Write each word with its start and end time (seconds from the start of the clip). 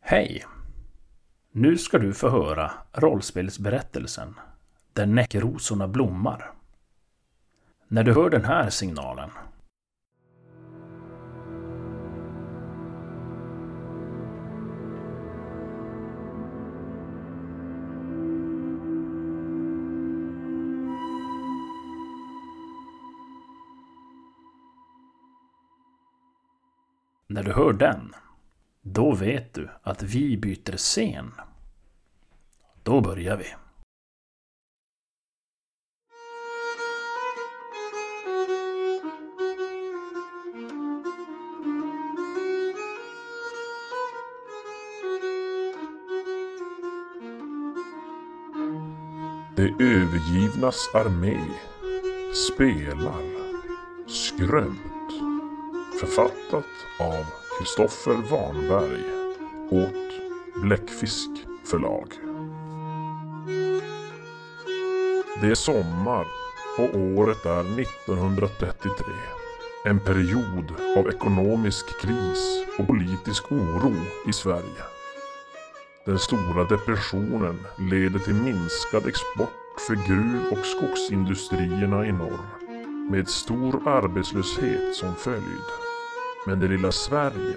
Hej! 0.00 0.44
Nu 1.52 1.78
ska 1.78 1.98
du 1.98 2.14
få 2.14 2.28
höra 2.28 2.70
rollspelsberättelsen 2.92 4.34
Där 4.92 5.06
näckrosorna 5.06 5.88
blommar. 5.88 6.52
När 7.88 8.04
du 8.04 8.14
hör 8.14 8.30
den 8.30 8.44
här 8.44 8.70
signalen 8.70 9.30
När 27.26 27.42
du 27.42 27.52
hör 27.52 27.72
den, 27.72 28.14
då 28.82 29.14
vet 29.14 29.54
du 29.54 29.68
att 29.82 30.02
vi 30.02 30.36
byter 30.36 30.76
scen. 30.76 31.32
Då 32.82 33.00
börjar 33.00 33.36
vi. 33.36 33.54
De 49.56 49.74
övergivnas 49.80 50.94
armé 50.94 51.40
spelar 52.34 53.40
Skrömt. 54.08 55.12
Författat 56.00 56.64
av 57.00 57.39
Kristoffer 57.60 58.14
Warnberg 58.30 59.04
åt 59.70 60.62
Bläckfisk 60.62 61.30
förlag. 61.64 62.06
Det 65.40 65.46
är 65.46 65.54
sommar 65.54 66.26
och 66.78 67.00
året 67.00 67.46
är 67.46 67.80
1933. 67.80 69.04
En 69.84 70.00
period 70.00 70.74
av 70.96 71.08
ekonomisk 71.08 72.00
kris 72.00 72.64
och 72.78 72.86
politisk 72.86 73.52
oro 73.52 73.94
i 74.28 74.32
Sverige. 74.32 74.84
Den 76.06 76.18
stora 76.18 76.64
depressionen 76.64 77.66
leder 77.78 78.18
till 78.18 78.34
minskad 78.34 79.06
export 79.06 79.80
för 79.86 79.94
gruv- 79.94 80.52
och 80.52 80.66
skogsindustrierna 80.66 82.06
i 82.06 82.12
norr. 82.12 82.40
Med 83.10 83.28
stor 83.28 83.88
arbetslöshet 83.88 84.94
som 84.94 85.14
följd. 85.14 85.89
Men 86.46 86.60
det 86.60 86.68
lilla 86.68 86.92
Sverige 86.92 87.56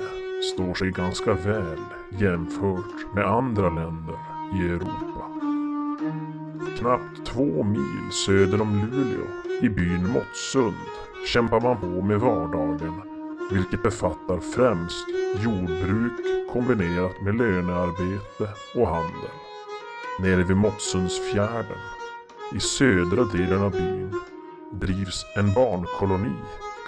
står 0.53 0.73
sig 0.73 0.91
ganska 0.91 1.33
väl 1.33 1.79
jämfört 2.09 3.13
med 3.13 3.25
andra 3.25 3.69
länder 3.69 4.17
i 4.55 4.67
Europa. 4.67 5.29
Knappt 6.77 7.25
två 7.25 7.63
mil 7.63 8.11
söder 8.25 8.61
om 8.61 8.89
Luleå, 8.91 9.25
i 9.61 9.69
byn 9.69 10.11
Måttsund, 10.11 10.73
kämpar 11.33 11.61
man 11.61 11.77
på 11.77 12.01
med 12.01 12.19
vardagen, 12.19 13.01
vilket 13.51 13.83
befattar 13.83 14.39
främst 14.39 15.07
jordbruk 15.43 16.13
kombinerat 16.53 17.21
med 17.21 17.35
lönearbete 17.35 18.49
och 18.75 18.87
handel. 18.87 19.35
Nere 20.19 20.43
vid 20.43 20.57
Måttsundsfjärden, 20.57 21.77
i 22.55 22.59
södra 22.59 23.23
delen 23.23 23.61
av 23.61 23.71
byn, 23.71 24.21
drivs 24.71 25.25
en 25.35 25.53
barnkoloni 25.53 26.35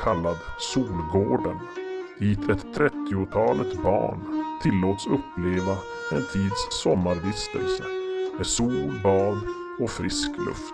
kallad 0.04 0.38
Solgården 0.60 1.60
dit 2.20 2.50
ett 2.50 2.74
trettiotalet 2.76 3.84
barn 3.84 4.20
tillåts 4.62 5.08
uppleva 5.08 5.78
en 6.12 6.26
tids 6.34 6.68
sommarvistelse 6.70 7.84
med 8.38 8.48
sol, 8.48 9.00
bad 9.04 9.38
och 9.80 9.90
frisk 9.90 10.30
luft. 10.38 10.74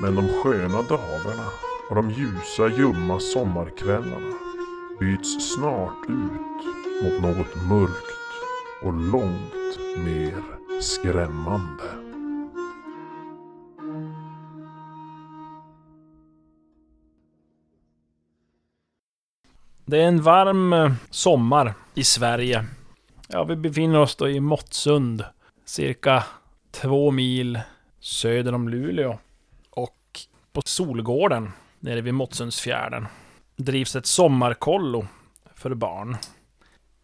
Men 0.00 0.14
de 0.14 0.28
sköna 0.28 0.82
dagarna 0.82 1.46
och 1.90 1.94
de 1.94 2.10
ljusa 2.10 2.68
ljumma 2.68 3.20
sommarkvällarna 3.20 4.36
byts 5.00 5.54
snart 5.54 6.04
ut 6.08 6.64
mot 7.02 7.22
något 7.22 7.68
mörkt 7.68 8.20
och 8.82 8.92
långt 8.92 9.78
mer 10.04 10.42
skrämmande. 10.80 11.99
Det 19.90 19.98
är 19.98 20.08
en 20.08 20.22
varm 20.22 20.72
eh, 20.72 20.92
sommar 21.10 21.74
i 21.94 22.04
Sverige. 22.04 22.64
Ja, 23.28 23.44
vi 23.44 23.56
befinner 23.56 23.98
oss 23.98 24.16
då 24.16 24.28
i 24.28 24.40
Måttsund. 24.40 25.24
Cirka 25.64 26.24
två 26.70 27.10
mil 27.10 27.60
söder 28.00 28.54
om 28.54 28.68
Luleå. 28.68 29.18
Och 29.70 30.20
på 30.52 30.62
Solgården, 30.64 31.52
nere 31.80 32.00
vid 32.00 32.14
Måttsundsfjärden, 32.14 33.06
drivs 33.56 33.96
ett 33.96 34.06
sommarkollo 34.06 35.06
för 35.54 35.74
barn. 35.74 36.16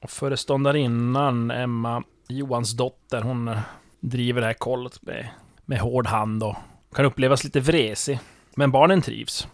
Och 0.02 0.10
föreståndarinnan, 0.10 1.50
Emma 1.50 2.02
Johansdotter, 2.28 3.22
hon 3.22 3.48
eh, 3.48 3.58
driver 4.00 4.40
det 4.40 4.46
här 4.46 4.54
kollot 4.54 5.02
med, 5.02 5.28
med 5.64 5.78
hård 5.78 6.06
hand 6.06 6.42
och 6.42 6.56
kan 6.94 7.04
upplevas 7.04 7.44
lite 7.44 7.60
vresig. 7.60 8.18
Men 8.56 8.70
barnen 8.70 9.02
trivs. 9.02 9.48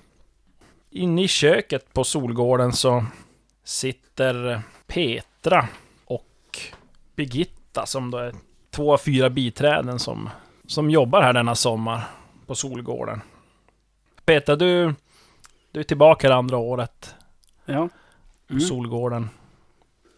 Inne 0.95 1.23
i 1.23 1.29
köket 1.29 1.93
på 1.93 2.05
Solgården 2.05 2.73
så 2.73 3.05
sitter 3.65 4.63
Petra 4.87 5.69
och 6.05 6.59
Birgitta 7.17 7.87
som 7.87 8.11
då 8.11 8.19
är 8.19 8.35
två 8.71 8.93
av 8.93 8.99
fyra 8.99 9.31
biträden 9.31 9.99
som, 9.99 10.31
som 10.67 10.91
jobbar 10.91 11.23
här 11.23 11.33
denna 11.33 11.55
sommar 11.55 12.01
på 12.47 12.55
Solgården. 12.55 13.21
Petra, 14.25 14.57
du, 14.57 14.95
du 15.71 15.81
är 15.81 15.85
tillbaka 15.85 16.29
det 16.29 16.35
andra 16.35 16.57
året 16.57 17.15
Ja. 17.65 17.89
på 18.47 18.53
Mm. 18.53 18.61
Solgården. 18.61 19.29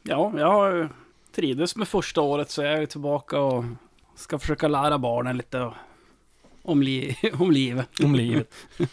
Ja, 0.03 0.33
jag 0.37 0.53
har 0.53 0.89
trivdes 1.35 1.77
med 1.77 1.89
första 1.89 2.21
året 2.21 2.51
så 2.51 2.63
jag 2.63 2.83
är 2.83 2.87
tillbaka 2.87 3.41
och 3.41 3.65
ska 4.17 4.39
försöka 4.39 4.69
lära 4.69 4.99
barnen 4.99 5.37
lite 5.37 5.73
om, 6.63 6.83
li 6.83 7.17
om 7.39 7.51
livet. 7.51 8.01
Om 8.05 8.15
livet. 8.15 8.55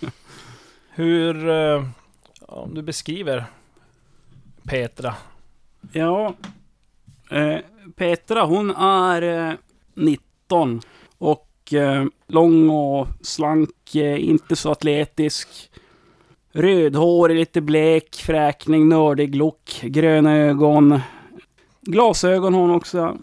Hur... 0.93 1.49
eh, 1.49 1.83
Om 2.41 2.73
du 2.73 2.81
beskriver 2.81 3.45
Petra. 4.63 5.13
Ja. 5.91 6.33
Eh, 7.31 7.57
Petra 7.95 8.45
hon 8.45 8.71
är 8.75 9.21
eh, 9.49 9.53
19 9.93 10.81
och 11.17 11.73
eh, 11.73 12.05
lång 12.27 12.69
och 12.69 13.07
slank, 13.21 13.95
eh, 13.95 14.29
inte 14.29 14.55
så 14.55 14.71
atletisk. 14.71 15.47
Rödhårig, 16.53 17.37
lite 17.37 17.61
blek, 17.61 18.15
fräkning, 18.15 18.89
nördig 18.89 19.35
look, 19.35 19.79
gröna 19.83 20.35
ögon. 20.37 20.99
Glasögon 21.81 22.53
hon 22.53 22.71
också. 22.71 23.17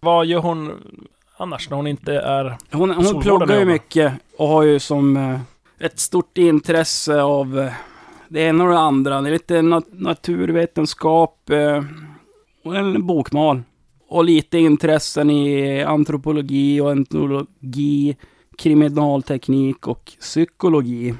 Vad 0.00 0.26
gör 0.26 0.40
hon 0.40 0.72
annars 1.36 1.70
när 1.70 1.76
hon 1.76 1.86
inte 1.86 2.14
är... 2.14 2.56
Hon, 2.72 2.90
hon 2.90 3.20
pluggar 3.22 3.58
ju 3.58 3.64
mycket 3.64 4.12
och 4.38 4.48
har 4.48 4.62
ju 4.62 4.78
som 4.78 5.16
eh, 5.16 5.40
ett 5.78 5.98
stort 5.98 6.38
intresse 6.38 7.22
av 7.22 7.58
eh, 7.58 7.72
det 8.28 8.40
ena 8.40 8.64
och 8.64 8.70
det 8.70 8.78
andra. 8.78 9.20
Det 9.20 9.28
är 9.28 9.32
lite 9.32 9.62
nat 9.62 9.86
naturvetenskap 9.90 11.50
eh, 11.50 11.84
och 12.64 12.76
en 12.76 13.06
bokmal. 13.06 13.62
Och 14.08 14.24
lite 14.24 14.58
intressen 14.58 15.30
i 15.30 15.82
antropologi 15.82 16.80
och 16.80 16.92
etnologi, 16.92 18.16
kriminalteknik 18.58 19.86
och 19.86 20.12
psykologi. 20.20 21.14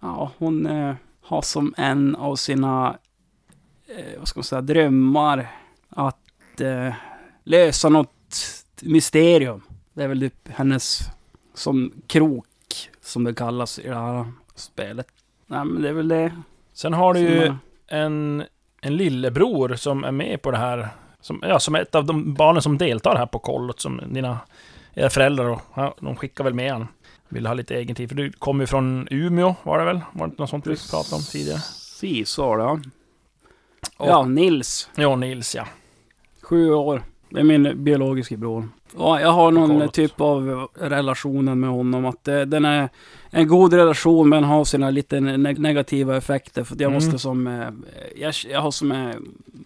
Ja, 0.00 0.30
hon 0.38 0.66
eh, 0.66 0.94
har 1.22 1.42
som 1.42 1.74
en 1.76 2.16
av 2.16 2.36
sina, 2.36 2.96
vad 4.18 4.28
ska 4.28 4.38
man 4.38 4.44
säga, 4.44 4.60
drömmar 4.60 5.50
att 5.88 6.60
lösa 7.44 7.88
något 7.88 8.44
mysterium. 8.82 9.62
Det 9.94 10.02
är 10.02 10.08
väl 10.08 10.20
typ 10.20 10.48
hennes 10.48 11.00
som 11.54 11.92
krok, 12.06 12.46
som 13.00 13.24
det 13.24 13.34
kallas 13.34 13.78
i 13.78 13.88
det 13.88 13.94
här 13.94 14.32
spelet. 14.54 15.06
Nej 15.46 15.64
men 15.64 15.82
det 15.82 15.88
är 15.88 15.92
väl 15.92 16.08
det. 16.08 16.32
Sen 16.72 16.92
har 16.92 17.14
du 17.14 17.20
ju 17.20 17.42
är- 17.42 17.56
en, 17.88 18.44
en 18.80 18.96
lillebror 18.96 19.74
som 19.74 20.04
är 20.04 20.12
med 20.12 20.42
på 20.42 20.50
det 20.50 20.58
här. 20.58 20.88
Som, 21.20 21.42
ja, 21.42 21.60
som 21.60 21.74
är 21.74 21.80
ett 21.82 21.94
av 21.94 22.04
de 22.04 22.34
barnen 22.34 22.62
som 22.62 22.78
deltar 22.78 23.16
här 23.16 23.26
på 23.26 23.38
kollot. 23.38 23.80
Som 23.80 24.00
dina 24.08 24.38
era 24.94 25.10
föräldrar 25.10 25.44
och 25.44 25.60
ja, 25.74 25.94
de 26.00 26.16
skickar 26.16 26.44
väl 26.44 26.54
med 26.54 26.72
han. 26.72 26.88
Vill 27.28 27.46
ha 27.46 27.54
lite 27.54 27.74
egen 27.74 27.96
tid. 27.96 28.08
För 28.08 28.16
du 28.16 28.32
kommer 28.32 28.62
ju 28.62 28.66
från 28.66 29.08
Umeå 29.10 29.54
var 29.62 29.78
det 29.78 29.84
väl? 29.84 30.00
Var 30.12 30.26
det 30.26 30.30
inte 30.30 30.42
något 30.42 30.50
sånt 30.50 30.66
vi 30.66 30.76
pratade 30.90 31.16
om 31.16 31.22
tidigare? 31.22 31.58
Precis, 31.58 32.28
så 32.30 32.42
ja. 32.42 32.80
Och- 33.96 34.08
Ja, 34.08 34.24
Nils. 34.24 34.90
Ja, 34.96 35.16
Nils 35.16 35.54
ja. 35.54 35.66
Sju 36.42 36.72
år. 36.72 37.02
Det 37.36 37.40
är 37.40 37.44
min 37.44 37.84
biologiska 37.84 38.36
bror. 38.36 38.68
Ja, 38.98 39.20
jag 39.20 39.32
har 39.32 39.50
någon 39.50 39.68
Kollot. 39.70 39.92
typ 39.94 40.20
av 40.20 40.68
relationen 40.74 41.60
med 41.60 41.70
honom. 41.70 42.06
Att 42.06 42.28
eh, 42.28 42.40
den 42.40 42.64
är 42.64 42.88
en 43.30 43.48
god 43.48 43.72
relation 43.72 44.28
men 44.28 44.44
har 44.44 44.64
sina 44.64 44.90
lite 44.90 45.16
ne- 45.16 45.58
negativa 45.58 46.16
effekter. 46.16 46.64
För 46.64 46.74
jag 46.74 46.82
Mm. 46.82 46.94
måste 46.94 47.18
som... 47.18 47.46
eh, 47.46 47.68
Jag, 48.16 48.34
jag 48.50 48.60
har 48.60 48.70
som... 48.70 48.92
eh, 48.92 49.14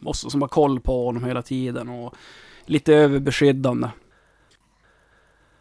Måste 0.00 0.30
som 0.30 0.40
ha 0.42 0.48
koll 0.48 0.80
på 0.80 1.04
honom 1.06 1.24
hela 1.24 1.42
tiden. 1.42 1.88
Och 1.88 2.14
lite 2.66 2.94
överbeskyddande. 2.94 3.88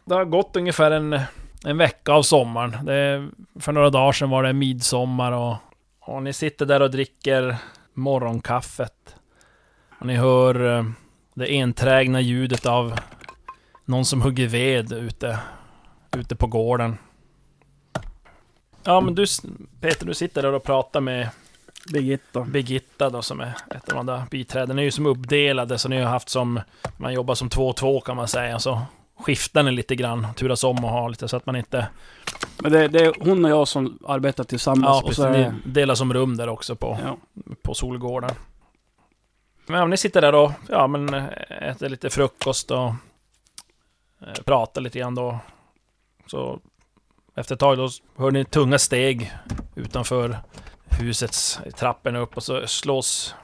Det 0.06 0.14
har 0.16 0.26
gått 0.26 0.56
ungefär 0.56 0.92
en, 0.92 1.20
en 1.66 1.78
vecka 1.78 2.12
av 2.14 2.22
sommaren. 2.24 2.86
Det, 2.86 3.28
för 3.60 3.72
några 3.72 3.90
dagar 3.90 4.12
sedan 4.12 4.30
var 4.30 4.44
det 4.44 4.54
midsommar 4.54 5.32
och, 5.32 5.56
och 6.00 6.24
ni 6.24 6.34
sitter 6.34 6.66
där 6.66 6.82
och 6.82 6.92
dricker 6.92 7.56
morgonkaffet. 7.94 9.16
Och 10.00 10.06
ni 10.06 10.16
hör 10.16 10.86
det 11.40 11.60
enträgna 11.60 12.22
ljudet 12.22 12.66
av 12.66 13.00
någon 13.86 14.06
som 14.06 14.22
hugger 14.22 14.48
ved 14.48 14.94
ute, 14.94 15.40
ute 16.18 16.36
på 16.36 16.48
gården. 16.48 16.98
Ja 18.84 19.02
men 19.02 19.16
du 19.16 19.26
Peter, 19.82 20.06
du 20.06 20.14
sitter 20.14 20.42
där 20.42 20.54
och 20.54 20.64
pratar 20.64 21.02
med 21.02 21.30
Birgitta. 21.94 22.42
Birgitta 22.42 23.10
då 23.10 23.22
som 23.22 23.40
är 23.40 23.54
ett 23.76 23.90
av 23.90 23.96
de 23.96 24.06
där 24.06 24.24
biträden. 24.32 24.76
Ni 24.76 24.82
är 24.82 24.84
ju 24.84 24.92
som 24.92 25.06
uppdelade 25.06 25.78
så 25.78 25.90
ni 25.90 26.02
har 26.02 26.10
haft 26.10 26.30
som, 26.30 26.60
man 26.98 27.14
jobbar 27.14 27.36
som 27.36 27.50
två 27.50 27.68
och 27.68 27.76
två 27.76 28.02
kan 28.02 28.16
man 28.16 28.28
säga. 28.28 28.60
Så 28.60 28.82
skiftar 29.20 29.64
ni 29.64 29.72
lite 29.72 29.96
grann, 29.96 30.28
turas 30.36 30.64
om 30.64 30.86
och 30.86 30.92
ha 30.92 31.08
lite 31.08 31.28
så 31.28 31.38
att 31.38 31.46
man 31.46 31.56
inte... 31.56 31.88
Men 32.62 32.72
det, 32.72 32.88
det 32.88 33.00
är 33.00 33.14
hon 33.20 33.46
och 33.46 33.52
jag 33.52 33.68
som 33.68 34.00
arbetar 34.08 34.44
tillsammans. 34.44 34.86
Ja, 34.86 34.98
och 34.98 35.08
precis. 35.08 35.16
så 35.16 35.24
är, 35.24 35.52
Ni 35.66 35.72
delar 35.72 35.96
som 35.96 36.14
rum 36.14 36.38
där 36.38 36.50
också 36.50 36.76
på, 36.76 36.98
ja. 37.04 37.18
på 37.62 37.74
Solgården. 37.74 38.32
Men 39.70 39.82
om 39.82 39.90
ni 39.90 39.98
sitter 39.98 40.22
där 40.22 40.36
och 40.36 40.52
ja, 40.70 40.88
men, 40.88 41.14
eh, 41.14 41.26
äter 41.50 41.90
lite 41.90 42.10
frukost 42.10 42.72
och 42.72 42.88
eh, 44.22 44.44
pratar 44.46 44.82
lite 44.82 45.00
grann 45.00 45.16
då. 45.16 45.40
Så 46.28 46.60
efter 47.36 47.56
ett 47.56 47.60
tag 47.60 47.78
då 47.78 47.90
hör 48.18 48.32
ni 48.32 48.46
tunga 48.46 48.80
steg 48.80 49.32
utanför 49.76 50.38
husets 50.86 51.60
trappen 51.76 52.16
upp 52.16 52.38
och 52.38 52.44
så 52.44 52.68
slås 52.68 53.36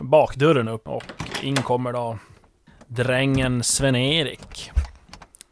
bakdörren 0.00 0.68
upp 0.68 0.88
och 0.88 1.04
in 1.42 1.56
kommer 1.56 1.92
då 1.92 2.18
drängen 2.86 3.62
Sven-Erik. 3.62 4.70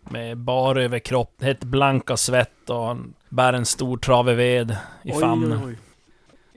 Med 0.03 0.39
bar 0.39 0.77
överkropp, 0.77 1.43
helt 1.43 1.65
blank 1.65 2.11
av 2.11 2.17
svett 2.17 2.71
och 2.71 2.87
han 2.87 3.15
bär 3.29 3.53
en 3.53 3.67
stor 3.67 3.97
trave 3.97 4.35
ved 4.35 4.77
i 5.03 5.13
famnen. 5.13 5.77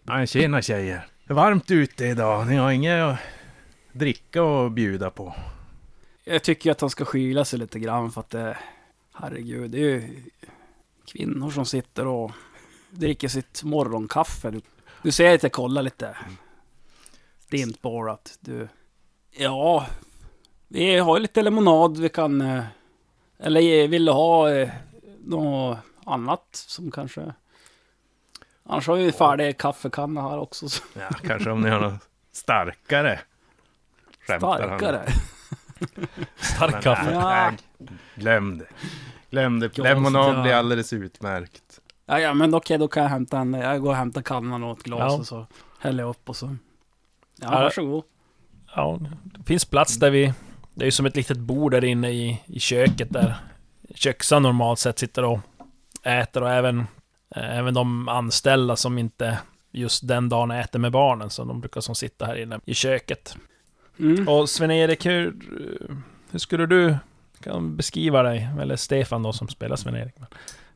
Ja, 0.04 0.26
tjena 0.26 0.62
tjejer. 0.62 1.08
Varmt 1.34 1.72
ute 1.72 2.06
idag. 2.06 2.48
Ni 2.48 2.56
har 2.56 2.72
inget 2.72 3.04
att 3.04 3.18
dricka 3.92 4.44
och 4.44 4.72
bjuda 4.72 5.10
på. 5.10 5.36
Jag 6.24 6.44
tycker 6.44 6.72
att 6.72 6.82
han 6.82 6.90
ska 6.90 7.06
skyla 7.06 7.46
sig 7.46 7.60
lite 7.60 7.80
grann 7.80 8.12
för 8.12 8.22
att 8.22 8.30
det... 8.30 8.58
Herregud, 9.14 9.72
det 9.72 9.78
är 9.78 9.82
ju 9.82 10.24
kvinnor 11.06 11.50
som 11.50 11.66
sitter 11.66 12.08
och 12.08 12.32
dricker 12.90 13.28
sitt 13.28 13.64
morgonkaffe. 13.64 14.52
Du, 14.52 14.62
du 15.02 15.12
ser 15.12 15.36
att 15.36 15.44
jag 15.44 15.52
kollar 15.52 15.82
lite 15.82 16.18
stint 17.40 17.82
på 17.82 18.10
att 18.10 18.38
du... 18.40 18.68
Ja, 19.32 19.88
vi 20.68 20.98
har 20.98 21.18
ju 21.18 21.22
lite 21.22 21.42
lemonad 21.42 21.98
vi 21.98 22.10
kan... 22.10 22.42
Eh, 22.42 22.64
eller 23.40 23.62
eh, 23.84 23.90
vill 23.90 24.06
du 24.06 24.12
ha 24.12 24.52
eh, 24.52 24.70
något 25.24 25.78
annat 26.06 26.48
som 26.52 26.92
kanske... 26.92 27.34
Annars 28.66 28.88
har 28.88 28.96
vi 28.96 29.12
färdig 29.12 29.58
kaffekanna 29.58 30.22
här 30.22 30.38
också. 30.40 30.70
så- 30.70 30.84
Ja, 31.00 31.10
kanske 31.28 31.50
om 31.52 31.62
ni 31.62 31.70
har 31.70 31.80
något 31.80 32.08
starkare. 32.32 33.20
Starkare. 34.24 35.04
Stark 36.38 36.84
kaffe. 36.84 37.12
Ja. 37.14 37.30
nej, 37.30 37.58
glöm 38.16 38.58
det. 38.58 38.66
Glöm 39.30 39.60
det. 39.60 39.78
Lemonad 39.78 40.42
blir 40.42 40.54
alldeles 40.54 40.94
utmärkt. 40.94 41.80
Ja, 42.06 42.20
ja 42.20 42.34
men 42.34 42.54
okej, 42.56 42.78
då 42.78 42.88
kan 42.88 43.04
jag 43.04 43.10
hämta 43.10 43.38
en. 43.40 43.54
Jag 43.54 43.82
går 43.82 43.90
och 43.90 43.96
hämtar 43.96 44.22
kannan 44.22 44.64
och 44.64 44.78
ett 44.78 44.84
glas 44.84 45.00
Ja. 45.14 45.18
och 45.20 45.28
så 45.28 45.46
häller 45.80 46.04
jag 46.04 46.10
upp 46.10 46.30
och 46.30 46.36
så. 46.36 46.46
Ja, 46.46 47.48
Ja. 47.52 47.60
varsågod. 47.62 48.04
Ja, 48.76 49.00
det 49.24 49.44
finns 49.44 49.66
plats 49.66 49.98
där 49.98 50.10
vi... 50.12 50.34
Det 50.76 50.84
är 50.84 50.86
ju 50.86 50.92
som 50.92 51.06
ett 51.06 51.16
litet 51.16 51.38
bord 51.38 51.72
där 51.72 51.84
inne 51.84 52.10
i, 52.12 52.42
i 52.46 52.60
köket 52.60 53.10
där 53.10 53.36
köksan 53.96 54.44
normalt 54.44 54.80
sett 54.80 55.00
sitter 55.00 55.24
och 55.24 55.40
äter 56.04 56.44
och 56.44 56.50
även, 56.52 56.88
även 57.36 57.74
de 57.74 58.08
anställda 58.08 58.76
som 58.76 58.98
inte 58.98 59.40
just 59.72 60.08
den 60.08 60.30
dagen 60.30 60.52
äter 60.52 60.80
med 60.80 60.92
barnen. 60.92 61.30
Så 61.30 61.44
de 61.44 61.62
brukar 61.62 61.82
som 61.82 61.96
sitta 61.96 62.26
här 62.26 62.36
inne 62.36 62.60
i 62.66 62.74
köket. 62.74 63.38
Mm. 64.00 64.28
Och 64.28 64.50
Sven-Erik, 64.50 65.06
hur, 65.06 65.36
hur 66.32 66.40
skulle 66.40 66.66
du 66.66 66.96
kan 67.44 67.76
beskriva 67.76 68.24
dig? 68.24 68.50
Eller 68.62 68.76
Stefan 68.76 69.24
då 69.24 69.34
som 69.34 69.48
spelar 69.48 69.76
Sven-Erik. 69.76 70.16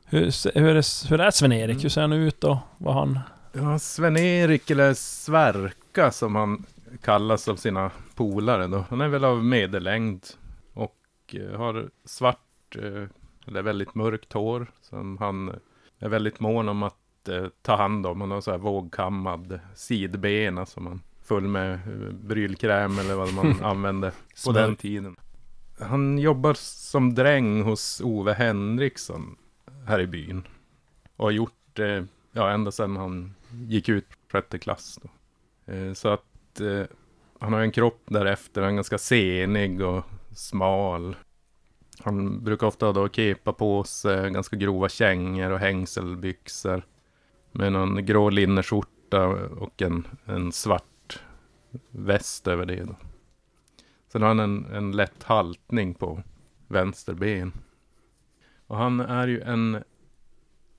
Hur, 0.04 0.20
hur, 0.60 0.76
är, 0.76 1.08
hur 1.10 1.20
är 1.20 1.30
Sven-Erik? 1.30 1.84
Hur 1.84 1.88
ser 1.88 2.00
han 2.00 2.12
ut 2.12 2.44
och 2.44 2.56
vad 2.78 2.94
han... 2.94 3.20
Ja, 3.52 3.78
Sven-Erik 3.78 4.70
eller 4.70 4.94
Sverka 4.94 6.10
som 6.10 6.34
han 6.34 6.64
kallas 7.02 7.48
av 7.48 7.56
sina 7.56 7.90
polare 8.14 8.66
då. 8.66 8.84
Han 8.90 9.00
är 9.00 9.08
väl 9.08 9.24
av 9.24 9.44
medellängd 9.44 10.26
och 10.74 10.96
eh, 11.32 11.58
har 11.58 11.88
svart 12.04 12.76
eh, 12.76 13.04
eller 13.46 13.62
väldigt 13.62 13.94
mörkt 13.94 14.32
hår 14.32 14.66
som 14.82 15.18
han 15.18 15.54
är 15.98 16.08
väldigt 16.08 16.40
mån 16.40 16.68
om 16.68 16.82
att 16.82 17.28
eh, 17.28 17.46
ta 17.62 17.76
hand 17.76 18.06
om. 18.06 18.20
Han 18.20 18.30
har 18.30 18.40
så 18.40 18.50
här 18.50 18.58
vågkammad 18.58 19.60
sidbena 19.74 20.66
som 20.66 20.86
han 20.86 21.02
full 21.22 21.48
med 21.48 21.72
eh, 21.72 22.12
brylkräm 22.12 22.98
eller 22.98 23.14
vad 23.14 23.34
man 23.34 23.60
använde 23.62 24.12
på 24.44 24.52
den 24.52 24.76
tiden. 24.76 25.16
Han 25.80 26.18
jobbar 26.18 26.54
som 26.54 27.14
dräng 27.14 27.62
hos 27.62 28.00
Ove 28.04 28.32
Henriksson 28.32 29.36
här 29.86 30.00
i 30.00 30.06
byn. 30.06 30.42
Och 31.16 31.24
har 31.24 31.30
gjort 31.30 31.52
det 31.72 32.06
ja, 32.32 32.50
ända 32.50 32.70
sedan 32.70 32.96
han 32.96 33.34
gick 33.50 33.88
ut 33.88 34.06
sjätte 34.32 34.58
klass. 34.58 34.98
Då. 35.02 35.08
Eh, 35.72 35.92
så 35.92 36.08
att 36.08 36.60
eh, 36.60 36.82
han 37.38 37.52
har 37.52 37.60
en 37.60 37.72
kropp 37.72 38.02
därefter, 38.06 38.62
han 38.62 38.70
är 38.70 38.74
ganska 38.74 38.98
senig 38.98 39.82
och 39.82 40.04
smal. 40.36 41.16
Han 42.00 42.44
brukar 42.44 42.66
ofta 42.66 42.92
då 42.92 43.08
kepa 43.08 43.52
på 43.52 43.84
sig 43.84 44.30
ganska 44.30 44.56
grova 44.56 44.88
kängor 44.88 45.50
och 45.50 45.58
hängselbyxor. 45.58 46.82
Med 47.52 47.72
någon 47.72 48.06
grå 48.06 48.30
linneskjorta 48.30 49.26
och 49.58 49.82
en, 49.82 50.06
en 50.24 50.52
svart 50.52 51.20
väst 51.90 52.48
över 52.48 52.66
det. 52.66 52.84
Då. 52.84 52.96
Sen 54.12 54.22
har 54.22 54.28
han 54.28 54.40
en, 54.40 54.66
en 54.66 54.92
lätt 54.92 55.22
haltning 55.22 55.94
på 55.94 56.22
vänster 56.68 57.14
ben. 57.14 57.52
Och 58.66 58.76
han 58.76 59.00
är 59.00 59.28
ju 59.28 59.40
en 59.40 59.82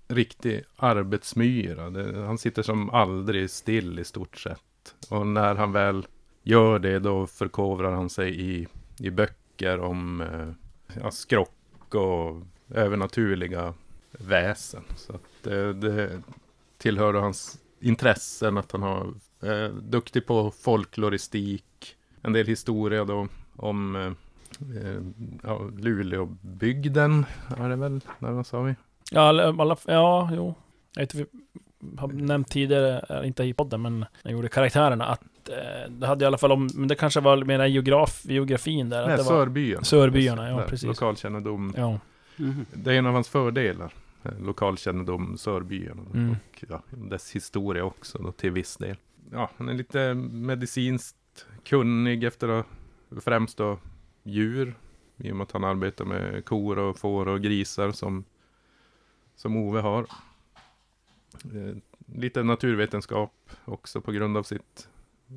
riktig 0.07 0.63
arbetsmyra. 0.75 1.89
Det, 1.89 2.25
han 2.25 2.37
sitter 2.37 2.61
som 2.61 2.89
aldrig 2.89 3.49
still 3.49 3.99
i 3.99 4.03
stort 4.03 4.37
sett. 4.37 4.95
Och 5.09 5.27
när 5.27 5.55
han 5.55 5.71
väl 5.71 6.07
gör 6.43 6.79
det 6.79 6.99
då 6.99 7.27
förkovrar 7.27 7.91
han 7.91 8.09
sig 8.09 8.41
i, 8.41 8.67
i 8.99 9.09
böcker 9.09 9.79
om 9.79 10.21
eh, 10.21 10.49
ja, 10.93 11.11
skrock 11.11 11.95
och 11.95 12.41
övernaturliga 12.69 13.73
väsen. 14.11 14.83
Så 14.95 15.13
att 15.13 15.21
det, 15.43 15.73
det 15.73 16.21
tillhör 16.77 17.13
hans 17.13 17.59
intressen 17.79 18.57
att 18.57 18.71
han 18.71 18.81
har 18.81 19.13
eh, 19.43 19.69
duktig 19.69 20.25
på 20.25 20.51
folkloristik, 20.51 21.95
en 22.21 22.33
del 22.33 22.47
historia 22.47 23.05
då 23.05 23.27
om 23.55 23.95
eh, 23.95 24.11
eh 24.83 25.01
ja, 25.43 25.69
Luleåbygden 25.77 27.25
är 27.57 27.69
det 27.69 27.75
väl, 27.75 28.01
där 28.19 28.31
vad 28.31 28.47
sa 28.47 28.61
vi? 28.61 28.75
Ja, 29.11 29.21
alla, 29.21 29.77
ja, 29.85 30.29
jo. 30.33 30.55
Jag 30.95 31.01
vet 31.01 31.29
har 31.97 32.07
nämnt 32.07 32.49
tidigare, 32.49 33.05
eh, 33.09 33.27
inte 33.27 33.43
i 33.43 33.53
podden, 33.53 33.81
men 33.81 33.99
när 33.99 34.07
jag 34.23 34.31
gjorde 34.31 34.47
karaktärerna, 34.49 35.05
att 35.05 35.49
eh, 35.49 35.91
det 35.91 36.07
hade 36.07 36.23
i 36.23 36.27
alla 36.27 36.37
fall 36.37 36.51
om, 36.51 36.69
men 36.73 36.87
det 36.87 36.95
kanske 36.95 37.19
var 37.19 37.37
mer 37.43 37.65
geograf, 37.65 38.21
geografin 38.25 38.89
där. 38.89 39.05
Nej, 39.05 39.11
att 39.13 39.25
det 39.27 39.33
var, 39.33 39.83
Sörbyarna. 39.83 40.49
Ja, 40.49 40.57
Där, 40.57 40.67
precis. 40.67 40.87
Lokalkännedom. 40.87 41.73
ja. 41.77 41.99
Mhm. 42.35 42.65
Det 42.73 42.93
är 42.93 42.97
en 42.97 43.05
av 43.05 43.13
hans 43.13 43.29
fördelar. 43.29 43.93
eh, 44.23 44.31
Lokalkännedom, 44.41 45.37
Sörbyarna. 45.37 46.01
Mm. 46.13 46.31
Och 46.31 46.63
ja, 46.69 46.81
dess 46.91 47.31
historia 47.35 47.83
också 47.83 48.17
då, 48.17 48.31
till 48.31 48.51
viss 48.51 48.77
del. 48.77 48.95
Ja, 49.31 49.49
han 49.57 49.69
är 49.69 49.73
lite 49.73 50.13
medicinskt 50.13 51.15
kunnig 51.65 52.23
efter 52.23 52.47
att 52.49 52.65
främst 53.23 53.57
då 53.57 53.77
djur. 54.23 54.75
I 55.17 55.31
och 55.31 55.35
med 55.35 55.43
att 55.43 55.51
han 55.51 55.63
arbetar 55.63 56.05
med 56.05 56.45
kor 56.45 56.79
och 56.79 56.97
får 56.99 57.27
och 57.27 57.41
grisar 57.41 57.91
som, 57.91 58.23
som 59.35 59.57
Ove 59.57 59.79
har. 59.79 60.05
Eh, 61.45 61.75
lite 62.15 62.43
naturvetenskap 62.43 63.33
också 63.65 64.01
på 64.01 64.11
grund 64.11 64.37
av 64.37 64.43
sitt 64.43 64.87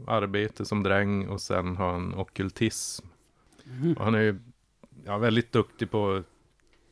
arbete 0.07 0.65
som 0.65 0.83
dräng 0.83 1.29
och 1.29 1.41
sen 1.41 1.77
har 1.77 1.93
han 1.93 2.15
ockultism. 2.15 3.07
Mhm. 3.65 3.93
Och 3.93 4.05
han 4.05 4.15
är 4.15 4.21
ju 4.21 4.39
ja, 5.05 5.19
väldigt 5.19 5.53
duktig 5.53 5.91
på 5.91 6.23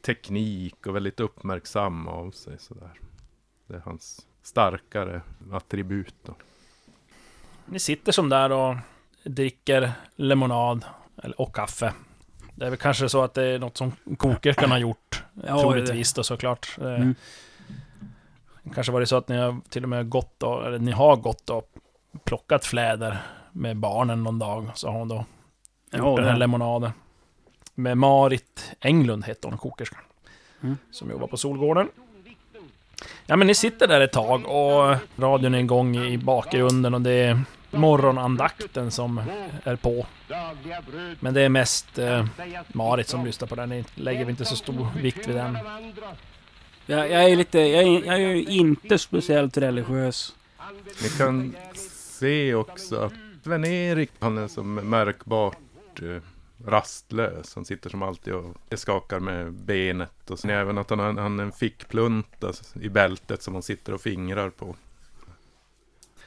teknik 0.07 0.87
och 0.87 0.97
väldigt 0.97 1.21
uppmärksam 1.21 2.09
av 2.09 2.31
sig 2.31 2.59
sådär. 2.59 2.93
Det 3.67 3.75
är 3.75 3.81
hans 3.81 4.27
starkare 4.43 5.23
attribut 5.53 6.15
då. 6.23 6.35
Ni 7.67 7.79
sitter 7.79 8.13
som 8.13 8.29
där 8.29 8.53
och 8.53 8.77
dricker 9.25 9.93
lemonad 10.17 10.85
eller, 11.23 11.41
och 11.41 11.55
kaffe. 11.55 11.95
Det 12.55 12.67
är 12.67 12.71
väl 12.71 12.79
kanske 12.79 13.09
så 13.09 13.23
att 13.23 13.35
det 13.35 13.43
är 13.43 13.59
något 13.59 13.77
som 13.77 13.93
kokerskan 14.17 14.71
har 14.71 14.79
gjort. 14.79 15.25
Ja, 15.47 15.61
troligtvis 15.61 16.13
då 16.13 16.23
såklart. 16.23 16.77
Eh, 16.81 16.95
Mm. 16.95 17.15
Kanske 18.75 18.93
var 18.93 19.01
det 19.01 19.07
så 19.07 19.17
att 19.17 19.29
ni 19.29 19.37
har 19.37 19.57
till 19.69 19.83
och 19.83 19.89
med 19.89 20.09
gått 20.09 20.35
då, 20.39 20.61
eller 20.61 20.79
ni 20.79 20.93
har 20.93 21.17
gått 21.17 21.51
och 21.51 21.71
plockat 22.25 22.65
fläder 22.65 23.19
med 23.53 23.77
barnen 23.77 24.23
någon 24.23 24.39
dag. 24.39 24.71
Så 24.75 24.89
har 24.89 24.99
hon 24.99 25.09
då 25.09 25.25
Ja, 25.91 26.17
den 26.17 26.25
här 26.25 26.37
lemonaden. 26.37 26.91
Med 27.75 27.97
Marit 27.99 28.73
Englund 28.81 29.25
hette 29.25 29.49
hon, 29.49 29.59
kokerskan. 29.59 30.01
Mm. 30.63 30.79
Som 30.91 31.11
jobbar 31.11 31.27
på 31.27 31.37
Solgården. 31.37 31.89
Ja 33.27 33.37
men 33.37 33.47
ni 33.47 33.55
sitter 33.55 33.89
där 33.89 34.01
ett 34.01 34.13
tag 34.13 34.47
och 34.47 34.97
radion 35.17 35.55
är 35.55 35.59
igång 35.59 35.97
i 35.97 36.19
bakgrunden 36.19 36.95
och 36.95 37.01
det 37.01 37.13
är 37.13 37.41
morgonandakten 37.71 38.91
som 38.91 39.23
är 39.65 39.77
på. 39.77 40.07
Men 41.21 41.35
det 41.35 41.41
är 41.41 41.49
mest 41.49 41.99
eh, 41.99 42.27
Marit 42.69 43.09
som 43.09 43.25
lyssnar 43.25 43.49
på 43.49 43.55
den. 43.55 43.69
Ni 43.69 43.85
lägger 43.95 44.31
inte 44.31 44.45
så 44.45 44.57
stor 44.57 44.89
vikt 44.97 45.29
vid 45.29 45.37
den. 45.37 45.59
Jag, 46.91 47.11
jag 47.11 47.31
är 47.31 47.37
lite, 47.37 47.59
jag 47.59 47.83
är, 47.83 48.05
jag 48.05 48.15
är 48.15 48.19
ju 48.19 48.45
inte 48.45 48.99
speciellt 48.99 49.57
religiös. 49.57 50.35
Ni 51.03 51.09
kan 51.09 51.57
se 51.75 52.55
också 52.55 52.97
att 52.97 53.13
Sven-Erik, 53.45 54.11
han 54.19 54.39
är 54.39 54.49
som 54.49 54.75
märkbart 54.75 56.03
eh, 56.03 56.23
rastlös. 56.67 57.55
Han 57.55 57.65
sitter 57.65 57.91
som 57.91 58.03
alltid 58.03 58.35
och 58.35 58.57
skakar 58.75 59.21
med 59.21 59.53
benet. 59.53 60.31
Och 60.31 60.39
sen 60.39 60.51
även 60.51 60.79
att 60.79 60.91
han 60.91 60.99
har 60.99 61.07
han 61.13 61.39
har 61.39 61.47
en 61.47 61.53
fickplunta 61.53 62.53
i 62.81 62.89
bältet 62.89 63.43
som 63.43 63.55
han 63.55 63.63
sitter 63.63 63.95
och 63.95 64.01
fingrar 64.01 64.51
på. 64.51 64.77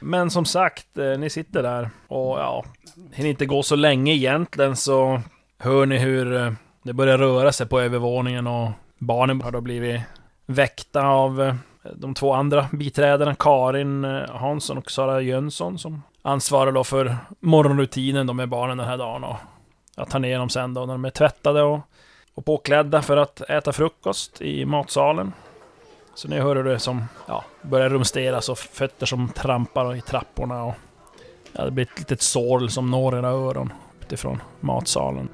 Men 0.00 0.30
som 0.30 0.44
sagt, 0.44 0.98
eh, 0.98 1.18
ni 1.18 1.30
sitter 1.30 1.62
där 1.62 1.90
och 2.08 2.38
ja, 2.38 2.64
hinner 3.12 3.30
inte 3.30 3.46
gå 3.46 3.62
så 3.62 3.76
länge 3.76 4.12
egentligen 4.12 4.76
så 4.76 5.20
hör 5.58 5.86
ni 5.86 5.98
hur 5.98 6.36
eh, 6.36 6.52
det 6.82 6.92
börjar 6.92 7.18
röra 7.18 7.52
sig 7.52 7.66
på 7.66 7.80
övervåningen 7.80 8.46
och 8.46 8.70
barnen 8.98 9.40
har 9.40 9.50
då 9.50 9.60
blivit 9.60 10.00
väckta 10.46 11.06
av 11.06 11.42
eh, 11.42 11.54
de 11.94 12.14
två 12.14 12.32
andra 12.32 12.68
biträdena, 12.72 13.34
Karin 13.34 14.04
eh, 14.04 14.30
Hansson 14.30 14.78
och 14.78 14.90
Sara 14.90 15.20
Jönsson 15.20 15.78
som 15.78 16.02
ansvarar 16.22 16.72
då 16.72 16.84
för 16.84 17.16
morgonrutinen 17.40 18.26
då 18.26 18.32
med 18.32 18.48
barnen 18.48 18.78
den 18.78 18.86
här 18.86 18.98
dagen 18.98 19.24
och 19.24 19.36
jag 19.96 20.10
tar 20.10 20.18
ner 20.18 20.38
dem 20.38 20.48
sen 20.48 20.74
då 20.74 20.86
när 20.86 20.94
de 20.94 21.04
är 21.04 21.10
tvättade 21.10 21.62
och, 21.62 21.80
och 22.34 22.44
påklädda 22.44 23.02
för 23.02 23.16
att 23.16 23.40
äta 23.40 23.72
frukost 23.72 24.42
i 24.42 24.64
matsalen. 24.64 25.32
Så 26.14 26.28
ni 26.28 26.40
hör 26.40 26.56
hur 26.56 26.64
det 26.64 26.78
som 26.78 27.04
ja, 27.26 27.44
börjar 27.62 27.88
rumsteras 27.88 28.48
och 28.48 28.58
fötter 28.58 29.06
som 29.06 29.28
trampar 29.28 29.96
i 29.96 30.00
trapporna 30.00 30.64
och 30.64 30.74
ja, 31.52 31.64
det 31.64 31.70
blir 31.70 31.84
ett 31.84 31.98
litet 31.98 32.22
sorl 32.22 32.68
som 32.68 32.90
når 32.90 33.18
era 33.18 33.28
öron 33.28 33.72
utifrån 34.00 34.42
matsalen. 34.60 35.28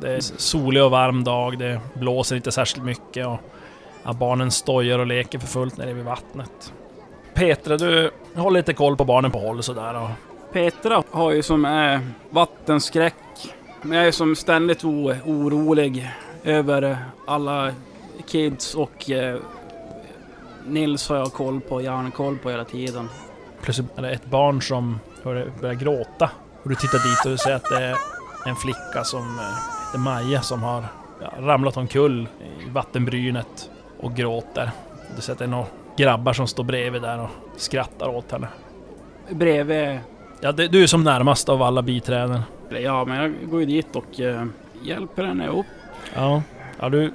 Det 0.00 0.16
är 0.16 0.20
solig 0.20 0.84
och 0.84 0.90
varm 0.90 1.24
dag, 1.24 1.58
det 1.58 1.80
blåser 1.94 2.36
inte 2.36 2.52
särskilt 2.52 2.84
mycket 2.84 3.26
och 3.26 3.38
ja, 4.04 4.12
barnen 4.12 4.50
stojar 4.50 4.98
och 4.98 5.06
leker 5.06 5.38
för 5.38 5.46
fullt 5.46 5.76
nere 5.76 5.92
vid 5.92 6.04
vattnet. 6.04 6.72
Petra, 7.34 7.76
du 7.76 8.10
håller 8.34 8.60
lite 8.60 8.74
koll 8.74 8.96
på 8.96 9.04
barnen 9.04 9.30
på 9.30 9.38
håll 9.38 9.62
sådär 9.62 9.94
och 9.94 10.08
Petra 10.52 11.02
har 11.10 11.30
ju 11.30 11.42
som 11.42 11.64
är 11.64 12.00
vattenskräck. 12.30 13.14
Men 13.82 13.98
jag 13.98 14.06
är 14.06 14.12
som 14.12 14.36
ständigt 14.36 14.84
orolig 14.84 16.10
över 16.44 16.98
alla 17.26 17.72
kids 18.26 18.74
och 18.74 19.10
eh, 19.10 19.38
Nils 20.66 21.08
har 21.08 21.16
jag 21.16 21.32
koll 21.32 21.60
på, 21.60 21.82
järnkoll 21.82 22.38
på 22.38 22.50
hela 22.50 22.64
tiden. 22.64 23.08
plötsligt 23.62 23.98
är 23.98 24.02
det 24.02 24.10
ett 24.10 24.24
barn 24.24 24.62
som 24.62 25.00
börjar 25.24 25.74
gråta. 25.74 26.30
Och 26.62 26.68
du 26.68 26.74
tittar 26.74 26.98
dit 26.98 27.24
och 27.24 27.30
du 27.30 27.38
ser 27.38 27.54
att 27.54 27.64
det 27.70 27.84
är 27.84 27.96
en 28.46 28.56
flicka 28.56 29.04
som 29.04 29.38
eh, 29.38 29.77
heter 29.88 29.98
Maja 29.98 30.42
som 30.42 30.62
har 30.62 30.84
ja, 31.20 31.32
ramlat 31.38 31.76
omkull 31.76 32.28
i 32.66 32.70
vattenbrynet 32.70 33.70
och 34.00 34.14
gråter. 34.14 34.70
Du 35.16 35.22
ser 35.22 35.32
att 35.32 35.38
det 35.38 35.44
är 35.44 35.48
några 35.48 35.66
grabbar 35.96 36.32
som 36.32 36.46
står 36.46 36.64
bredvid 36.64 37.02
där 37.02 37.20
och 37.20 37.30
skrattar 37.56 38.08
åt 38.08 38.32
henne. 38.32 38.48
Bredvid, 39.30 39.98
Ja, 40.40 40.52
det, 40.52 40.68
du 40.68 40.82
är 40.82 40.86
som 40.86 41.04
närmast 41.04 41.48
av 41.48 41.62
alla 41.62 41.82
biträden. 41.82 42.40
ja 42.70 43.04
men 43.04 43.16
jag 43.16 43.50
går 43.50 43.60
ju 43.60 43.66
dit 43.66 43.96
och 43.96 44.20
eh, 44.20 44.44
hjälper 44.82 45.24
henne 45.24 45.48
upp. 45.48 45.66
Ja, 46.14 46.42
ja 46.80 46.88
du 46.88 47.12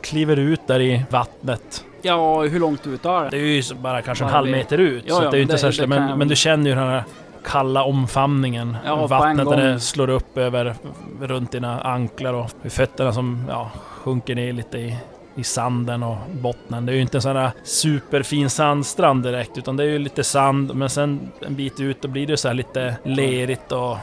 kliver 0.00 0.36
ut 0.36 0.60
där 0.66 0.80
i 0.80 1.04
vattnet. 1.10 1.84
Ja, 2.02 2.42
hur 2.42 2.60
långt 2.60 2.86
ut 2.86 3.04
är 3.04 3.24
det? 3.24 3.30
Det 3.30 3.36
är 3.36 3.70
ju 3.70 3.74
bara 3.74 4.02
kanske 4.02 4.24
en 4.24 4.30
halv 4.30 4.50
meter 4.50 4.78
ut. 4.78 5.04
Ja, 5.06 5.14
så 5.14 5.22
ja, 5.22 5.30
det 5.30 5.36
är 5.36 5.38
ju 5.38 5.42
inte 5.42 5.54
det- 5.54 5.58
särskilt... 5.58 5.90
det 5.90 6.00
Men, 6.00 6.18
men 6.18 6.28
du 6.28 6.36
känner 6.36 6.70
ju 6.70 6.76
den 6.76 6.88
här 6.88 7.04
kalla 7.44 7.84
omfamningen. 7.84 8.76
Ja, 8.84 9.06
Vattnet 9.06 9.50
det 9.50 9.70
gång. 9.70 9.80
slår 9.80 10.10
upp 10.10 10.38
över 10.38 10.74
runt 11.20 11.52
dina 11.52 11.80
anklar 11.80 12.34
och 12.34 12.50
fötterna 12.72 13.12
som 13.12 13.44
ja, 13.48 13.70
sjunker 13.74 14.34
ner 14.34 14.52
lite 14.52 14.78
i, 14.78 14.96
i 15.34 15.44
sanden 15.44 16.02
och 16.02 16.16
bottnen. 16.32 16.86
Det 16.86 16.92
är 16.92 16.94
ju 16.94 17.02
inte 17.02 17.16
en 17.16 17.22
sån 17.22 17.36
här 17.36 17.50
superfin 17.64 18.50
sandstrand 18.50 19.22
direkt 19.22 19.58
utan 19.58 19.76
det 19.76 19.82
är 19.82 19.88
ju 19.88 19.98
lite 19.98 20.24
sand 20.24 20.74
men 20.74 20.90
sen 20.90 21.30
en 21.40 21.54
bit 21.54 21.80
ut 21.80 22.02
då 22.02 22.08
blir 22.08 22.26
det 22.26 22.36
så 22.36 22.48
här 22.48 22.54
lite 22.54 22.96
lerigt 23.04 23.72
och 23.72 23.96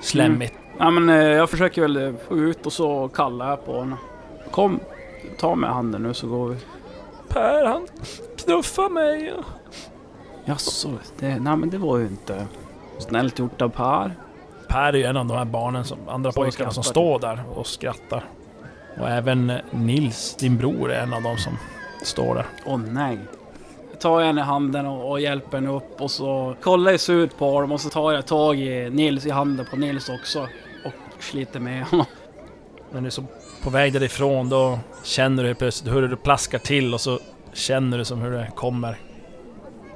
slemmigt. 0.00 0.54
Ja 0.78 0.90
men 0.90 1.08
eh, 1.08 1.26
jag 1.26 1.50
försöker 1.50 1.82
väl 1.82 1.96
eh, 1.96 2.12
få 2.28 2.36
ut 2.38 2.66
och 2.66 2.72
så 2.72 3.08
kallar 3.08 3.50
jag 3.50 3.66
på 3.66 3.80
henne. 3.80 3.96
Kom, 4.50 4.80
ta 5.38 5.54
med 5.54 5.70
handen 5.70 6.02
nu 6.02 6.14
så 6.14 6.26
går 6.26 6.48
vi. 6.48 6.56
Per 7.28 7.64
han 7.64 7.86
knuffar 8.44 8.88
mig. 8.90 9.32
Jaså, 10.44 10.88
det, 11.18 11.40
nej 11.40 11.56
men 11.56 11.70
det 11.70 11.78
var 11.78 11.98
ju 11.98 12.04
inte 12.06 12.46
snällt 12.98 13.38
gjort 13.38 13.62
av 13.62 13.68
Per. 13.68 14.14
Per 14.68 14.92
är 14.92 14.92
ju 14.92 15.04
en 15.04 15.16
av 15.16 15.26
de 15.26 15.36
här 15.38 15.44
barnen, 15.44 15.84
som, 15.84 15.98
andra 16.08 16.32
Som 16.32 16.42
pojkarna 16.42 16.70
som 16.70 16.84
står 16.84 17.18
där 17.18 17.42
och 17.54 17.66
skrattar. 17.66 18.24
Och 19.00 19.10
även 19.10 19.50
eh, 19.50 19.60
Nils, 19.70 20.36
din 20.36 20.58
bror, 20.58 20.92
är 20.92 21.02
en 21.02 21.12
av 21.12 21.22
dem 21.22 21.36
som 21.36 21.58
står 22.02 22.34
där. 22.34 22.46
Åh 22.66 22.78
nej. 22.78 23.18
Jag 23.90 24.00
tar 24.00 24.22
henne 24.22 24.40
i 24.40 24.44
handen 24.44 24.86
och, 24.86 25.10
och 25.10 25.20
hjälper 25.20 25.56
henne 25.56 25.70
upp 25.70 26.00
och 26.00 26.10
så 26.10 26.56
kollar 26.60 26.92
jag 26.92 27.08
ut 27.08 27.38
på 27.38 27.60
dem 27.60 27.72
och 27.72 27.80
så 27.80 27.88
tar 27.88 28.12
jag 28.12 28.26
tag 28.26 28.60
i 28.60 28.90
Nils 28.90 29.26
i 29.26 29.30
handen 29.30 29.66
på 29.70 29.76
Nils 29.76 30.08
också. 30.08 30.48
Och 30.84 31.22
sliter 31.22 31.60
med 31.60 31.84
honom. 31.84 32.06
När 32.92 33.00
du 33.00 33.06
är 33.06 33.10
så 33.10 33.24
på 33.62 33.70
väg 33.70 33.92
därifrån 33.92 34.48
då 34.48 34.78
känner 35.04 35.44
du 35.44 35.54
plötsligt 35.54 35.94
hur 35.94 36.08
det 36.08 36.16
plaskar 36.16 36.58
till 36.58 36.94
och 36.94 37.00
så 37.00 37.18
känner 37.52 37.98
du 37.98 38.04
som 38.04 38.20
hur 38.20 38.30
det 38.30 38.50
kommer 38.54 38.98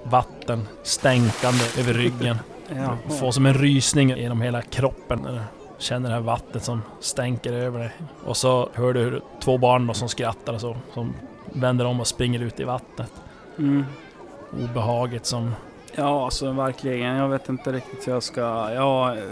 vatten 0.02 0.68
stänkande 0.82 1.64
över 1.78 1.94
ryggen. 1.94 2.36
Ja. 2.76 2.96
Får 3.08 3.30
som 3.30 3.46
en 3.46 3.54
rysning 3.54 4.08
genom 4.08 4.40
hela 4.40 4.62
kroppen 4.62 5.18
när 5.22 5.32
du 5.32 5.40
känner 5.78 6.08
det 6.08 6.14
här 6.14 6.22
vattnet 6.22 6.64
som 6.64 6.82
stänker 7.00 7.52
över 7.52 7.78
dig. 7.78 7.92
Och 8.24 8.36
så 8.36 8.68
hör 8.74 8.92
du 8.92 9.00
hur 9.00 9.22
två 9.40 9.58
barn 9.58 9.86
då 9.86 9.94
som 9.94 10.08
skrattar 10.08 10.52
och 10.52 10.60
så, 10.60 10.76
som 10.94 11.14
vänder 11.52 11.84
om 11.84 12.00
och 12.00 12.06
springer 12.06 12.40
ut 12.40 12.60
i 12.60 12.64
vattnet. 12.64 13.12
Mm. 13.58 13.84
Obehaget 14.64 15.26
som... 15.26 15.54
Ja, 15.94 16.24
alltså 16.24 16.52
verkligen. 16.52 17.16
Jag 17.16 17.28
vet 17.28 17.48
inte 17.48 17.72
riktigt 17.72 18.08
hur 18.08 18.12
jag 18.12 18.22
ska... 18.22 18.40
Jag... 18.74 19.18
eh, 19.18 19.24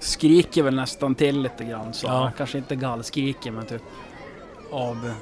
Skriker 0.00 0.62
väl 0.62 0.74
nästan 0.76 1.14
till 1.14 1.40
lite 1.42 1.64
grann 1.64 1.92
så. 1.92 2.06
Ja. 2.06 2.32
Kanske 2.36 2.58
inte 2.58 2.76
gallskriker 2.76 3.50
men 3.50 3.66
typ 3.66 3.82
av... 4.72 5.12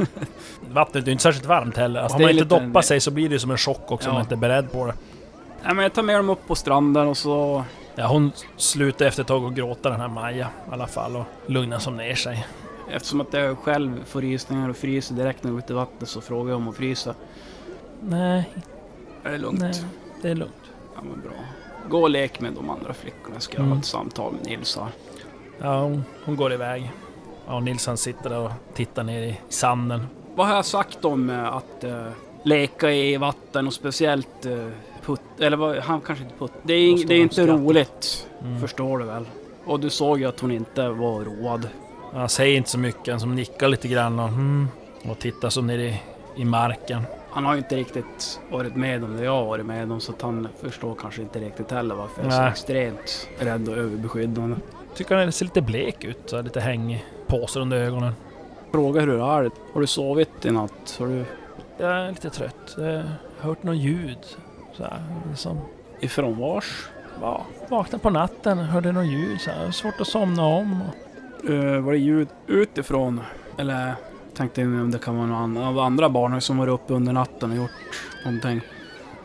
Vattnet 0.72 1.06
är 1.06 1.12
inte 1.12 1.22
särskilt 1.22 1.46
varmt 1.46 1.76
heller. 1.76 2.02
Fast 2.02 2.12
Har 2.12 2.20
man 2.20 2.30
inte 2.30 2.44
lite- 2.44 2.60
doppat 2.66 2.84
sig 2.84 3.00
så 3.00 3.10
blir 3.10 3.28
det 3.28 3.38
som 3.38 3.50
en 3.50 3.58
chock 3.58 3.90
också 3.90 4.08
om 4.08 4.12
Ja. 4.12 4.12
man 4.12 4.22
inte 4.22 4.34
är 4.34 4.36
beredd 4.36 4.72
på 4.72 4.86
det. 4.86 4.94
Nej 5.64 5.74
men 5.74 5.82
jag 5.82 5.92
tar 5.92 6.02
med 6.02 6.16
dem 6.16 6.30
upp 6.30 6.46
på 6.46 6.54
stranden 6.54 7.08
och 7.08 7.16
så... 7.16 7.64
Ja, 7.94 8.06
hon 8.06 8.32
slutar 8.56 9.06
efter 9.06 9.22
ett 9.22 9.28
tag 9.28 9.44
att 9.44 9.52
gråta 9.54 9.90
den 9.90 10.00
här 10.00 10.08
Maja 10.08 10.48
i 10.68 10.72
alla 10.72 10.86
fall 10.86 11.16
och 11.16 11.24
lugnar 11.46 11.78
som 11.78 11.96
ner 11.96 12.14
sig. 12.14 12.46
Eftersom 12.90 13.20
att 13.20 13.32
jag 13.32 13.58
själv 13.58 14.04
får 14.04 14.20
rysningar 14.20 14.68
och 14.68 14.76
fryser 14.76 15.14
direkt 15.14 15.42
när 15.44 15.50
jag 15.50 15.54
går 15.54 15.64
ut 15.64 15.70
i 15.70 15.72
vattnet 15.72 16.08
så 16.08 16.20
frågar 16.20 16.50
jag 16.50 16.56
om 16.56 16.68
att 16.68 16.76
frysa. 16.76 17.14
Nej, 18.02 18.50
Är 19.24 19.30
det 19.32 19.38
lugnt? 19.38 19.60
nej, 19.60 19.72
det 20.22 20.28
är 20.30 20.34
lugnt. 20.34 20.54
Ja 20.96 21.02
men 21.02 21.20
bra. 21.20 21.32
Gå 21.88 22.02
och 22.02 22.10
lek 22.10 22.40
med 22.40 22.52
de 22.52 22.70
andra 22.70 22.94
flickorna. 22.94 23.34
Jag 23.34 23.42
ska 23.42 23.58
Mm. 23.58 23.70
ha 23.70 23.78
ett 23.78 23.84
samtal 23.84 24.32
med 24.32 24.46
Nils 24.46 24.76
här. 24.76 24.88
Ja, 25.60 25.80
hon, 25.82 26.04
hon 26.24 26.36
går 26.36 26.52
iväg. 26.52 26.90
Ja, 27.50 27.60
Nilsson 27.60 27.96
sitter 27.96 28.30
där 28.30 28.38
och 28.38 28.50
tittar 28.74 29.02
ner 29.02 29.22
i 29.22 29.40
sanden. 29.48 30.06
Vad 30.34 30.46
har 30.46 30.54
jag 30.54 30.64
sagt 30.64 31.04
om 31.04 31.30
eh, 31.30 31.56
att 31.56 31.84
eh, 31.84 32.06
leka 32.42 32.92
i 32.92 33.16
vatten 33.16 33.66
och 33.66 33.72
speciellt 33.72 34.46
uh, 34.46 34.68
putt... 35.04 35.20
Eller 35.38 35.56
vad, 35.56 35.76
han 35.76 36.00
kanske 36.00 36.24
inte 36.24 36.36
putt... 36.38 36.52
Det 36.62 36.74
är, 36.74 37.06
det 37.06 37.14
är 37.14 37.20
inte 37.20 37.46
roligt. 37.46 38.28
Mm. 38.42 38.60
Förstår 38.60 38.98
du 38.98 39.04
väl? 39.04 39.28
Och 39.64 39.80
du 39.80 39.90
såg 39.90 40.20
ju 40.20 40.26
att 40.26 40.40
hon 40.40 40.50
inte 40.50 40.88
var 40.88 41.20
road. 41.24 41.68
Han 42.12 42.28
säger 42.28 42.56
inte 42.56 42.70
så 42.70 42.78
mycket, 42.78 43.08
han 43.08 43.20
som 43.20 43.34
nickar 43.34 43.68
lite 43.68 43.88
grann 43.88 44.18
och, 44.18 44.28
mm, 44.28 44.68
och 45.10 45.18
tittar 45.18 45.50
som 45.50 45.66
ner 45.66 45.78
i, 45.78 46.00
i 46.36 46.44
marken. 46.44 47.02
Han 47.30 47.44
har 47.44 47.54
ju 47.54 47.58
inte 47.58 47.76
riktigt 47.76 48.40
varit 48.50 48.76
med 48.76 49.04
om 49.04 49.16
det 49.16 49.24
jag 49.24 49.32
har 49.32 49.44
varit 49.44 49.66
med 49.66 49.92
om 49.92 50.00
så 50.00 50.12
att 50.12 50.22
han 50.22 50.48
förstår 50.60 50.94
kanske 50.94 51.22
inte 51.22 51.38
riktigt 51.38 51.70
heller 51.70 51.94
varför 51.94 52.22
jag 52.22 52.32
är 52.32 52.36
så 52.36 52.42
extremt 52.42 53.28
rädd 53.38 53.68
och 53.68 53.76
överbeskyddande. 53.76 54.56
Tycker 54.94 55.16
han 55.16 55.32
ser 55.32 55.44
lite 55.44 55.62
blek 55.62 56.04
ut, 56.04 56.18
så 56.26 56.42
lite 56.42 56.60
hängig. 56.60 57.04
Påsar 57.26 57.60
under 57.60 57.76
ögonen. 57.76 58.12
Fråga 58.72 59.00
hur 59.00 59.06
det 59.06 59.14
är. 59.14 59.50
Har 59.72 59.80
du 59.80 59.86
sovit 59.86 60.44
i 60.44 60.50
natt? 60.50 60.96
Har 60.98 61.06
du 61.06 61.24
Jag 61.78 61.90
är 61.90 62.08
lite 62.08 62.30
trött. 62.30 62.74
Jag 62.76 62.84
har 62.84 63.04
hört 63.38 63.62
något 63.62 63.76
ljud. 63.76 64.18
Så 64.72 64.82
här, 64.82 65.02
som... 65.34 65.58
ifrån 66.00 66.38
vars? 66.38 66.88
ja, 67.20 67.46
vaknade 67.68 68.02
på 68.02 68.10
natten, 68.10 68.58
hörde 68.58 68.92
något 68.92 69.06
ljud 69.06 69.40
så 69.40 69.50
här, 69.50 69.70
svårt 69.70 70.00
att 70.00 70.06
somna 70.06 70.44
om. 70.44 70.82
Eh, 71.48 71.80
var 71.80 71.92
det 71.92 71.98
ljud 71.98 72.28
utifrån? 72.46 73.20
Eller 73.58 73.94
tänkte 74.34 74.62
om 74.62 74.90
det 74.90 74.98
kan 74.98 75.16
vara 75.16 75.26
någon 75.26 75.56
av 75.56 75.78
andra 75.78 76.08
barn 76.08 76.40
som 76.40 76.58
var 76.58 76.68
uppe 76.68 76.94
under 76.94 77.12
natten 77.12 77.50
och 77.50 77.56
gjort 77.56 77.70
någonting. 78.24 78.60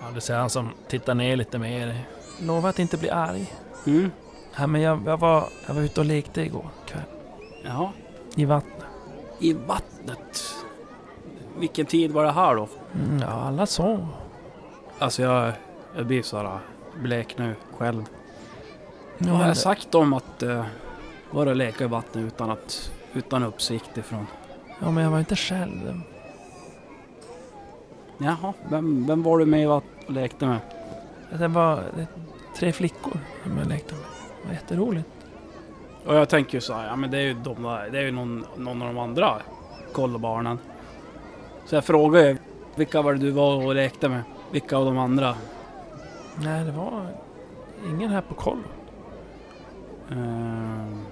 ja, 0.01 0.05
det 0.15 0.22
säger 0.22 0.39
han 0.39 0.50
som 0.50 0.69
tittar 0.88 1.15
ner 1.15 1.36
lite 1.36 1.57
mer. 1.57 1.95
Lova 2.41 2.69
att 2.69 2.79
inte 2.79 2.98
bli 2.98 3.10
arg. 3.10 3.53
Mm. 3.88 4.12
Ja, 4.57 4.67
men 4.67 4.81
jag, 4.81 5.01
jag, 5.05 5.17
var, 5.19 5.43
jag 5.67 5.74
var 5.74 5.81
ute 5.81 6.00
och 6.00 6.05
lekte 6.05 6.41
igår 6.41 6.65
kväll. 6.85 7.01
Ja. 7.63 7.91
I 8.35 8.45
vattnet. 8.45 8.85
I 9.39 9.53
vattnet. 9.53 10.55
Vilken 11.57 11.85
tid 11.85 12.12
var 12.12 12.24
det 12.24 12.31
här 12.31 12.55
då? 12.55 12.67
Mm, 12.95 13.19
ja, 13.19 13.27
alla 13.27 13.65
sov. 13.65 14.07
Alltså 15.00 15.21
jag, 15.21 15.53
jag 15.95 16.05
blir 16.05 16.21
så 16.24 16.38
här 16.38 16.59
blek 16.95 17.38
nu 17.38 17.55
själv. 17.77 18.03
Ja, 19.17 19.25
Vad 19.31 19.39
har 19.39 19.47
jag 19.47 19.57
sagt 19.57 19.95
om 19.95 20.13
att 20.13 20.43
uh, 20.43 20.65
vara 21.31 21.50
och 21.50 21.55
leka 21.55 21.83
i 21.83 21.88
vattnet 21.88 22.25
utan, 22.25 22.50
att, 22.50 22.91
utan 23.13 23.43
uppsikt 23.43 23.97
ifrån? 23.97 24.27
ja, 24.79 24.91
men 24.91 25.03
jag 25.03 25.12
var 25.12 25.19
inte 25.19 25.35
själv. 25.35 26.01
Jaha, 28.17 28.53
vem, 28.69 29.07
vem 29.07 29.24
var 29.24 29.39
du 29.39 29.45
med 29.45 29.69
och 29.69 29.83
lekte 30.07 30.45
med? 30.45 30.59
Det 31.39 31.47
var 31.47 31.83
det, 31.95 32.07
tre 32.57 32.71
flickor 32.71 33.19
som 33.43 33.57
jag 33.57 33.67
lekte 33.67 33.93
med. 33.95 34.03
Var 34.45 34.53
jätteroligt. 34.53 35.09
Och 36.05 36.15
jag 36.15 36.29
tänker 36.29 36.57
ju 36.57 36.61
så 36.61 36.73
här, 36.73 36.87
ja 36.87 36.95
men 36.95 37.11
det 37.11 37.17
är 37.17 37.21
ju, 37.21 37.33
de 37.33 37.63
där, 37.63 37.89
det 37.91 37.97
är 37.97 38.03
ju 38.03 38.11
någon, 38.11 38.45
någon 38.57 38.81
av 38.81 38.87
de 38.87 38.97
andra 38.97 39.41
kollobarnen. 39.91 40.59
Så 41.65 41.75
jag 41.75 41.85
frågar 41.85 42.21
ju, 42.21 42.37
vilka 42.75 43.01
var 43.01 43.13
det 43.13 43.19
du 43.19 43.31
var 43.31 43.65
och 43.65 43.75
lekte 43.75 44.09
med? 44.09 44.21
Vilka 44.51 44.77
av 44.77 44.85
de 44.85 44.97
andra? 44.97 45.35
Nej, 46.35 46.65
det 46.65 46.71
var 46.71 47.07
ingen 47.89 48.09
här 48.09 48.21
på 48.21 48.33
kollo. 48.33 48.63
Ehm, 50.11 51.05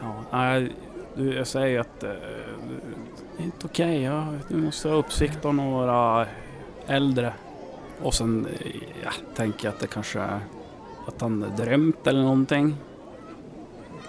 ja, 0.00 0.14
nej, 0.32 0.72
du, 1.14 1.34
jag 1.34 1.46
säger 1.46 1.80
att 1.80 2.02
eh, 2.02 2.10
det 3.36 3.42
är 3.42 3.44
inte 3.44 3.66
okej. 3.66 4.02
ja, 4.02 4.26
du 4.48 4.56
måste 4.56 4.88
ha 4.88 4.96
uppsikt 4.96 5.44
av 5.44 5.54
några 5.54 6.26
äldre. 6.86 7.32
Och 8.02 8.14
sen 8.14 8.46
eh, 8.46 8.72
ja, 9.04 9.10
tänker 9.34 9.64
jag 9.64 9.74
att 9.74 9.80
det 9.80 9.86
kanske 9.86 10.20
är 10.20 10.40
att 11.06 11.20
han 11.20 11.52
drömt 11.56 12.06
eller 12.06 12.22
någonting. 12.22 12.76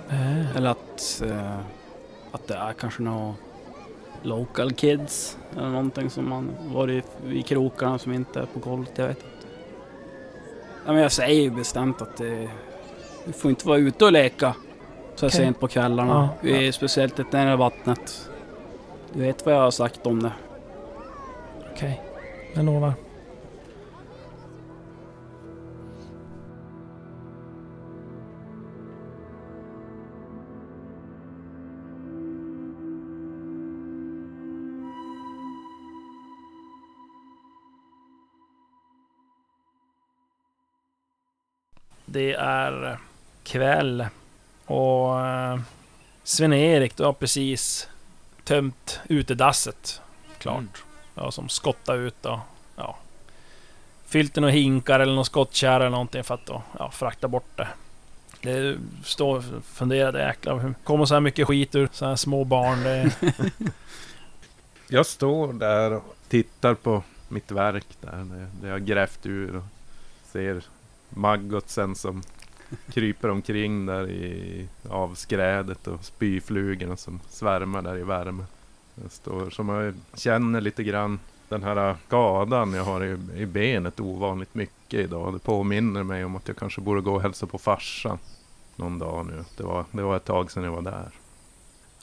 Äh, 0.10 0.58
Eller 0.58 0.70
att, 0.70 1.22
eh, 1.26 1.60
att 2.32 2.48
det 2.48 2.54
är 2.56 2.74
kanske 2.74 3.02
några 3.04 3.34
local 4.22 4.72
kids 4.74 5.38
eller 5.58 5.70
någonting 5.70 6.10
som 6.10 6.30
man 6.30 6.50
varit 6.74 7.06
i, 7.28 7.40
i 7.40 7.44
krokarna 7.44 7.98
som 8.00 8.14
inte 8.14 8.40
är 8.40 8.46
på 8.46 8.60
golvet. 8.60 8.92
Jag 8.96 9.08
vet 9.08 9.18
inte. 9.18 9.30
Ja, 10.86 10.92
men 10.94 11.02
jag 11.02 11.12
säger 11.12 11.42
ju 11.42 11.50
bestämt 11.50 12.02
att 12.02 12.18
det, 12.18 12.50
du 13.26 13.34
får 13.34 13.50
inte 13.52 13.68
vara 13.68 13.78
ute 13.78 14.06
och 14.06 14.12
leka 14.12 14.56
så 15.16 15.28
Okej. 15.28 15.38
sent 15.40 15.60
på 15.60 15.68
kvällarna. 15.68 16.14
Ja, 16.14 16.30
Vi 16.42 16.68
är 16.68 16.72
Speciellt 16.72 17.20
inte 17.20 17.38
nära 17.46 17.56
vattnet. 17.56 18.30
Du 19.14 19.20
vet 19.22 19.46
vad 19.46 19.56
jag 19.56 19.62
har 19.62 19.72
sagt 19.72 20.08
om 20.08 20.24
det. 20.24 20.32
Okej, 21.74 22.02
jag 22.54 22.66
lovar. 22.66 22.94
Det 42.16 42.34
är 42.34 42.98
kväll 43.44 44.06
och 44.66 45.26
eh, 45.26 45.60
Sven-Erik, 46.24 46.98
du 46.98 47.04
har 47.04 47.14
precis 47.14 47.88
tömt 48.44 49.00
utedasset. 49.10 50.02
Klart. 50.38 50.84
Ja, 51.16 51.32
som 51.32 51.50
skottar 51.50 51.98
ut 51.98 52.26
och 52.26 52.40
ja, 52.76 52.98
fyllt 54.06 54.38
i 54.38 54.42
några 54.42 54.52
hinkar 54.52 55.00
eller 55.00 55.14
någon 55.14 55.26
skottkärra 55.26 55.76
eller 55.76 55.90
någonting 55.90 56.24
för 56.24 56.34
att 56.34 56.46
då, 56.46 56.64
ja, 56.80 56.92
frakta 56.92 57.28
bort 57.28 57.58
det. 57.58 57.68
Det 58.42 58.78
står 59.04 59.44
funderade 59.64 60.20
jäklar, 60.20 60.60
hur 60.60 60.74
kommer 60.84 61.06
så 61.06 61.14
här 61.14 61.22
mycket 61.22 61.48
skit 61.48 61.76
ur 61.76 61.90
så 61.92 62.06
här 62.06 62.16
små 62.16 62.44
barn? 62.44 62.84
Det, 62.84 63.12
Jag 64.88 65.06
står 65.06 65.54
där 65.54 65.94
och 65.94 66.16
tittar 66.28 66.74
på 66.74 67.04
mitt 67.28 67.52
verk 67.52 67.88
där. 68.02 68.48
Det, 68.62 68.68
jag 68.68 68.86
grävt 68.86 69.26
ur 69.26 69.56
och 69.56 69.64
ser 70.32 70.64
maggotsen 71.10 71.96
som 71.96 72.24
kryper 72.94 73.30
omkring 73.30 73.86
där 73.86 74.10
i 74.10 74.68
avskrädet 74.90 75.88
och 75.88 76.06
spyflugorna 76.06 76.98
som 76.98 77.20
svärmar 77.30 77.82
där 77.82 77.98
i 77.98 78.04
värmen. 78.04 78.46
Jag 79.04 79.12
står 79.12 79.50
som 79.50 79.70
jag 79.70 79.94
känner 80.16 80.62
lite 80.62 80.84
grann 80.84 81.20
den 81.50 81.64
här 81.64 81.96
skadan 82.08 82.74
jag 82.74 82.84
har 82.84 83.04
i, 83.06 83.18
i 83.36 83.46
benet 83.46 84.00
ovanligt 84.00 84.56
mycket 84.56 85.00
idag. 85.00 85.34
Det 85.34 85.40
påminner 85.40 86.04
mig 86.04 86.26
om 86.26 86.36
att 86.36 86.48
jag 86.48 86.58
kanske 86.58 86.82
borde 86.82 87.02
gå 87.02 87.14
och 87.16 87.22
hälsa 87.22 87.46
på 87.46 87.58
farsan 87.58 88.18
någon 88.76 89.00
dag 89.00 89.26
nu. 89.26 89.44
Det 89.58 89.64
var, 89.64 89.86
det 89.92 90.02
var 90.02 90.16
ett 90.16 90.26
tag 90.26 90.52
sedan 90.52 90.64
jag 90.64 90.72
var 90.72 90.82
där. 90.82 91.10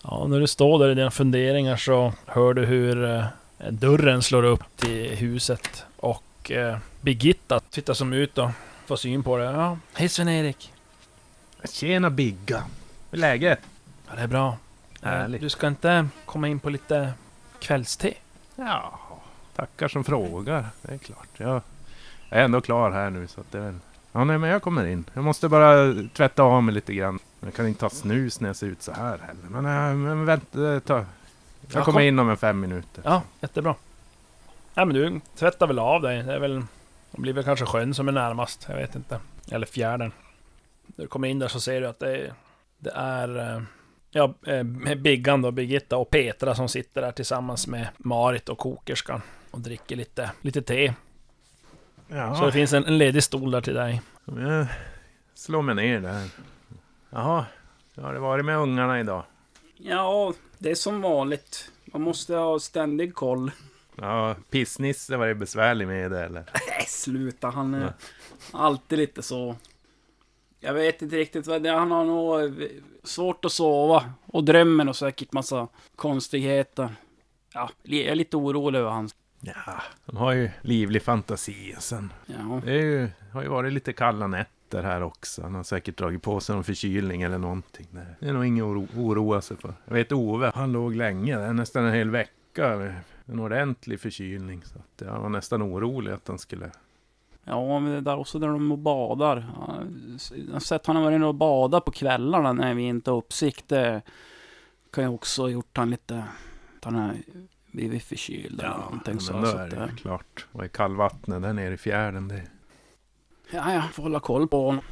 ja, 0.04 0.26
när 0.28 0.40
du 0.40 0.46
står 0.46 0.78
där 0.78 0.90
i 0.90 0.94
dina 0.94 1.10
funderingar 1.10 1.76
så 1.76 2.12
hör 2.26 2.54
du 2.54 2.64
hur 2.66 3.04
eh, 3.04 3.24
dörren 3.70 4.22
slår 4.22 4.42
upp 4.42 4.64
till 4.76 5.10
huset 5.10 5.84
och 5.96 6.50
eh, 6.50 6.78
Birgitta 7.00 7.60
tittar 7.60 7.94
som 7.94 8.12
ut 8.12 8.34
då 8.34 8.50
får 8.86 8.96
syn 8.96 9.22
på 9.22 9.36
det. 9.36 9.44
Ja, 9.44 9.78
hej 9.92 10.08
Sven-Erik! 10.08 10.72
Tjena 11.64 12.10
Bigga! 12.10 12.64
Hur 13.10 13.18
är 13.18 13.20
läget? 13.20 13.60
Ja, 14.08 14.14
det 14.16 14.22
är 14.22 14.26
bra. 14.26 14.56
Eh, 15.02 15.08
Härligt. 15.08 15.40
Du 15.40 15.48
ska 15.50 15.66
inte 15.68 16.06
komma 16.24 16.48
in 16.48 16.58
på 16.60 16.70
lite 16.70 17.12
kvällste? 17.60 18.12
Ja, 18.56 18.98
tackar 19.56 19.88
som 19.88 20.04
frågar. 20.04 20.66
Det 20.82 20.94
är 20.94 20.98
klart. 20.98 21.28
Jag 21.36 21.60
är 22.30 22.44
ändå 22.44 22.60
klar 22.60 22.90
här 22.90 23.10
nu 23.10 23.26
så 23.26 23.40
att 23.40 23.52
det 23.52 23.58
är 23.58 23.62
väl... 23.62 23.78
Ja, 24.12 24.24
nej, 24.24 24.38
men 24.38 24.50
jag 24.50 24.62
kommer 24.62 24.86
in. 24.86 25.04
Jag 25.14 25.24
måste 25.24 25.48
bara 25.48 25.94
tvätta 26.14 26.42
av 26.42 26.62
mig 26.62 26.74
lite 26.74 26.94
grann. 26.94 27.18
Jag 27.40 27.54
kan 27.54 27.66
inte 27.68 27.80
ta 27.80 27.90
snus 27.90 28.40
när 28.40 28.48
jag 28.48 28.56
ser 28.56 28.66
ut 28.66 28.82
så 28.82 28.92
här 28.92 29.18
heller. 29.18 29.48
Men, 29.62 29.66
äh, 29.66 29.94
men 29.96 30.24
vänta, 30.24 30.80
ta. 30.80 30.94
Jag 30.96 31.06
Ja, 31.80 31.84
kommer 31.84 32.00
kom. 32.00 32.06
in 32.08 32.18
om 32.18 32.30
en 32.30 32.36
fem 32.36 32.60
minuter. 32.60 33.02
Ja, 33.06 33.22
jättebra. 33.40 33.74
Ja 34.74 34.84
men 34.84 34.94
du 34.96 35.20
tvättar 35.36 35.66
väl 35.66 35.78
av 35.78 36.02
dig. 36.02 36.22
Det 36.22 36.32
är 36.34 36.38
väl... 36.38 36.64
Det 37.12 37.20
blir 37.20 37.32
väl 37.32 37.44
kanske 37.44 37.66
sjön 37.66 37.94
som 37.94 38.08
är 38.08 38.12
närmast. 38.12 38.66
Jag 38.68 38.76
vet 38.76 38.94
inte. 38.94 39.20
Eller 39.50 39.66
fjärden. 39.66 40.12
När 40.86 41.04
du 41.04 41.08
kommer 41.08 41.28
in 41.28 41.38
där 41.38 41.48
så 41.48 41.60
ser 41.60 41.80
du 41.80 41.86
att 41.86 41.98
det 41.98 42.16
är... 42.16 42.34
Det 42.78 42.90
är... 42.94 43.56
eh, 43.56 43.62
Ja, 44.14 44.34
eh, 44.46 44.94
Biggan 44.96 45.42
då, 45.42 45.50
Birgitta 45.50 45.96
och 45.96 46.10
Petra 46.10 46.54
som 46.54 46.68
sitter 46.68 47.00
där 47.02 47.12
tillsammans 47.12 47.66
med 47.66 47.88
Marit 47.98 48.48
och 48.48 48.58
kokerskan. 48.58 49.22
Och 49.50 49.60
dricker 49.60 49.96
lite, 49.96 50.30
lite 50.40 50.62
te. 50.62 50.94
Ja, 52.08 52.34
Så 52.34 52.46
det 52.46 52.52
finns 52.52 52.72
en, 52.72 52.84
en 52.84 52.98
ledig 52.98 53.22
stol 53.22 53.50
där 53.50 53.60
till 53.60 53.74
dig. 53.74 54.02
jag 54.24 54.66
slår 55.34 55.62
mig 55.62 55.74
ner 55.74 56.00
där. 56.00 56.28
Jaha, 57.10 57.44
hur 57.94 58.02
har 58.02 58.14
det 58.14 58.20
varit 58.20 58.44
med 58.44 58.58
ungarna 58.58 59.00
idag? 59.00 59.24
Ja, 59.76 60.32
det 60.58 60.70
är 60.70 60.74
som 60.74 61.00
vanligt. 61.00 61.70
Man 61.84 62.02
måste 62.02 62.34
ha 62.36 62.58
ständig 62.58 63.14
koll. 63.14 63.50
Ja, 63.96 64.34
pissnisse 64.50 65.16
var 65.16 65.26
det 65.26 65.34
besvärlig 65.34 65.88
med 65.88 66.10
det 66.10 66.24
eller? 66.24 66.40
Nej, 66.68 66.86
sluta. 66.88 67.50
Han 67.50 67.74
är 67.74 67.80
Nej. 67.80 67.90
alltid 68.52 68.98
lite 68.98 69.22
så. 69.22 69.56
Jag 70.60 70.74
vet 70.74 71.02
inte 71.02 71.16
riktigt 71.16 71.46
vad 71.46 71.62
det 71.62 71.68
är. 71.68 71.74
Han 71.74 71.90
har 71.90 72.04
nog 72.04 72.52
svårt 73.04 73.44
att 73.44 73.52
sova. 73.52 74.04
Och 74.26 74.44
drömmer 74.44 74.84
nog 74.84 74.96
säkert 74.96 75.32
massa 75.32 75.68
konstigheter. 75.96 76.88
Ja, 77.54 77.70
jag 77.82 78.00
är 78.00 78.14
lite 78.14 78.36
orolig 78.36 78.78
över 78.78 78.90
hans. 78.90 79.14
Ja, 79.40 79.82
de 80.06 80.16
har 80.16 80.32
ju 80.32 80.50
livlig 80.60 81.02
fantasi 81.02 81.74
och 81.76 81.82
sen 81.82 82.12
Ja, 82.26 82.60
Det 82.64 82.72
ju, 82.74 83.08
har 83.32 83.42
ju 83.42 83.48
varit 83.48 83.72
lite 83.72 83.92
kalla 83.92 84.26
nätter 84.26 84.82
här 84.82 85.02
också. 85.02 85.42
Han 85.42 85.54
har 85.54 85.62
säkert 85.62 85.96
dragit 85.96 86.22
på 86.22 86.40
sig 86.40 86.54
någon 86.54 86.64
förkylning 86.64 87.22
eller 87.22 87.38
någonting. 87.38 87.86
Det- 88.20 88.28
är 88.28 88.32
nog 88.32 88.46
inget 88.46 88.64
oro, 88.64 88.88
oroa 88.96 89.40
sig 89.40 89.56
för. 89.56 89.74
Jag 89.84 89.94
vet 89.94 90.12
Ove, 90.12 90.52
han 90.54 90.72
låg 90.72 90.94
länge, 90.94 91.52
nästan 91.52 91.84
en 91.84 91.94
hel 91.94 92.10
vecka 92.10 92.92
en 93.32 93.40
ordentlig 93.40 94.00
förkylning. 94.00 94.62
Så 94.64 94.78
att 94.78 95.06
jag 95.06 95.20
var 95.20 95.28
nästan 95.28 95.62
orolig 95.62 96.12
att 96.12 96.28
han 96.28 96.38
skulle... 96.38 96.70
ja 97.44 97.80
men 97.80 97.92
det 97.92 98.00
där 98.00 98.18
också 98.18 98.38
där 98.38 98.48
de 98.48 98.82
badar. 98.82 99.46
Ja, 99.56 99.82
Jag 100.46 100.52
har 100.52 100.60
sett 100.60 100.86
har 100.86 101.02
varit 101.02 101.14
inne 101.16 101.26
och 101.26 101.34
badat 101.34 101.84
på 101.84 101.90
kvällarna 101.90 102.52
när 102.52 102.74
vi 102.74 102.82
inte 102.82 103.10
har 103.10 103.18
uppsikt. 103.18 103.68
Det 103.68 104.02
kan 104.90 105.04
ju 105.04 105.10
också 105.10 105.42
ha 105.42 105.48
gjort 105.48 105.76
han 105.76 105.90
lite... 105.90 106.24
Att 106.78 106.84
han 106.84 106.94
har 106.94 107.14
blivit 107.66 108.04
förkyld 108.04 108.60
eller 108.60 108.78
någonting 108.78 109.14
men 109.14 109.20
så. 109.20 109.32
då 109.32 109.46
så 109.46 109.56
är 109.56 109.64
att, 109.64 109.70
det 109.70 109.92
klart. 109.96 110.46
Och 110.52 110.64
i 110.64 110.68
kallvattnet 110.68 111.42
där 111.42 111.52
nere 111.52 111.74
i 111.74 111.76
fjärden. 111.76 112.28
Det, 112.28 112.42
ja, 113.50 113.72
jag 113.72 113.90
får 113.90 114.02
hålla 114.02 114.20
koll 114.20 114.48
på 114.48 114.66
honom. 114.66 114.84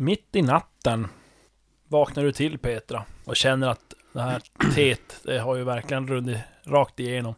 Mitt 0.00 0.36
i 0.36 0.42
natten 0.42 1.08
vaknar 1.88 2.24
du 2.24 2.32
till 2.32 2.58
Petra 2.58 3.04
och 3.24 3.36
känner 3.36 3.68
att 3.68 3.94
det 4.12 4.20
här 4.20 4.42
teet, 4.74 5.20
det 5.24 5.38
har 5.38 5.56
ju 5.56 5.64
verkligen 5.64 6.08
runnit 6.08 6.38
rakt 6.66 7.00
igenom. 7.00 7.34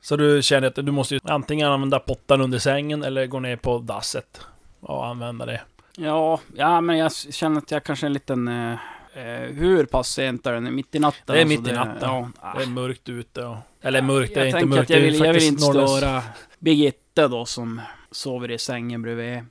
Så 0.00 0.16
du 0.16 0.42
känner 0.42 0.68
att 0.68 0.74
du 0.74 0.92
måste 0.92 1.14
ju 1.14 1.20
antingen 1.24 1.68
använda 1.68 1.98
pottan 1.98 2.40
under 2.40 2.58
sängen 2.58 3.02
eller 3.02 3.26
gå 3.26 3.40
ner 3.40 3.56
på 3.56 3.78
dasset 3.78 4.40
och 4.80 5.06
använda 5.06 5.46
det. 5.46 5.60
Ja, 5.96 6.40
ja, 6.56 6.80
men 6.80 6.98
jag 6.98 7.14
känner 7.14 7.58
att 7.58 7.70
jag 7.70 7.84
kanske 7.84 8.06
är 8.06 8.08
en 8.08 8.12
liten... 8.12 8.48
Eh, 8.48 8.72
eh, 9.14 9.50
hur 9.50 9.84
pass 9.84 10.08
sent 10.08 10.46
är 10.46 10.52
det? 10.52 10.60
Mitt 10.60 10.94
i 10.94 10.98
natten? 10.98 11.22
Det 11.26 11.32
är 11.32 11.40
alltså, 11.40 11.60
mitt 11.60 11.68
i 11.68 11.74
natten. 11.74 11.98
Ja, 12.42 12.54
Det 12.56 12.62
är 12.62 12.66
mörkt 12.66 13.08
ute 13.08 13.44
och... 13.44 13.56
Eller 13.80 14.02
mörkt, 14.02 14.34
det 14.34 14.40
är 14.40 14.46
inte 14.46 14.66
mörkt. 14.66 14.82
att 14.82 14.90
jag 14.90 15.00
det 15.00 15.06
vill, 15.06 15.24
jag 15.24 15.34
vill 15.34 15.42
inte 15.42 15.62
störa 15.62 16.22
Birgitta 16.58 17.28
då 17.28 17.44
som 17.46 17.80
sover 18.10 18.50
i 18.50 18.58
sängen 18.58 19.02
bredvid. 19.02 19.44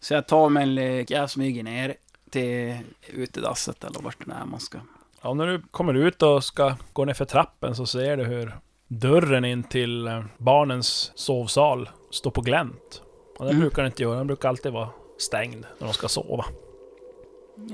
Så 0.00 0.14
jag 0.14 0.26
tar 0.26 0.48
mig 0.48 0.62
en 0.62 1.04
jag 1.08 1.30
smyger 1.30 1.62
ner 1.62 1.94
till 2.30 2.76
utedasset 3.08 3.84
eller 3.84 4.00
vart 4.00 4.26
det 4.26 4.32
är 4.32 4.44
man 4.46 4.60
ska. 4.60 4.78
Ja, 5.22 5.34
när 5.34 5.46
du 5.46 5.62
kommer 5.70 5.94
ut 5.94 6.22
och 6.22 6.44
ska 6.44 6.74
gå 6.92 7.04
ner 7.04 7.14
för 7.14 7.24
trappen 7.24 7.74
så 7.76 7.86
ser 7.86 8.16
du 8.16 8.24
hur 8.24 8.56
dörren 8.88 9.44
in 9.44 9.62
till 9.62 10.06
eh, 10.06 10.24
barnens 10.38 11.12
sovsal 11.14 11.88
står 12.10 12.30
på 12.30 12.40
glänt. 12.40 13.02
Och 13.38 13.44
det 13.44 13.50
Mm. 13.50 13.60
brukar 13.60 13.82
den 13.82 13.92
inte 13.92 14.02
göra, 14.02 14.16
den 14.18 14.26
brukar 14.26 14.48
alltid 14.48 14.72
vara 14.72 14.88
stängd 15.18 15.66
när 15.78 15.86
de 15.86 15.92
ska 15.94 16.08
sova. 16.08 16.44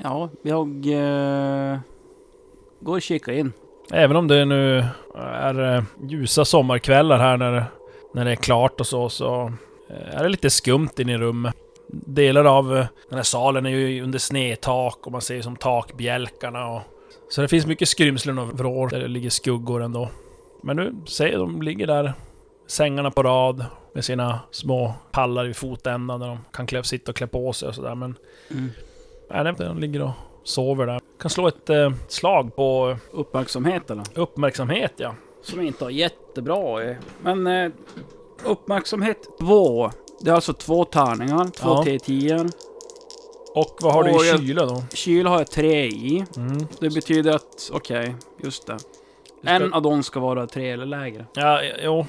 Ja, 0.02 0.28
jag 0.42 0.68
eh, 0.86 1.78
går 2.80 2.94
och 2.94 3.02
kikar 3.02 3.32
in. 3.32 3.52
Även 3.92 4.16
om 4.16 4.28
det 4.28 4.44
nu 4.44 4.84
är 5.16 5.76
eh, 5.76 5.82
ljusa 6.08 6.44
sommarkvällar 6.44 7.18
här 7.18 7.36
när, 7.36 7.64
när 8.14 8.24
det 8.24 8.30
är 8.30 8.36
klart 8.36 8.80
och 8.80 8.86
så, 8.86 9.08
så 9.08 9.52
eh, 9.90 10.18
är 10.18 10.22
det 10.22 10.28
lite 10.28 10.50
skumt 10.50 10.88
inne 10.98 11.12
i 11.14 11.18
rummet. 11.18 11.56
Delar 11.92 12.44
av 12.44 12.76
eh, 12.76 12.86
den 13.08 13.18
här 13.18 13.22
salen 13.22 13.66
är 13.66 13.70
ju 13.70 14.02
under 14.02 14.18
snedtak 14.18 15.06
och 15.06 15.12
man 15.12 15.20
ser 15.20 15.34
ju 15.34 15.42
som 15.42 15.56
takbjälkarna 15.56 16.68
och... 16.68 16.80
Så 17.30 17.42
det 17.42 17.48
finns 17.48 17.66
mycket 17.66 17.88
skrymslen 17.88 18.38
och 18.38 18.58
vrår 18.58 18.88
där 18.88 19.00
det 19.00 19.08
ligger 19.08 19.30
skuggor 19.30 19.82
ändå. 19.82 20.08
Men 20.62 20.76
nu 20.76 20.94
ser 21.06 21.38
de 21.38 21.62
ligger 21.62 21.86
där, 21.86 22.12
sängarna 22.66 23.10
på 23.10 23.22
rad 23.22 23.64
med 23.92 24.04
sina 24.04 24.40
små 24.50 24.94
pallar 25.10 25.48
i 25.48 25.54
fotändan 25.54 26.20
där 26.20 26.26
de 26.26 26.38
kan 26.52 26.66
klä, 26.66 26.84
sitta 26.84 27.10
och 27.10 27.16
klä 27.16 27.26
på 27.26 27.52
sig 27.52 27.68
och 27.68 27.74
sådär 27.74 27.94
men... 27.94 28.14
Mm. 28.50 28.70
Nej, 29.30 29.54
de 29.58 29.78
ligger 29.78 30.02
och 30.02 30.10
sover 30.44 30.86
där. 30.86 31.00
Kan 31.20 31.30
slå 31.30 31.48
ett 31.48 31.70
eh, 31.70 31.92
slag 32.08 32.56
på 32.56 32.96
Uppmärksamhet 33.10 33.90
eller? 33.90 34.04
uppmärksamhet 34.14 34.92
ja. 34.96 35.14
Som 35.42 35.60
inte 35.60 35.84
har 35.84 35.90
jättebra 35.90 36.84
i. 36.84 36.96
Men 37.22 37.46
eh, 37.46 37.72
uppmärksamhet 38.44 39.38
2. 39.40 39.90
Det 40.22 40.30
är 40.30 40.34
alltså 40.34 40.52
två 40.52 40.84
tärningar, 40.84 41.44
två 41.50 41.68
Ja. 41.68 41.82
T10. 41.86 42.52
Och 43.54 43.78
vad 43.80 43.92
har 43.92 44.04
du 44.04 44.10
Och 44.14 44.24
i 44.24 44.28
jag- 44.28 44.38
kyla 44.40 44.66
då? 44.66 44.82
Kyl 44.94 45.26
har 45.26 45.38
jag 45.38 45.50
tre 45.50 45.84
i. 45.86 46.24
Mm. 46.36 46.66
Det 46.80 46.90
betyder 46.94 47.32
att, 47.32 47.70
okej, 47.72 48.14
just 48.42 48.66
det. 48.66 48.78
ska- 48.78 48.88
En 49.42 49.72
av 49.74 49.82
dem 49.82 50.02
ska 50.02 50.20
vara 50.20 50.46
tre 50.46 50.70
eller 50.70 50.86
lägre. 50.86 51.26
Ja, 51.34 51.62
jo. 51.82 52.06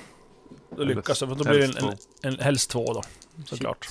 Då 0.76 0.82
Eller 0.82 0.96
lyckas 0.96 1.20
du, 1.20 1.28
för 1.28 1.36
då 1.36 1.44
blir 1.44 1.60
det 1.60 1.66
en, 1.66 1.78
en, 1.88 1.98
en, 2.34 2.40
helst 2.40 2.70
två 2.70 2.94
då. 2.94 3.02
Såklart. 3.46 3.88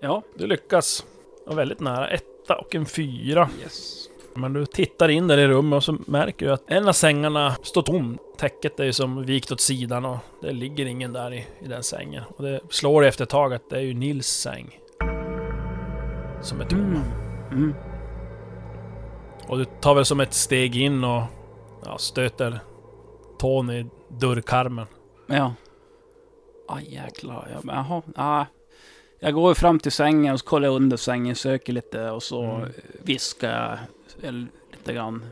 Ja. 0.00 0.22
Du 0.34 0.46
lyckas. 0.46 1.04
Och 1.46 1.58
väldigt 1.58 1.80
nära. 1.80 2.08
Etta 2.10 2.56
och 2.56 2.74
en 2.74 2.86
fyra. 2.86 3.48
Yes. 3.62 4.04
Men 4.34 4.52
du 4.52 4.66
tittar 4.66 5.08
in 5.08 5.28
där 5.28 5.38
i 5.38 5.46
rummet 5.46 5.76
och 5.76 5.84
så 5.84 5.96
märker 6.06 6.46
du 6.46 6.52
att 6.52 6.62
en 6.70 6.88
av 6.88 6.92
sängarna 6.92 7.56
står 7.62 7.82
tom. 7.82 8.18
Täcket 8.38 8.80
är 8.80 8.84
ju 8.84 8.92
som 8.92 9.22
vikt 9.26 9.52
åt 9.52 9.60
sidan 9.60 10.04
och 10.04 10.18
det 10.42 10.52
ligger 10.52 10.86
ingen 10.86 11.12
där 11.12 11.34
i, 11.34 11.46
i 11.60 11.68
den 11.68 11.82
sängen. 11.82 12.22
Och 12.36 12.42
det 12.44 12.60
slår 12.70 13.04
efter 13.04 13.24
ett 13.24 13.30
tag 13.30 13.54
att 13.54 13.70
det 13.70 13.76
är 13.76 13.80
ju 13.80 13.94
Nils 13.94 14.26
säng. 14.26 14.78
Som 16.42 16.60
är 16.60 16.64
tom. 16.64 16.80
Mm. 16.80 17.02
Mm. 17.52 17.74
Och 19.48 19.58
du 19.58 19.64
tar 19.64 19.94
väl 19.94 20.04
som 20.04 20.20
ett 20.20 20.34
steg 20.34 20.76
in 20.76 21.04
och 21.04 21.22
ja, 21.84 21.98
stöter 21.98 22.60
tån 23.38 23.70
i 23.70 23.86
dörrkarmen. 24.08 24.86
Ja. 25.26 25.54
Aj 26.68 26.94
jäklar. 26.94 27.48
Ja, 27.52 27.58
men, 27.62 27.74
jaha. 27.76 28.02
Ah. 28.16 28.44
Jag 29.20 29.34
går 29.34 29.54
fram 29.54 29.78
till 29.78 29.92
sängen 29.92 30.34
och 30.34 30.40
kollar 30.40 30.68
jag 30.68 30.74
under 30.76 30.96
sängen, 30.96 31.34
söker 31.34 31.72
lite 31.72 32.10
och 32.10 32.22
så 32.22 32.42
Mm. 32.42 32.68
viskar 33.02 33.78
jag 34.22 34.34
lite 34.72 34.92
grann. 34.92 35.24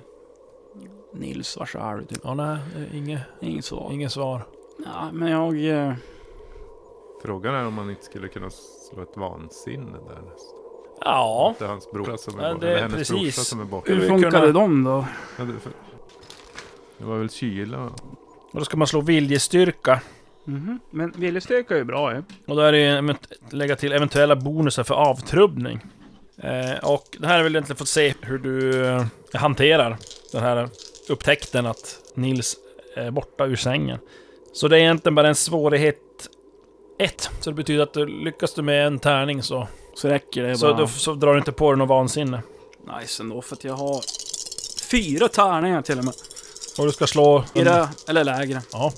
Nils, 1.19 1.57
var 1.57 1.67
så 1.67 1.79
är 1.79 1.97
du? 1.97 2.05
Typ. 2.05 2.19
Ja, 2.25 2.35
nej, 2.35 2.59
inget, 2.93 3.21
Inget 3.41 3.65
svar. 3.65 3.93
inget 3.93 4.13
svar. 4.13 4.43
Ja, 4.85 5.09
men 5.13 5.29
jag... 5.31 5.65
eh, 5.89 5.95
Frågan 7.25 7.55
är 7.55 7.67
om 7.67 7.75
man 7.75 7.91
inte 7.91 8.05
skulle 8.05 8.29
kunna 8.29 8.51
slå 8.51 9.03
ett 9.03 9.17
vansinne 9.17 9.93
där 9.93 10.15
nästan. 10.15 10.57
Ja, 11.01 11.55
Det 11.59 11.65
är 11.65 11.69
hans 11.69 11.91
brorsa 11.93 12.17
som 12.17 12.41
är 12.41 12.45
Ja, 12.49 12.55
borta. 12.55 12.67
det 12.67 12.73
är 12.73 12.77
Eller 12.77 12.83
hennes 12.83 12.97
precis. 13.09 13.11
brorsa 13.37 13.41
som 13.43 13.61
är 13.61 13.65
borta. 13.65 13.93
Hur 13.93 14.09
funkade 14.09 14.41
kunna- 14.41 14.53
de 14.53 14.85
då? 14.85 15.05
Ja, 15.39 15.45
det, 15.45 15.53
för, 15.61 15.73
det 16.99 17.05
var 17.05 17.19
väl 17.19 17.31
kyla? 17.31 17.79
och 18.53 18.59
då 18.59 18.65
ska 18.65 18.77
man 18.77 18.87
slå 18.87 19.01
viljestyrka. 19.01 20.01
Mhm. 20.45 20.81
Men 20.91 21.11
viljestyrka 21.17 21.75
är 21.75 21.79
ju 21.79 21.85
bra 21.85 22.15
ju. 22.15 22.23
Och 22.47 22.57
då 22.57 22.63
är 22.63 22.73
det 22.73 22.79
ju 22.79 22.87
event- 22.99 23.33
lägga 23.51 23.77
till 23.77 23.93
eventuella 23.93 24.37
bonusar 24.37 24.85
för 24.85 24.95
avtrubbning. 24.95 25.81
Eh, 26.39 26.85
och 26.91 27.17
det 27.19 27.27
här 27.27 27.39
är 27.39 27.43
väl 27.43 27.53
egentligen 27.57 27.77
fått 27.77 27.89
se 27.89 28.15
hur 28.21 28.39
du 28.39 28.87
eh, 28.87 29.05
hanterar 29.35 29.97
den 30.33 30.43
här 30.43 30.69
upptäckten 31.09 31.67
att 31.67 31.99
Nils 32.15 32.57
är 32.97 33.11
borta 33.11 33.45
ur 33.47 33.57
sängen. 33.57 33.99
Så 34.53 34.69
det 34.69 34.77
är 34.77 34.81
egentligen 34.81 35.15
bara 35.15 35.29
en 35.29 35.35
svårighet 35.35 35.99
1. 36.99 37.31
Så 37.41 37.51
det 37.51 37.57
betyder 37.57 37.83
att 37.83 37.93
du 37.93 38.07
lyckas 38.07 38.55
du 38.55 38.63
med 38.63 38.87
en 38.87 38.99
tärning 38.99 39.43
så, 39.43 39.69
Så 39.95 40.09
räcker 40.09 40.43
det 40.43 40.57
så, 40.57 40.67
bara. 40.67 40.77
då, 40.79 40.87
så 40.87 41.15
drar 41.15 41.33
du 41.33 41.39
inte 41.39 41.53
på 41.53 41.71
dig 41.71 41.79
något 41.79 41.89
vansinne. 41.89 42.43
Nice 43.01 43.23
ändå, 43.23 43.43
för 43.43 43.57
att 43.57 43.65
jag 43.65 43.75
har 43.75 44.01
fyra 44.91 45.29
tärningar 45.29 45.83
till 45.83 45.99
och 45.99 46.05
med. 46.05 46.15
Och 46.79 46.87
du 46.87 46.93
ska 46.93 47.07
slå... 47.07 47.45
Fyra 47.55 47.89
eller 48.09 48.25
lägre. 48.25 48.61
Ja, 48.73 48.93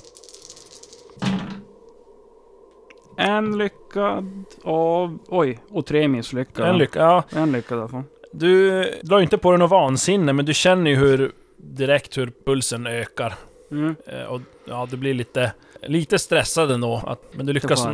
En 3.16 3.59
lyckad 3.59 4.44
av... 4.64 5.18
Oj, 5.29 5.61
och 5.71 5.87
tre 5.87 6.09
misslyckade. 6.09 6.68
en 6.68 6.79
lycka. 6.79 6.99
Ja, 7.01 7.25
En 7.31 7.53
lyckad 7.53 7.90
fall. 7.90 8.03
Du 8.33 8.83
drar 9.03 9.21
inte 9.21 9.38
på 9.38 9.51
dig 9.51 9.59
något 9.59 9.71
vansinne, 9.71 10.33
men 10.33 10.44
du 10.44 10.55
känner 10.55 10.90
ju 10.90 10.97
hur 10.97 11.33
direkt 11.59 12.18
hur 12.18 12.33
pulsen 12.47 12.87
ökar. 12.87 13.35
Mm. 13.71 13.97
Eh, 14.07 14.23
och 14.23 14.40
ja, 14.64 14.87
du 14.90 14.97
blir 14.97 15.14
lite, 15.14 15.53
lite 15.83 16.18
stressad 16.18 16.71
ändå. 16.71 17.03
Att, 17.07 17.23
men 17.33 17.47
du 17.47 17.53
lyckas 17.53 17.88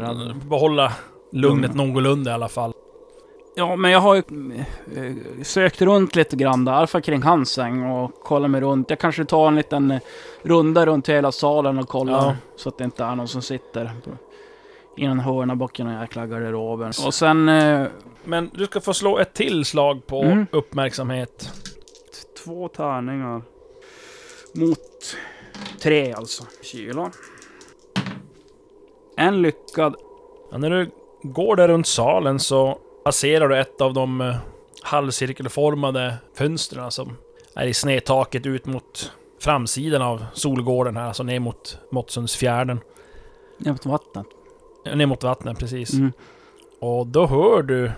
behålla 0.49 0.93
lugnet 1.33 1.75
Lugn. 1.75 1.89
någorlunda 1.89 2.31
i 2.31 2.35
alla 2.35 2.49
fall. 2.49 2.73
Ja, 3.57 3.77
men 3.77 3.91
jag 3.91 4.01
har 4.01 4.15
ju 4.15 4.23
eh, 4.97 5.43
sökt 5.43 5.83
runt 5.83 6.17
lite 6.17 6.37
grann 6.37 6.65
där, 6.65 6.73
i 6.73 6.77
alla 6.77 6.87
fall 6.87 7.03
kring 7.03 7.23
hans 7.23 7.51
säng 7.51 7.83
och 7.91 8.15
kollat 8.15 8.51
mig 8.51 8.61
runt. 8.61 8.91
Jag 8.91 8.99
kanske 8.99 9.25
tar 9.25 9.49
en 9.49 9.57
liten 9.57 9.91
eh, 9.91 10.01
runda 10.43 10.87
runt 10.87 11.09
hela 11.09 11.33
salen 11.33 11.79
och 11.79 11.89
kollar 11.89 12.13
Ja. 12.13 12.37
så 12.57 12.69
att 12.69 12.79
det 12.79 12.85
inte 12.85 13.05
är 13.05 13.15
någon 13.15 13.29
som 13.29 13.43
sitter 13.43 13.91
i 14.97 15.05
en 15.05 15.21
hörna 15.21 15.57
bak 15.57 15.81
i 15.81 15.85
någon 15.85 16.01
jäkla 16.01 16.27
garderoben. 16.27 16.93
Och 17.07 17.15
sen 17.15 17.45
Men 18.25 18.51
du 18.55 18.67
ska 18.67 18.81
få 18.81 18.95
slå 18.95 19.19
ett 19.19 19.35
till 19.35 19.65
slag 19.65 20.07
på 20.07 20.23
Mm. 20.23 20.47
uppmärksamhet. 20.53 21.51
två 22.45 22.69
tärningar 22.69 23.43
mot 24.55 25.17
tre 25.81 26.13
alltså. 26.13 26.45
Kyla. 26.63 27.11
En 29.17 29.43
lyckad. 29.43 29.97
Ja, 30.51 30.59
när 30.59 30.71
du 30.71 30.91
går 31.23 31.57
där 31.57 31.69
runt 31.69 31.87
salen 31.87 32.41
så 32.41 32.79
passerar 33.05 33.49
du 33.49 33.59
ett 33.59 33.81
av 33.81 33.95
de 33.95 34.21
eh, 34.21 34.37
halvcirkelformade 34.83 36.15
fönstren 36.35 36.91
som 36.91 37.17
är 37.55 37.67
i 37.67 37.75
snedtaket 37.75 38.47
ut 38.47 38.67
mot 38.67 39.13
framsidan 39.41 40.03
av 40.03 40.25
Solgården 40.35 40.97
här, 40.97 41.05
alltså 41.09 41.23
ner 41.23 41.41
mot 41.41 41.79
Måttsundsfjärden. 41.91 42.81
Jämte 43.59 43.89
vattnet. 43.89 44.27
Eh, 44.87 44.97
Ner 44.97 45.07
mot 45.07 45.23
vattnet, 45.25 45.59
precis. 45.59 45.93
Mm. 45.93 46.13
Och 46.81 47.07
då 47.07 47.27
hör 47.27 47.63
du 47.63 47.91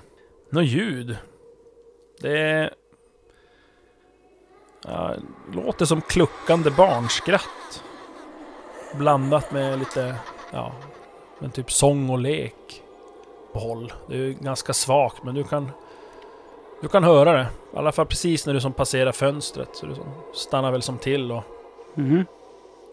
något 0.51 0.65
ljud. 0.67 1.17
Det 2.21 2.71
låter 5.53 5.85
som 5.85 6.01
kluckande 6.01 6.71
barnskratt. 6.71 7.83
Blandat 8.95 9.53
med 9.53 9.79
lite, 9.79 10.15
ja, 10.53 10.73
men 11.39 11.51
typ 11.51 11.73
sång 11.73 12.11
och 12.11 12.19
lek 12.19 12.83
på 13.53 13.59
håll. 13.59 13.93
Det 14.09 14.15
är 14.15 14.19
ju 14.19 14.33
ganska 14.33 14.73
svagt, 14.73 15.23
men 15.23 15.35
du 15.35 15.45
kan... 15.45 15.71
Du 16.81 16.89
kan 16.89 17.05
höra 17.05 17.33
det. 17.33 17.47
I 17.75 17.77
alla 17.77 17.93
fall 17.93 18.07
precis 18.07 18.47
när 18.47 18.55
du 18.55 18.61
som 18.61 18.73
passerar 18.73 19.13
fönstret. 19.13 19.69
Så 19.77 19.87
du 19.87 19.95
som 19.95 20.05
stannar 20.35 20.73
väl 20.73 20.83
som 20.83 20.99
till 20.99 21.33
och... 21.33 21.43
Mhm. 21.95 22.27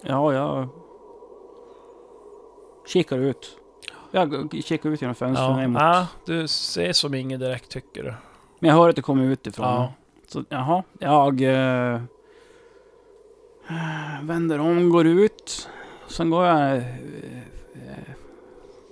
Ja, 0.02 0.34
jag 0.34 0.68
kikar 2.88 3.18
ut. 3.18 3.58
Jag 4.12 4.50
kikar 4.66 4.90
ut 4.90 5.02
genom 5.02 5.16
fönstret 5.16 5.50
Ja, 5.50 5.58
ner 5.58 5.68
mot. 5.68 5.82
ja, 5.82 6.08
du 6.26 6.48
ser 6.48 6.94
som 6.94 7.14
inget 7.14 7.40
direkt 7.40 7.70
tycker 7.72 8.04
du. 8.04 8.14
Men 8.60 8.70
jag 8.70 8.78
hör 8.78 8.90
att 8.90 8.96
det 8.96 9.02
kommer 9.02 9.24
utifrån. 9.24 9.66
Ja. 9.66 9.94
Så 10.34 10.44
jaha, 10.50 10.84
jag 11.00 11.42
eh, 11.42 12.02
vänder 14.22 14.60
om, 14.60 14.90
går 14.90 15.08
ut. 15.08 15.70
Sen 16.08 16.30
går 16.30 16.46
jag... 16.46 16.78
Eh, 16.78 16.88
eh, 17.74 18.10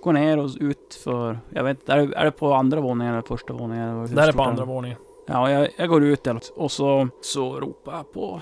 går 0.04 0.14
ner 0.14 0.38
och 0.38 0.50
ut 0.60 1.00
för... 1.04 1.40
Jag 1.50 1.64
vet 1.64 1.80
inte, 1.80 1.94
är 1.94 2.14
är 2.14 2.26
det 2.26 2.32
på 2.32 2.54
andra 2.54 2.82
våningen 2.82 3.14
eller 3.14 3.22
första 3.28 3.54
våningen? 3.54 4.16
Det 4.16 4.22
här 4.22 4.28
är 4.28 4.34
på 4.34 4.44
andra 4.44 4.66
våningen. 4.66 4.98
Ja, 5.28 5.52
jag, 5.52 5.70
jag 5.78 5.90
går 5.90 6.04
ut 6.04 6.28
och 6.56 6.72
så, 6.72 7.08
så 7.22 7.60
ropar 7.60 7.94
jag 7.94 8.14
på 8.14 8.42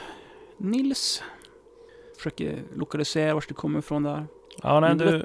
Nils. 0.58 1.24
Försöker 2.18 2.64
lokalisera 2.76 3.34
vart 3.34 3.48
det 3.48 3.54
kommer 3.54 3.80
ifrån 3.80 4.04
där. 4.04 4.28
Ja, 4.64 4.80
nej, 4.80 4.96
du, 4.96 5.24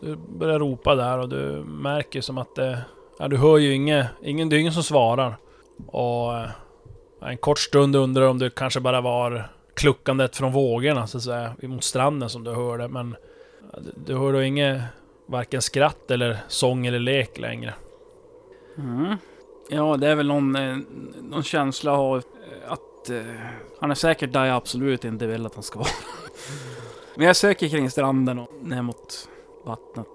du 0.00 0.16
börjar 0.16 0.58
ropa 0.58 0.94
där 0.94 1.18
och 1.18 1.28
du 1.28 1.64
märker 1.66 2.20
som 2.20 2.38
att 2.38 2.54
det... 2.54 2.78
Ja, 3.18 3.28
du 3.28 3.36
hör 3.36 3.58
ju 3.58 3.74
inget, 3.74 4.06
ingen, 4.22 4.48
det 4.48 4.56
är 4.56 4.60
ingen 4.60 4.72
som 4.72 4.82
svarar. 4.82 5.36
Och 5.86 6.36
eh, 6.36 6.50
en 7.20 7.36
kort 7.36 7.58
stund 7.58 7.96
undrar 7.96 8.26
om 8.26 8.38
det 8.38 8.54
kanske 8.54 8.80
bara 8.80 9.00
var 9.00 9.48
kluckandet 9.74 10.36
från 10.36 10.52
vågorna 10.52 11.06
så 11.06 11.16
att 11.16 11.24
säga, 11.24 11.54
mot 11.62 11.84
stranden 11.84 12.30
som 12.30 12.44
du 12.44 12.50
hörde. 12.50 12.88
Men 12.88 13.16
du, 14.06 14.16
hör 14.16 14.32
då 14.32 14.42
inget, 14.42 14.82
varken 15.26 15.62
skratt 15.62 16.10
eller 16.10 16.38
sång 16.48 16.86
eller 16.86 16.98
lek 16.98 17.38
längre. 17.38 17.74
Mm. 18.78 19.16
Ja, 19.68 19.96
det 19.96 20.08
är 20.08 20.14
väl 20.14 20.26
någon, 20.26 20.56
eh, 20.56 20.76
någon 21.22 21.42
känsla 21.42 21.92
av 21.92 22.16
eh, 22.16 22.72
att 22.72 23.10
eh, 23.10 23.22
han 23.80 23.90
är 23.90 23.94
säkert 23.94 24.32
där 24.32 24.44
jag 24.44 24.56
absolut 24.56 25.04
inte 25.04 25.26
vill 25.26 25.46
att 25.46 25.54
han 25.54 25.62
ska 25.62 25.78
vara. 25.78 25.88
Men 27.14 27.26
jag 27.26 27.36
söker 27.36 27.68
kring 27.68 27.90
stranden 27.90 28.38
och 28.38 28.48
ner 28.62 28.82
mot 28.82 29.28
vattnet. 29.64 30.06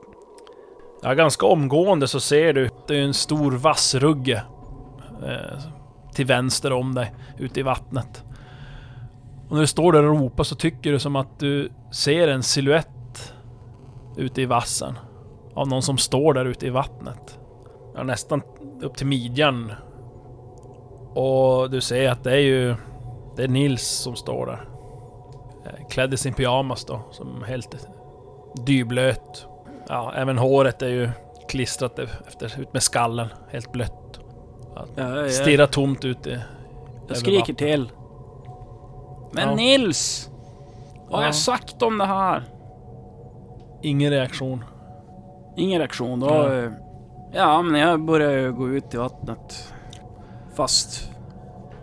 Ja, 1.02 1.13
ganska 1.13 1.46
omgående 1.46 2.08
så 2.08 2.20
ser 2.20 2.54
du, 2.54 2.70
det 2.88 2.96
är 2.96 3.02
en 3.02 3.13
stor 3.13 3.52
vassrugge 3.52 4.44
eh, 5.24 5.60
till 6.15 6.25
vänster 6.25 6.73
om 6.73 6.95
dig, 6.95 7.13
ute 7.38 7.60
i 7.60 7.63
vattnet. 7.63 8.23
Och 9.49 9.54
när 9.54 9.62
du 9.62 9.67
står 9.67 9.91
där 9.91 10.04
och 10.04 10.19
ropar 10.19 10.43
så 10.43 10.56
tycker 10.56 10.91
du 10.91 10.99
som 10.99 11.15
att 11.15 11.39
du 11.39 11.71
ser 11.91 12.28
en 12.28 12.43
siluett 12.43 13.34
ute 14.17 14.41
i 14.41 14.45
vassen. 14.45 14.99
Av 15.54 15.67
någon 15.67 15.82
som 15.82 15.97
står 15.97 16.34
där 16.34 16.45
ute 16.45 16.67
i 16.67 16.69
vattnet. 16.69 17.39
Ja, 17.95 18.04
nästan 18.04 18.41
upp 18.82 18.97
till 18.97 19.08
midjan. 19.08 19.71
Och 21.13 21.69
du 21.69 21.82
ser 21.82 22.12
att 22.12 22.23
det 22.23 22.32
är 22.32 22.41
ju... 22.41 22.75
Det 23.36 23.43
är 23.43 23.47
Nils 23.47 23.88
som 23.88 24.15
står 24.15 24.45
där. 24.45 24.69
Eh, 25.65 25.88
klädd 25.88 26.13
i 26.13 26.17
sin 26.17 26.34
pyjamas 26.34 26.86
då, 26.86 27.01
som 27.12 27.43
är 27.43 27.47
helt 27.47 27.88
dyblöt. 28.65 29.47
Ja, 29.88 30.13
även 30.15 30.38
håret 30.38 30.82
är 30.82 30.88
ju 30.88 31.10
klistrat 31.49 31.99
efter, 31.99 32.62
ut 32.62 32.73
med 32.73 32.84
skallen. 32.84 33.28
Helt 33.49 33.71
blött. 33.71 34.05
Ja, 34.76 34.86
jag, 35.22 35.32
Stirrar 35.32 35.66
tomt 35.68 36.06
ut 36.06 36.28
i... 36.28 36.40
jag 37.08 37.18
skriker 37.18 37.54
till. 37.54 37.92
Men 39.32 39.50
Ja. 39.50 39.56
Nils! 39.56 40.30
Vad 41.06 41.14
har 41.16 41.22
Ja. 41.22 41.26
jag 41.28 41.36
sagt 41.36 41.82
om 41.82 41.98
det 41.98 42.06
här? 42.06 42.44
Ingen 43.82 44.12
reaktion. 44.12 44.64
Ingen 45.58 45.80
reaktion. 45.80 46.20
Då, 46.20 46.28
Ja. 46.28 46.54
eh, 46.54 46.70
ja, 47.34 47.62
men 47.62 47.82
jag 47.82 48.00
börjar 48.06 48.50
gå 48.52 48.70
ut 48.70 48.94
i 48.94 48.98
vattnet. 48.98 49.74
Fast 50.56 51.12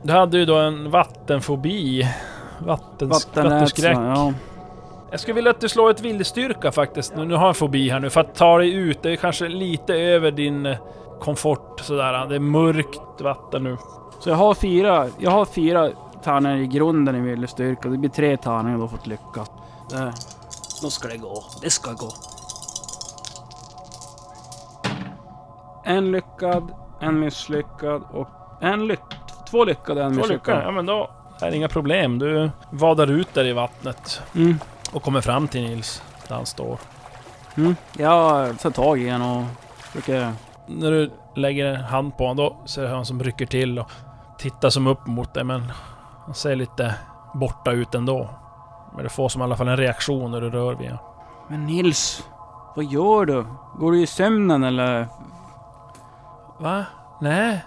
Du 0.03 0.13
hade 0.13 0.39
ju 0.39 0.45
då 0.45 0.57
en 0.59 0.91
vattenfobi. 0.91 2.09
Vattens, 2.59 3.29
vattenskräck. 3.35 3.97
Ja. 3.97 4.33
Jag 5.11 5.21
skulle 5.21 5.35
vilja 5.35 5.51
att 5.51 5.61
du 5.61 5.69
slår 5.69 5.91
ett 5.91 6.01
viljestyrka 6.01 6.73
faktiskt. 6.73 7.17
Nu, 7.17 7.25
nu 7.25 7.35
har 7.35 7.41
jag 7.43 7.49
en 7.49 7.55
fobi 7.55 7.89
här 7.89 8.01
nu. 8.01 8.11
För 8.11 8.21
att 8.21 8.35
ta 8.35 8.59
dig 8.59 8.75
ut. 8.75 9.03
Det 9.03 9.11
är 9.11 9.17
kanske 9.17 9.49
lite 9.49 9.95
över 9.95 10.31
din 10.31 10.67
eh, 10.67 10.77
komfort 11.23 11.81
sådär. 11.81 12.27
Det 12.27 12.35
är 12.35 12.41
mörkt 12.41 13.21
vatten 13.21 13.65
nu. 13.65 13.77
Så 14.21 14.29
jag 14.29 14.37
har 14.37 14.55
fyra, 14.55 15.09
jag 15.19 15.31
har 15.31 15.45
fyra 15.45 15.91
tärningar 16.23 16.57
i 16.57 16.67
grunden 16.67 17.17
i 17.17 17.21
viljestyrka. 17.21 17.89
Det 17.89 17.99
blir 17.99 18.11
tre 18.11 18.37
tärningar 18.37 18.79
då 18.79 18.89
för 18.89 18.97
att 18.97 19.07
lyckas. 19.07 19.51
Där. 19.91 20.13
Då 20.83 20.91
ska 20.91 21.09
det 21.09 21.17
gå. 21.17 21.45
Det 21.63 21.71
ska 21.71 21.93
gå. 21.93 22.09
En 25.85 26.13
lyckad, 26.13 26.73
en 27.01 27.21
misslyckad 27.21 28.03
och 28.13 28.29
en 28.61 28.87
lyck... 28.87 29.01
Två 29.51 29.65
lyckade, 29.65 30.03
en 30.03 30.13
Två 30.13 30.21
misslyckad. 30.21 30.63
Ja 30.65 30.71
men 30.71 30.87
då 30.87 31.11
är 31.41 31.51
det 31.51 31.57
inga 31.57 31.69
problem. 31.69 32.19
Du 32.19 32.51
vadar 32.71 33.11
ut 33.11 33.35
där 33.35 33.45
i 33.45 33.53
vattnet. 33.53 34.23
Mm. 34.35 34.59
Och 34.93 35.03
kommer 35.03 35.21
fram 35.21 35.49
till 35.49 35.63
Nils. 35.63 36.03
Där 36.29 36.35
han 36.35 36.47
står. 36.47 36.79
Mm. 37.57 37.77
Jag 37.93 38.59
tar 38.59 38.71
tag 38.71 39.01
i 39.01 39.09
en 39.09 39.23
och 39.23 39.45
försöker... 39.79 40.33
När 40.79 40.91
du 40.91 41.11
lägger 41.35 41.67
en 41.67 41.85
hand 41.85 42.17
på 42.17 42.25
honom 42.27 42.37
då 42.37 42.67
ser 42.67 42.83
du 42.83 42.89
han 42.89 43.05
som 43.05 43.23
rycker 43.23 43.47
till 43.47 43.79
och 43.79 43.91
tittar 44.39 44.71
som 44.71 44.87
upp 44.87 45.07
mot 45.07 45.35
dig 45.35 45.45
men 45.45 45.73
han 46.25 46.35
ser 46.35 46.57
lite 46.57 46.95
borta 47.35 47.73
ut 47.73 47.95
ändå. 47.95 48.29
Men 48.95 49.05
du 49.05 49.09
får 49.09 49.29
som 49.29 49.43
i 49.43 49.45
alla 49.45 49.57
fall 49.57 49.69
en 49.69 49.77
reaktion 49.77 50.31
när 50.31 50.41
du 50.41 50.51
rör 50.51 50.75
vid 50.75 50.91
honom. 50.91 51.05
Men 51.49 51.67
Nils, 51.67 52.25
vad 52.77 52.85
gör 52.85 53.27
du? 53.27 53.47
Går 53.79 53.93
du 53.93 54.03
i 54.03 54.07
sömnen 54.07 54.65
eller? 54.65 55.09
Va? 56.59 56.85
Nej. 57.21 57.65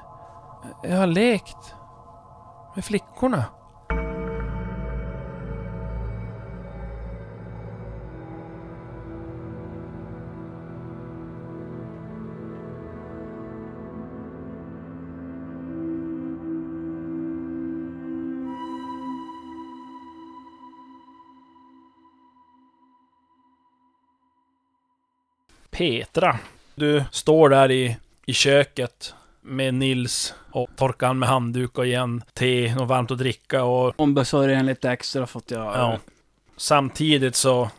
Jag 0.84 0.98
har 0.98 1.08
lekt. 1.08 1.76
Med 2.76 2.86
flickorna. 2.86 3.44
Petra. 25.78 26.40
Du 26.76 27.04
står 27.12 27.50
där 27.50 27.72
i, 27.72 27.98
i 28.26 28.34
köket 28.34 29.14
med 29.42 29.74
Nils 29.74 30.34
och 30.52 30.70
torkar 30.76 31.08
han 31.08 31.20
med 31.20 31.30
handduk 31.30 31.78
och 31.78 31.86
igen 31.86 32.24
te, 32.34 32.76
något 32.76 32.88
varmt 32.90 33.12
att 33.12 33.18
dricka 33.18 33.64
och 33.64 33.94
Ombesörjer 34.00 34.58
en 34.58 34.66
lite 34.66 34.92
extra 34.92 35.28
för 35.28 35.40
att 35.40 35.52
jag... 35.52 35.62
ja. 35.76 36.00
Samtidigt 36.58 37.36
så 37.36 37.70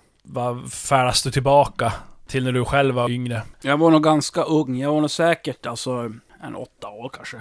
färdas 0.70 1.22
du 1.22 1.30
tillbaka 1.30 1.92
till 2.26 2.44
när 2.44 2.52
du 2.52 2.64
själv 2.64 2.94
var 2.94 3.10
yngre. 3.10 3.42
Jag 3.62 3.76
var 3.76 3.90
nog 3.90 4.02
ganska 4.02 4.42
ung. 4.42 4.78
Jag 4.78 4.92
var 4.92 5.00
nog 5.00 5.10
säkert 5.10 5.66
alltså 5.66 6.12
en 6.42 6.56
åtta 6.56 6.88
år 6.88 7.10
kanske. 7.14 7.40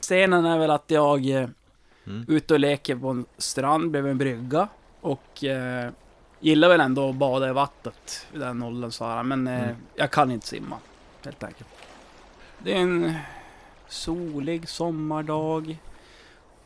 Scenen 0.00 0.46
är 0.46 0.58
väl 0.58 0.70
att 0.70 0.84
jag 0.86 1.30
eh, 1.30 1.48
Mm. 2.06 2.24
ute 2.28 2.54
och 2.54 2.60
leker 2.60 2.96
på 2.96 3.08
en 3.08 3.26
strand 3.38 3.90
bredvid 3.90 4.10
en 4.10 4.18
brygga. 4.18 4.68
Och 5.00 5.44
eh, 5.44 5.90
gillar 6.40 6.68
väl 6.68 6.80
ändå 6.80 7.08
att 7.10 7.14
bada 7.16 7.48
i 7.48 7.52
vattnet 7.52 8.26
vid 8.32 8.40
den 8.40 8.62
åldern 8.62 8.90
så 8.92 9.04
här. 9.04 9.22
Men 9.22 9.46
eh, 9.46 9.62
Mm. 9.62 9.76
jag 9.94 10.10
kan 10.10 10.30
inte 10.30 10.46
simma. 10.46 10.76
Helt 11.24 11.42
enkelt. 11.42 11.68
Det 12.58 12.72
är 12.72 12.76
en 12.76 13.14
solig 13.88 14.68
sommardag. 14.68 15.78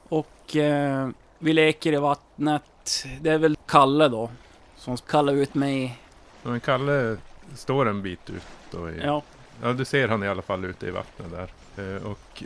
Och 0.08 0.56
eh, 0.56 1.08
vi 1.38 1.52
leker 1.52 1.92
i 1.92 1.96
vattnet. 1.96 3.04
Det 3.20 3.30
är 3.30 3.38
väl 3.38 3.56
Kalle 3.66 4.08
då. 4.08 4.30
Som 4.76 4.96
kallar 4.96 5.32
ut 5.32 5.54
mig. 5.54 5.98
Ja, 6.42 6.50
Men 6.50 6.60
Kalle 6.60 7.16
står 7.54 7.88
en 7.88 8.02
bit 8.02 8.30
ut 8.30 8.42
då 8.70 8.90
i, 8.90 9.00
Ja, 9.04 9.22
Ja, 9.62 9.72
du 9.72 9.84
ser 9.84 10.08
han 10.08 10.22
i 10.22 10.28
alla 10.28 10.42
fall 10.42 10.64
ute 10.64 10.86
i 10.86 10.90
vattnet 10.90 11.28
där. 11.30 11.96
Eh, 11.96 12.02
och 12.02 12.42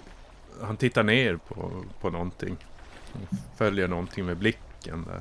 han 0.63 0.77
tittar 0.77 1.03
ner 1.03 1.37
på, 1.37 1.85
på 2.01 2.11
någonting. 2.11 2.57
Han 3.13 3.27
Följer 3.57 3.89
någonting 3.89 4.27
med 4.27 4.37
blicken 4.37 5.05
där. 5.09 5.21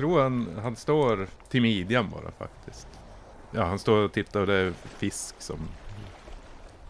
Jag 0.00 0.08
tror 0.08 0.22
han, 0.22 0.58
han 0.62 0.76
står 0.76 1.26
till 1.48 1.62
midjan 1.62 2.10
bara 2.10 2.30
faktiskt. 2.30 2.86
Ja, 3.50 3.64
han 3.64 3.78
står 3.78 3.96
och 3.96 4.12
tittar 4.12 4.40
och 4.40 4.46
det 4.46 4.54
är 4.54 4.72
fisk 4.98 5.34
som 5.38 5.58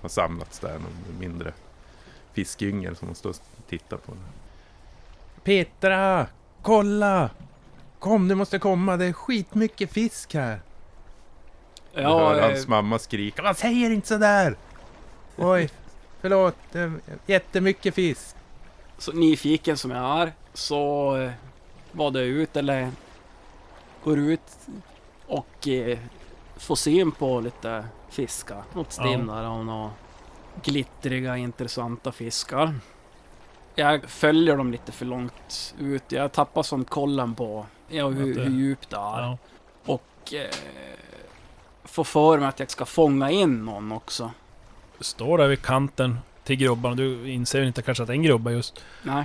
har 0.02 0.08
samlats 0.08 0.58
där. 0.58 0.72
Någon 0.72 1.18
mindre 1.20 1.52
fiskyngel 2.32 2.96
som 2.96 3.08
han 3.08 3.14
står 3.14 3.30
och 3.30 3.36
tittar 3.68 3.96
på. 3.96 4.12
Petra! 5.42 6.26
Kolla! 6.62 7.30
Kom, 7.98 8.28
du 8.28 8.34
måste 8.34 8.58
komma. 8.58 8.96
Det 8.96 9.04
är 9.04 9.12
skitmycket 9.12 9.92
fisk 9.92 10.34
här. 10.34 10.60
Jag 11.92 12.02
ja 12.02 12.18
hör 12.18 12.38
eh, 12.38 12.44
hans 12.44 12.68
mamma 12.68 12.98
skrika. 12.98 13.42
Man 13.42 13.54
säger 13.54 13.90
inte 13.90 14.08
sådär! 14.08 14.56
Oj, 15.36 15.70
förlåt. 16.20 16.56
Jättemycket 17.26 17.94
fisk. 17.94 18.36
så 18.98 19.12
nyfiken 19.12 19.76
som 19.76 19.90
jag 19.90 20.22
är 20.22 20.32
så 20.54 21.16
det 21.92 22.20
ut 22.20 22.56
eller 22.56 22.90
går 24.04 24.18
ut 24.18 24.40
och 25.26 25.68
eh, 25.68 25.98
får 26.56 26.76
syn 26.76 27.12
på 27.12 27.40
lite 27.40 27.84
fiskar. 28.08 28.62
Något 28.74 28.92
stim 28.92 29.26
där 29.26 29.48
och 29.48 29.66
några 29.66 29.90
glittriga 30.62 31.36
intressanta 31.36 32.12
fiskar. 32.12 32.74
Jag 33.74 34.04
följer 34.04 34.56
dem 34.56 34.72
lite 34.72 34.92
för 34.92 35.06
långt 35.06 35.74
ut. 35.78 36.12
Jag 36.12 36.32
tappar 36.32 36.62
som 36.62 36.84
kollen 36.84 37.34
på 37.34 37.66
ja, 37.88 38.08
hur, 38.08 38.34
hur 38.34 38.50
djupt 38.50 38.90
det 38.90 38.96
är. 38.96 39.00
Ja. 39.22 39.38
Och 39.84 40.34
eh, 40.34 40.50
får 41.84 42.04
för 42.04 42.38
mig 42.38 42.48
att 42.48 42.60
jag 42.60 42.70
ska 42.70 42.84
fånga 42.84 43.30
in 43.30 43.64
någon 43.64 43.92
också. 43.92 44.30
Du 44.98 45.04
står 45.04 45.38
där 45.38 45.48
vid 45.48 45.62
kanten 45.62 46.18
till 46.44 46.56
grubban 46.56 46.96
du 46.96 47.30
inser 47.30 47.60
ju 47.60 47.66
inte 47.66 47.82
kanske 47.82 48.02
att 48.02 48.06
det 48.06 48.12
är 48.12 48.16
en 48.16 48.22
grubba 48.22 48.50
just. 48.50 48.84
Nej. 49.02 49.24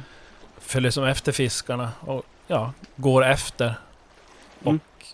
Följer 0.57 0.91
som 0.91 1.03
efter 1.03 1.31
fiskarna 1.31 1.91
och 1.99 2.23
ja, 2.47 2.73
går 2.95 3.25
efter. 3.25 3.65
Mm. 3.65 4.75
Och 4.75 5.05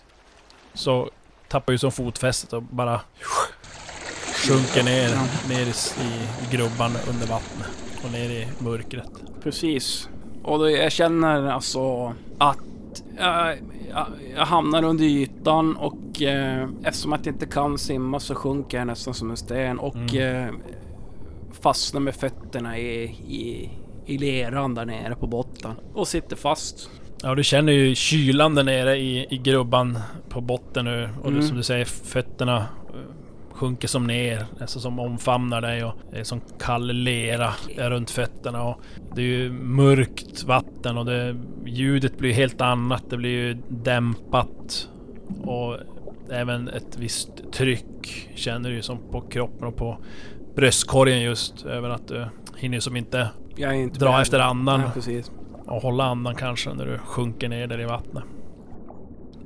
så 0.74 1.10
tappar 1.48 1.72
ju 1.72 1.78
som 1.78 1.92
fotfästet 1.92 2.52
och 2.52 2.62
bara 2.62 3.00
sjunker 4.48 4.82
ner, 4.82 5.08
Ja. 5.08 5.22
ner 5.48 5.66
i, 5.66 5.70
i 5.70 6.56
grubban 6.56 6.96
under 7.08 7.26
vattnet 7.26 7.68
och 8.04 8.12
ner 8.12 8.30
i 8.30 8.48
mörkret. 8.58 9.10
Precis. 9.42 10.08
Och 10.44 10.58
då 10.58 10.70
jag 10.70 10.92
känner 10.92 11.46
alltså 11.50 12.14
att 12.38 12.58
jag, 13.18 13.58
jag, 13.90 14.06
jag 14.36 14.46
hamnar 14.46 14.82
under 14.84 15.04
ytan 15.04 15.76
och 15.76 16.22
eh, 16.22 16.68
eftersom 16.84 17.12
att 17.12 17.26
jag 17.26 17.34
inte 17.34 17.46
kan 17.46 17.78
simma 17.78 18.20
så 18.20 18.34
sjunker 18.34 18.78
jag 18.78 18.86
nästan 18.86 19.14
som 19.14 19.30
en 19.30 19.36
sten 19.36 19.78
och 19.78 20.14
eh, 20.14 20.54
fastnar 21.60 22.00
med 22.00 22.14
fötterna 22.14 22.78
i, 22.78 23.02
i, 23.28 23.70
i 24.06 24.18
leran 24.18 24.74
där 24.74 24.84
nere 24.84 25.14
på 25.16 25.26
botten. 25.26 25.74
Och 25.94 26.08
sitter 26.08 26.36
fast. 26.36 26.90
Ja, 27.22 27.34
du 27.34 27.44
känner 27.44 27.72
ju 27.72 27.94
kylan 27.94 28.54
där 28.54 28.64
nere 28.64 28.96
i, 28.96 29.26
i 29.30 29.38
grubban 29.38 29.98
på 30.28 30.40
botten 30.40 30.84
nu. 30.84 31.08
Och 31.20 31.28
Mm. 31.28 31.40
du, 31.40 31.46
som 31.46 31.56
du 31.56 31.62
säger, 31.62 31.84
fötterna 31.84 32.56
eh, 32.56 32.64
sjunker 33.52 33.88
som 33.88 34.06
ner. 34.06 34.46
Nästan 34.60 34.82
som 34.82 34.98
omfamnar 34.98 35.60
dig 35.60 35.84
och 35.84 35.94
det 36.10 36.18
är 36.18 36.24
som 36.24 36.40
kall 36.58 36.92
lera 36.92 37.50
runt 37.76 38.10
fötterna. 38.10 38.62
Och 38.62 38.80
det 39.14 39.22
är 39.22 39.26
ju 39.26 39.52
mörkt 39.52 40.44
vatten 40.44 40.98
och 40.98 41.04
det, 41.06 41.36
ljudet 41.66 42.18
blir 42.18 42.32
helt 42.32 42.60
annat. 42.60 43.10
Det 43.10 43.16
blir 43.16 43.30
ju 43.30 43.56
dämpat. 43.68 44.88
Och 45.42 45.76
även 46.30 46.68
ett 46.68 46.96
visst 46.98 47.52
tryck 47.52 48.28
känner 48.34 48.70
du 48.70 48.76
ju 48.76 48.82
som 48.82 48.98
på 49.10 49.20
kroppen 49.20 49.66
och 49.68 49.76
på 49.76 49.98
bröstkorgen 50.56 51.22
just. 51.22 51.64
Över 51.66 51.90
att 51.90 52.08
du 52.08 52.26
hinner 52.56 52.80
som 52.80 52.96
inte 52.96 53.28
inte 53.56 53.98
dra 53.98 54.20
efter 54.20 54.40
andan. 54.40 54.82
Nej. 55.06 55.22
Och 55.72 55.82
hålla 55.82 56.04
andan 56.04 56.34
kanske 56.34 56.74
när 56.74 56.86
du 56.86 56.98
sjunker 56.98 57.48
ner 57.48 57.66
där 57.66 57.80
i 57.80 57.84
vattnet. 57.84 58.24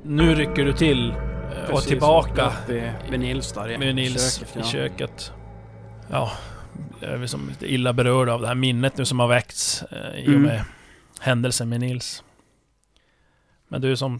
Nu 0.03 0.35
rycker 0.35 0.65
du 0.65 0.73
till 0.73 1.09
eh, 1.09 1.15
och 1.15 1.69
Precis, 1.69 1.87
tillbaka 1.87 2.51
i, 2.69 2.91
vid 3.11 3.19
Nils 3.19 3.53
där 3.53 3.69
i 3.69 3.77
med 3.77 3.95
Nils 3.95 4.37
köket, 4.39 4.55
i 4.55 4.59
ja. 4.59 4.65
köket. 4.65 5.31
Ja, 6.11 6.31
jag 6.99 7.11
är 7.11 7.17
väl 7.17 7.27
som 7.29 7.49
lite 7.49 7.73
illa 7.73 7.93
berörd 7.93 8.29
av 8.29 8.41
det 8.41 8.47
här 8.47 8.55
minnet 8.55 8.97
nu 8.97 9.05
som 9.05 9.19
har 9.19 9.27
väckts 9.27 9.83
eh, 9.83 10.19
i 10.19 10.23
och 10.23 10.29
Mm. 10.29 10.41
med 10.41 10.63
händelsen 11.19 11.69
med 11.69 11.79
Nils. 11.79 12.23
Men 13.67 13.81
du 13.81 13.97
som 13.97 14.19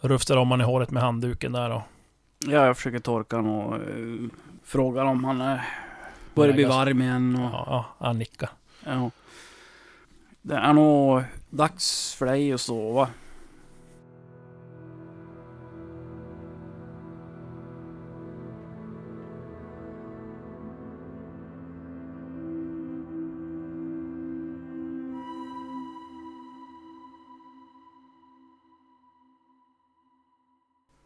rufsar 0.00 0.36
om 0.36 0.50
han 0.50 0.60
i 0.60 0.64
håret 0.64 0.90
med 0.90 1.02
handduken 1.02 1.52
där 1.52 1.70
och... 1.70 1.82
Ja, 2.46 2.66
jag 2.66 2.76
försöker 2.76 2.98
torka 2.98 3.36
honom 3.36 3.60
och 3.60 3.78
uh, 3.98 4.28
frågar 4.64 5.04
om 5.04 5.24
han 5.24 5.40
uh, 5.40 5.60
börjar 6.34 6.54
bli 6.54 6.64
varm 6.64 7.02
igen. 7.02 7.36
Och, 7.36 7.50
Ja, 7.52 7.64
ja 7.98 8.06
han 8.06 8.18
nickar. 8.18 8.48
ja. 8.84 9.10
Det 10.46 10.54
är 10.54 10.72
nog 10.72 11.22
dags 11.50 12.14
för 12.14 12.26
dig 12.26 12.52
att 12.52 12.60
sova. 12.60 13.08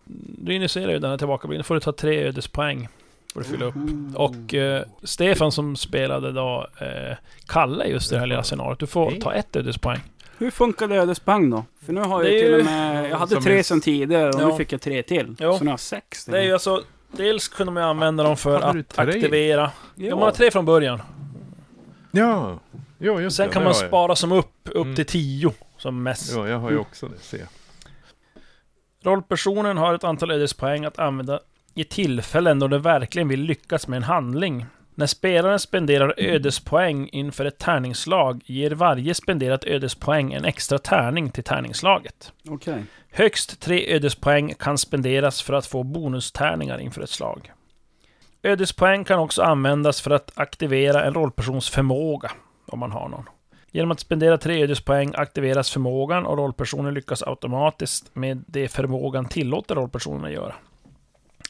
Du 0.04 0.54
initierar 0.54 0.92
ju 0.92 0.98
den 0.98 1.10
här 1.10 1.18
tillbakablicken. 1.18 1.58
Då 1.60 1.64
får 1.64 1.74
du 1.74 1.80
ta 1.80 1.92
tre 1.92 2.26
ödespoäng. 2.26 2.88
Får 3.34 3.40
du 3.40 3.46
fylla 3.46 3.64
upp. 3.64 3.74
Och 4.16 4.54
eh, 4.54 4.84
Stefan 5.02 5.52
som 5.52 5.76
spelade 5.76 6.32
då 6.32 6.66
eh, 6.80 7.16
Kalle 7.46 7.84
just 7.84 8.12
i 8.12 8.14
det 8.14 8.18
här 8.20 8.26
lilla 8.26 8.42
scenariot. 8.42 8.78
Du 8.78 8.86
får 8.86 9.10
ta 9.10 9.32
ett 9.34 9.56
ödespoäng. 9.56 10.00
Hur 10.38 10.50
funkar 10.50 10.90
ödespoäng 10.92 11.50
då? 11.50 11.64
För 11.86 11.92
nu 11.92 12.00
har 12.00 12.22
Det 12.22 12.28
jag 12.28 12.38
är 12.38 12.42
till 12.42 12.52
ju- 12.52 12.58
och 12.58 12.64
med... 12.64 13.10
Jag 13.10 13.16
hade 13.18 13.34
som 13.34 13.42
tre 13.44 13.62
sen 13.64 13.80
tidigare 13.80 14.28
och 14.28 14.40
Ja. 14.40 14.48
nu 14.48 14.54
fick 14.56 14.72
jag 14.72 14.80
tre 14.80 15.02
till. 15.02 15.36
Jo. 15.38 15.52
Så 15.58 15.64
nu 15.64 15.68
har 15.70 15.72
jag 15.72 15.80
sex. 15.80 16.24
Det 16.24 16.38
är 16.38 16.42
ju 16.42 16.52
alltså... 16.52 16.82
Dels 17.12 17.48
kunde 17.48 17.72
man 17.72 17.82
ju 17.82 17.88
använda 17.88 18.24
dem 18.24 18.36
för 18.36 18.60
Hade 18.60 18.72
du 18.72 18.80
att 18.80 18.88
tre? 18.88 19.08
aktivera... 19.08 19.70
Ja. 19.94 20.14
man 20.14 20.22
har 20.24 20.30
tre 20.32 20.50
från 20.50 20.64
början. 20.64 21.02
Ja, 22.10 22.58
jo, 22.98 23.20
just 23.20 23.36
Sen 23.36 23.46
det, 23.46 23.52
kan 23.52 23.62
det 23.62 23.64
man 23.68 23.74
har 23.74 23.82
jag. 23.82 23.88
spara 23.90 24.16
som 24.16 24.32
upp, 24.32 24.46
upp 24.64 24.74
Mm. 24.84 24.94
till 24.96 25.06
tio. 25.06 25.52
Som 25.78 26.02
mest. 26.02 26.32
Ja, 26.36 26.48
jag 26.48 26.58
har 26.58 26.70
ju 26.70 26.78
också 26.78 27.08
det, 27.08 27.38
jag. 27.38 27.48
Rollpersonen 29.02 29.76
har 29.76 29.94
ett 29.94 30.04
antal 30.04 30.30
ödespoäng 30.30 30.84
att 30.84 30.98
använda 30.98 31.40
i 31.74 31.84
tillfällen 31.84 32.58
då 32.58 32.68
de 32.68 32.82
verkligen 32.82 33.28
vill 33.28 33.40
lyckas 33.40 33.88
med 33.88 33.96
en 33.96 34.02
handling. 34.02 34.66
När 34.94 35.06
spelaren 35.06 35.58
spenderar 35.58 36.14
ödespoäng 36.16 37.08
inför 37.08 37.44
ett 37.44 37.58
tärningsslag 37.58 38.42
ger 38.46 38.70
varje 38.70 39.14
spenderat 39.14 39.64
ödespoäng 39.64 40.32
en 40.32 40.44
extra 40.44 40.78
tärning 40.78 41.30
till 41.30 41.44
tärningslaget. 41.44 42.32
Okej. 42.48 42.84
Högst 43.10 43.60
tre 43.60 43.94
ödespoäng 43.94 44.54
kan 44.54 44.78
spenderas 44.78 45.42
för 45.42 45.52
att 45.52 45.66
få 45.66 45.82
bonustärningar 45.82 46.78
inför 46.78 47.02
ett 47.02 47.10
slag. 47.10 47.52
Ödespoäng 48.42 49.04
kan 49.04 49.18
också 49.18 49.42
användas 49.42 50.00
för 50.00 50.10
att 50.10 50.32
aktivera 50.34 51.04
en 51.04 51.14
rollpersons 51.14 51.70
förmåga, 51.70 52.30
om 52.66 52.78
man 52.78 52.92
har 52.92 53.08
någon. 53.08 53.28
Genom 53.72 53.90
att 53.90 54.00
spendera 54.00 54.38
tre 54.38 54.62
ödespoäng 54.62 55.12
aktiveras 55.16 55.70
förmågan 55.70 56.26
och 56.26 56.38
rollpersonen 56.38 56.94
lyckas 56.94 57.22
automatiskt 57.22 58.10
med 58.14 58.44
det 58.46 58.68
förmågan 58.68 59.28
tillåter 59.28 59.74
rollpersonen 59.74 60.24
att 60.24 60.32
göra. 60.32 60.54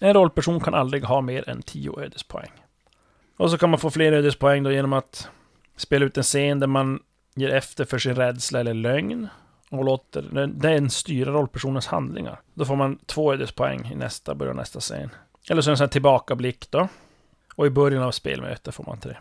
En 0.02 0.14
rollperson 0.14 0.60
kan 0.60 0.74
aldrig 0.74 1.04
ha 1.04 1.20
mer 1.20 1.48
än 1.48 1.62
10 1.62 2.00
ödespoäng. 2.00 2.50
Och 3.36 3.50
så 3.50 3.58
kan 3.58 3.70
man 3.70 3.78
få 3.78 3.90
fler 3.90 4.12
ödespoäng 4.12 4.62
då 4.62 4.72
genom 4.72 4.92
att 4.92 5.28
spela 5.76 6.04
ut 6.06 6.16
en 6.16 6.22
scen 6.22 6.60
där 6.60 6.66
man 6.66 7.02
ger 7.34 7.48
efter 7.50 7.84
för 7.84 7.98
sin 7.98 8.14
rädsla 8.14 8.60
eller 8.60 8.74
lögn 8.74 9.28
och 9.70 9.84
låter 9.84 10.22
den- 10.46 10.90
styra 10.90 11.30
rollpersonens 11.32 11.86
handlingar. 11.86 12.40
Då 12.54 12.64
får 12.64 12.76
man 12.76 12.98
två 13.06 13.32
ödespoäng 13.32 13.90
i 13.92 13.94
nästa, 13.94 14.34
början 14.34 14.50
av 14.52 14.56
nästa 14.56 14.80
scen. 14.80 15.10
Eller 15.50 15.62
så 15.62 15.70
en 15.70 15.76
sån 15.76 15.84
här 15.84 15.88
tillbakablick 15.90 16.70
då. 16.70 16.88
Och 17.56 17.66
i 17.66 17.70
början 17.70 18.02
av 18.02 18.10
spelmötet 18.10 18.74
får 18.74 18.84
man 18.84 18.98
tre. 19.00 19.16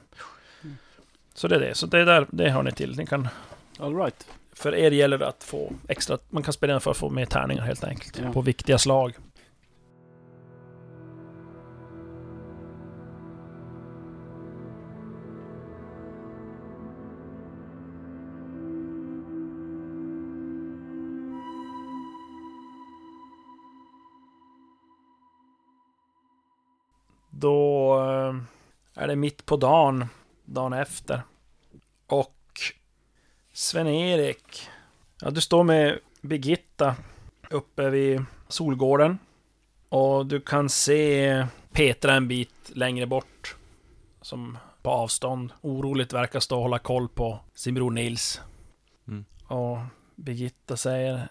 Så 1.34 1.48
det 1.48 1.56
är 1.56 1.60
det. 1.60 1.76
Så 1.76 1.86
det 1.86 2.06
där, 2.06 2.28
det 2.32 2.50
har 2.50 2.64
ni 2.64 2.72
till. 2.72 2.98
Ni 2.98 3.06
kan, 3.06 3.28
All 3.80 3.96
right. 3.96 4.28
för 4.54 4.76
er 4.76 4.92
gäller 4.92 5.18
det 5.18 5.28
att 5.28 5.44
få 5.44 5.74
extra, 5.88 6.18
man 6.30 6.44
kan 6.44 6.54
spela 6.54 6.74
den 6.74 6.82
för 6.82 6.92
att 6.92 6.98
få 6.98 7.10
mer 7.10 7.26
tärningar 7.26 7.64
helt 7.64 7.84
enkelt. 7.84 8.20
Ja. 8.24 8.34
På 8.34 8.42
viktiga 8.42 8.78
slag. 8.78 9.14
Då 27.40 27.94
eh, 28.00 28.36
är 29.04 29.08
det 29.08 29.16
mitt 29.16 29.46
på 29.46 29.58
dagen, 29.58 30.06
dagen 30.46 30.74
efter. 30.74 31.22
Och 32.08 32.36
Sven-Erik, 33.54 34.70
ja 35.22 35.30
du 35.30 35.42
står 35.42 35.64
med 35.64 36.00
Birgitta 36.22 36.96
uppe 37.50 37.90
vid 37.90 38.26
Solgården. 38.48 39.20
Och 39.90 40.26
du 40.26 40.42
kan 40.42 40.70
se 40.70 41.46
Petra 41.72 42.14
en 42.14 42.28
bit 42.28 42.72
längre 42.74 43.06
bort. 43.06 43.56
Som 44.22 44.58
på 44.82 44.90
avstånd 44.90 45.52
oroligt 45.62 46.14
verkar 46.14 46.40
stå 46.40 46.56
och 46.56 46.62
hålla 46.62 46.80
koll 46.80 47.08
på 47.08 47.40
sin 47.54 47.74
bror 47.74 47.92
Nils. 47.92 48.42
Mm. 49.08 49.26
Och 49.48 49.78
Birgitta 50.16 50.78
säger 50.78 51.30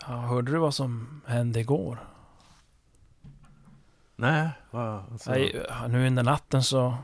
ja, 0.00 0.16
Hörde 0.16 0.52
du 0.52 0.58
vad 0.58 0.74
som 0.74 1.20
hände 1.26 1.60
igår? 1.60 2.11
Nej, 4.22 4.48
vad? 4.70 5.04
Alltså, 5.12 5.30
Nej, 5.30 5.66
nu 5.88 6.06
under 6.06 6.22
natten 6.22 6.62
så 6.62 6.94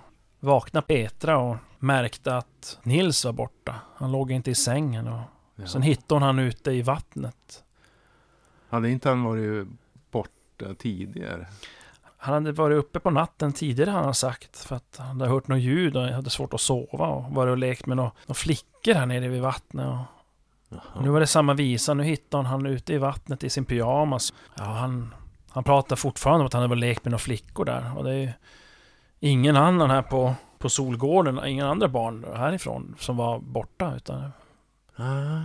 vaknade 0.40 0.86
Petra 0.86 1.38
och 1.38 1.56
märkte 1.78 2.36
att 2.36 2.78
Nils 2.82 3.24
var 3.24 3.32
borta. 3.32 3.74
Han 3.96 4.12
låg 4.12 4.30
inte 4.30 4.50
i 4.50 4.54
sängen 4.54 5.08
och 5.08 5.20
ja. 5.56 5.66
sen 5.66 5.82
hittade 5.82 6.14
hon 6.14 6.22
han 6.22 6.38
ute 6.38 6.70
i 6.70 6.82
vattnet. 6.82 7.64
Hade 8.68 8.90
inte 8.90 9.08
han 9.08 9.22
varit 9.22 9.68
borta 10.10 10.74
tidigare? 10.78 11.46
Han 12.16 12.34
hade 12.34 12.52
varit 12.52 12.78
uppe 12.78 13.00
på 13.00 13.10
natten 13.10 13.52
tidigare 13.52 13.90
han 13.90 14.04
har 14.04 14.12
sagt 14.12 14.58
för 14.58 14.76
att 14.76 14.96
han 14.98 15.20
hade 15.20 15.30
hört 15.30 15.48
något 15.48 15.60
ljud 15.60 15.96
och 15.96 16.02
hade 16.02 16.30
svårt 16.30 16.54
att 16.54 16.60
sova 16.60 17.06
och 17.06 17.34
varit 17.34 17.50
och 17.50 17.58
lekt 17.58 17.86
med 17.86 17.96
några, 17.96 18.12
några 18.26 18.34
flickor 18.34 18.94
här 18.94 19.06
nere 19.06 19.28
vid 19.28 19.42
vattnet. 19.42 19.86
Och 19.86 19.98
Jaha. 20.68 21.02
nu 21.02 21.08
var 21.08 21.20
det 21.20 21.26
samma 21.26 21.54
visa, 21.54 21.94
nu 21.94 22.02
hittade 22.02 22.38
hon 22.38 22.46
han 22.46 22.66
ute 22.66 22.94
i 22.94 22.98
vattnet 22.98 23.44
i 23.44 23.50
sin 23.50 23.64
pyjamas. 23.64 24.34
Ja, 24.54 24.64
han, 24.64 25.14
han 25.50 25.64
pratar 25.64 25.96
fortfarande 25.96 26.40
om 26.40 26.46
att 26.46 26.52
han 26.52 26.62
hade 26.62 26.72
och 26.74 26.78
lekt 26.78 27.04
med 27.04 27.10
några 27.10 27.18
flickor 27.18 27.64
där 27.64 27.98
och 27.98 28.04
det 28.04 28.10
är 28.10 28.18
ju 28.18 28.32
ingen 29.20 29.56
annan 29.56 29.90
här 29.90 30.02
på, 30.02 30.34
på 30.58 30.68
Solgården, 30.68 31.44
inga 31.46 31.68
andra 31.68 31.88
barn 31.88 32.24
härifrån 32.36 32.94
som 32.98 33.16
var 33.16 33.38
borta 33.38 33.96
utan 33.96 34.30
Ah, 35.00 35.44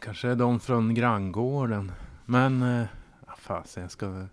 kanske 0.00 0.28
är 0.28 0.36
de 0.36 0.60
från 0.60 0.94
granngården. 0.94 1.92
Men, 2.24 2.62
ah, 3.26 3.36
fasen, 3.38 3.82
jag 3.82 3.90
ska, 3.90 4.26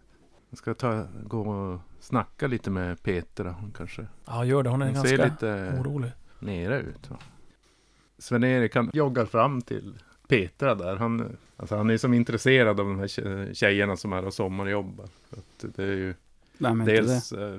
jag 0.49 0.57
ska 0.57 0.73
ta, 0.73 1.05
gå 1.23 1.41
och 1.41 1.79
snacka 1.99 2.47
lite 2.47 2.69
med 2.69 3.03
Petra. 3.03 3.51
Hon 3.51 3.71
kanske 3.71 4.07
ja, 4.25 4.45
gör 4.45 4.63
det. 4.63 4.69
Hon 4.69 4.81
är 4.81 4.85
hon 4.85 4.93
ganska 4.93 5.09
ser 5.17 5.29
lite 5.29 5.79
orolig. 5.79 6.11
nere 6.39 6.79
ut. 6.79 7.09
Va? 7.09 7.17
Sven-Erik 8.17 8.75
han 8.75 8.89
joggar 8.93 9.25
fram 9.25 9.61
till 9.61 9.97
Petra 10.29 10.75
där, 10.75 10.95
han, 10.95 11.37
alltså 11.57 11.75
han 11.75 11.89
är 11.89 11.97
som 11.97 12.13
intresserad 12.13 12.79
av 12.79 12.85
de 12.85 12.99
här 12.99 13.07
tje- 13.07 13.53
tjejerna 13.53 13.97
som 13.97 14.13
är 14.13 14.25
och 14.25 14.33
sommarjobbar. 14.33 15.05
Så 15.29 15.35
att 15.39 15.75
det 15.75 15.83
är 15.83 15.87
ju 15.87 16.13
är 16.59 16.71
inte 16.71 16.85
det? 16.85 17.01
dels 17.01 17.31
eh, 17.31 17.55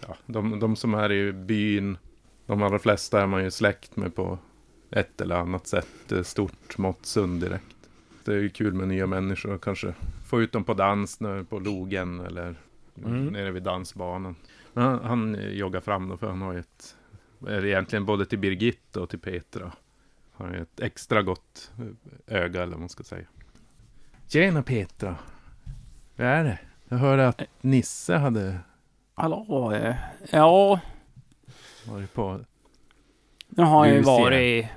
ja, 0.00 0.16
de, 0.26 0.58
de 0.60 0.76
som 0.76 0.94
är 0.94 1.12
i 1.12 1.32
byn, 1.32 1.98
de 2.46 2.62
allra 2.62 2.78
flesta 2.78 3.22
är 3.22 3.26
man 3.26 3.44
ju 3.44 3.50
släkt 3.50 3.96
med 3.96 4.14
på 4.14 4.38
ett 4.90 5.20
eller 5.20 5.36
annat 5.36 5.66
sätt. 5.66 6.12
Är 6.12 6.22
stort 6.22 6.78
mått 6.78 7.06
sund 7.06 7.40
direkt. 7.40 7.76
Det 8.24 8.32
är 8.32 8.38
ju 8.38 8.48
kul 8.48 8.72
med 8.74 8.88
nya 8.88 9.06
människor 9.06 9.52
och 9.54 9.62
kanske 9.64 9.94
få 10.26 10.42
ut 10.42 10.52
dem 10.52 10.64
på 10.64 10.74
dans 10.74 11.20
nu 11.20 11.44
på 11.44 11.58
logen 11.58 12.20
eller 12.20 12.54
Mm. 13.04 13.26
nere 13.26 13.50
vid 13.50 13.62
dansbanan. 13.62 14.34
Men 14.72 14.84
han, 14.84 15.00
han 15.04 15.34
eh, 15.34 15.48
joggar 15.48 15.80
fram 15.80 16.08
då 16.08 16.16
för 16.16 16.26
han 16.28 16.42
har 16.42 16.52
ju 16.52 16.58
ett, 16.58 16.96
är 17.48 17.64
egentligen 17.66 18.04
både 18.04 18.26
till 18.26 18.38
Birgitta 18.38 19.00
och 19.00 19.10
till 19.10 19.18
Petra. 19.18 19.72
Har 20.32 20.50
ett 20.54 20.80
extra 20.80 21.22
gott 21.22 21.70
eh, 21.78 22.36
öga 22.36 22.62
eller 22.62 22.72
vad 22.72 22.80
man 22.80 22.88
ska 22.88 23.02
säga. 23.04 23.26
Tjena 24.28 24.62
Petra! 24.62 25.16
Hur 26.16 26.24
är 26.26 26.44
det? 26.44 26.58
Jag 26.88 26.96
hörde 26.98 27.28
att 27.28 27.42
Nisse 27.60 28.16
hade 28.16 28.58
Hallå? 29.14 29.72
eh, 29.72 29.94
Ja, 30.30 30.80
varit 31.88 32.14
på... 32.14 32.40
nu 33.48 33.62
har 33.62 33.86
jag 33.86 33.96
ju 33.96 34.02
varit 34.02 34.38
i, 34.40 34.68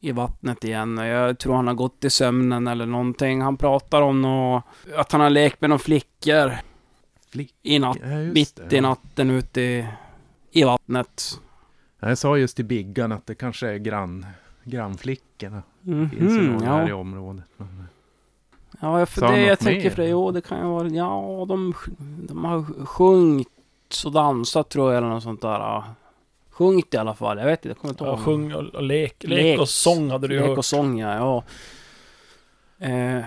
i 0.00 0.12
vattnet 0.12 0.64
igen. 0.64 0.96
Jag 0.98 1.38
tror 1.38 1.54
han 1.56 1.66
har 1.66 1.74
gått 1.74 2.04
i 2.04 2.10
sömnen 2.10 2.66
eller 2.66 2.86
någonting. 2.86 3.40
Han 3.42 3.56
pratar 3.56 4.02
om 4.02 4.22
nå 4.22 4.62
att 4.96 5.12
han 5.12 5.20
har 5.20 5.30
lekt 5.30 5.60
med 5.60 5.70
några 5.70 5.78
flickor 5.78 6.52
Flick. 7.30 7.54
i 7.62 7.78
natt, 7.78 7.96
Ja, 8.02 8.16
mitt 8.16 8.60
det. 8.70 8.76
i 8.76 8.80
natten 8.80 9.30
ute 9.30 9.60
i, 9.60 9.86
i 10.50 10.64
vattnet. 10.64 11.22
Ja, 12.00 12.08
Jag 12.08 12.18
sa 12.18 12.38
just 12.38 12.56
till 12.56 12.64
Biggan 12.64 13.12
att 13.12 13.26
det 13.26 13.34
kanske 13.34 13.68
är 13.68 13.76
grann, 13.78 14.26
grannflickorna. 14.64 15.62
Mhm, 15.82 16.10
Finns 16.10 16.32
ju 16.36 16.50
några 16.50 16.66
här 16.66 16.86
i 16.86 16.88
ja. 16.88 16.94
området. 16.96 17.44
Men, 17.56 17.88
ja, 18.80 19.06
för 19.06 19.20
Sa 19.20 19.30
det 19.30 19.40
jag 19.42 19.58
tänker 19.58 19.90
för 19.90 20.02
det, 20.02 20.08
jo 20.08 20.30
det 20.30 20.40
kan 20.40 20.58
ju 20.58 20.64
vara, 20.66 20.88
ja 20.88 21.44
de, 21.48 21.74
de 22.28 22.44
har 22.44 22.86
sjungit 22.86 23.48
och 24.04 24.12
dansat 24.12 24.68
tror 24.68 24.92
jag 24.92 24.98
eller 24.98 25.08
något 25.08 25.22
sånt 25.22 25.42
där. 25.42 25.48
ja. 25.48 25.84
Sjungit 26.50 26.94
i 26.94 26.96
alla 26.96 27.14
fall, 27.14 27.38
jag 27.38 27.46
vet 27.46 27.58
inte, 27.58 27.68
jag 27.68 27.78
kommer 27.78 27.92
inte 27.94 28.04
Ja, 28.04 28.10
ihåg. 28.10 28.18
sjung 28.20 28.54
och, 28.54 28.64
och 28.74 28.82
lek. 28.82 29.22
lek. 29.24 29.30
Lek. 29.42 29.60
och 29.60 29.68
sång 29.68 30.10
hade 30.10 30.28
du 30.28 30.34
ju 30.34 30.40
Lek 30.40 30.48
hört. 30.48 30.58
och 30.58 30.64
sång 30.64 30.98
ja, 30.98 31.14
ja. 31.16 31.44
Eh, 32.86 33.24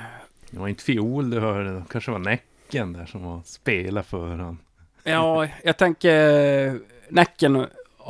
det 0.52 0.60
var 0.60 0.68
inte 0.68 0.84
fiol 0.84 1.30
du 1.30 1.40
hörde, 1.40 1.74
det 1.76 1.84
kanske 1.90 2.12
var 2.12 2.20
Näcken 2.20 2.94
där 2.94 3.06
som 3.06 3.24
var 3.24 3.42
spela 3.46 4.04
för 4.04 4.28
han. 4.38 4.58
Ja, 5.04 5.48
jag 5.64 5.78
tänker 5.78 6.80
Näcken 7.10 7.66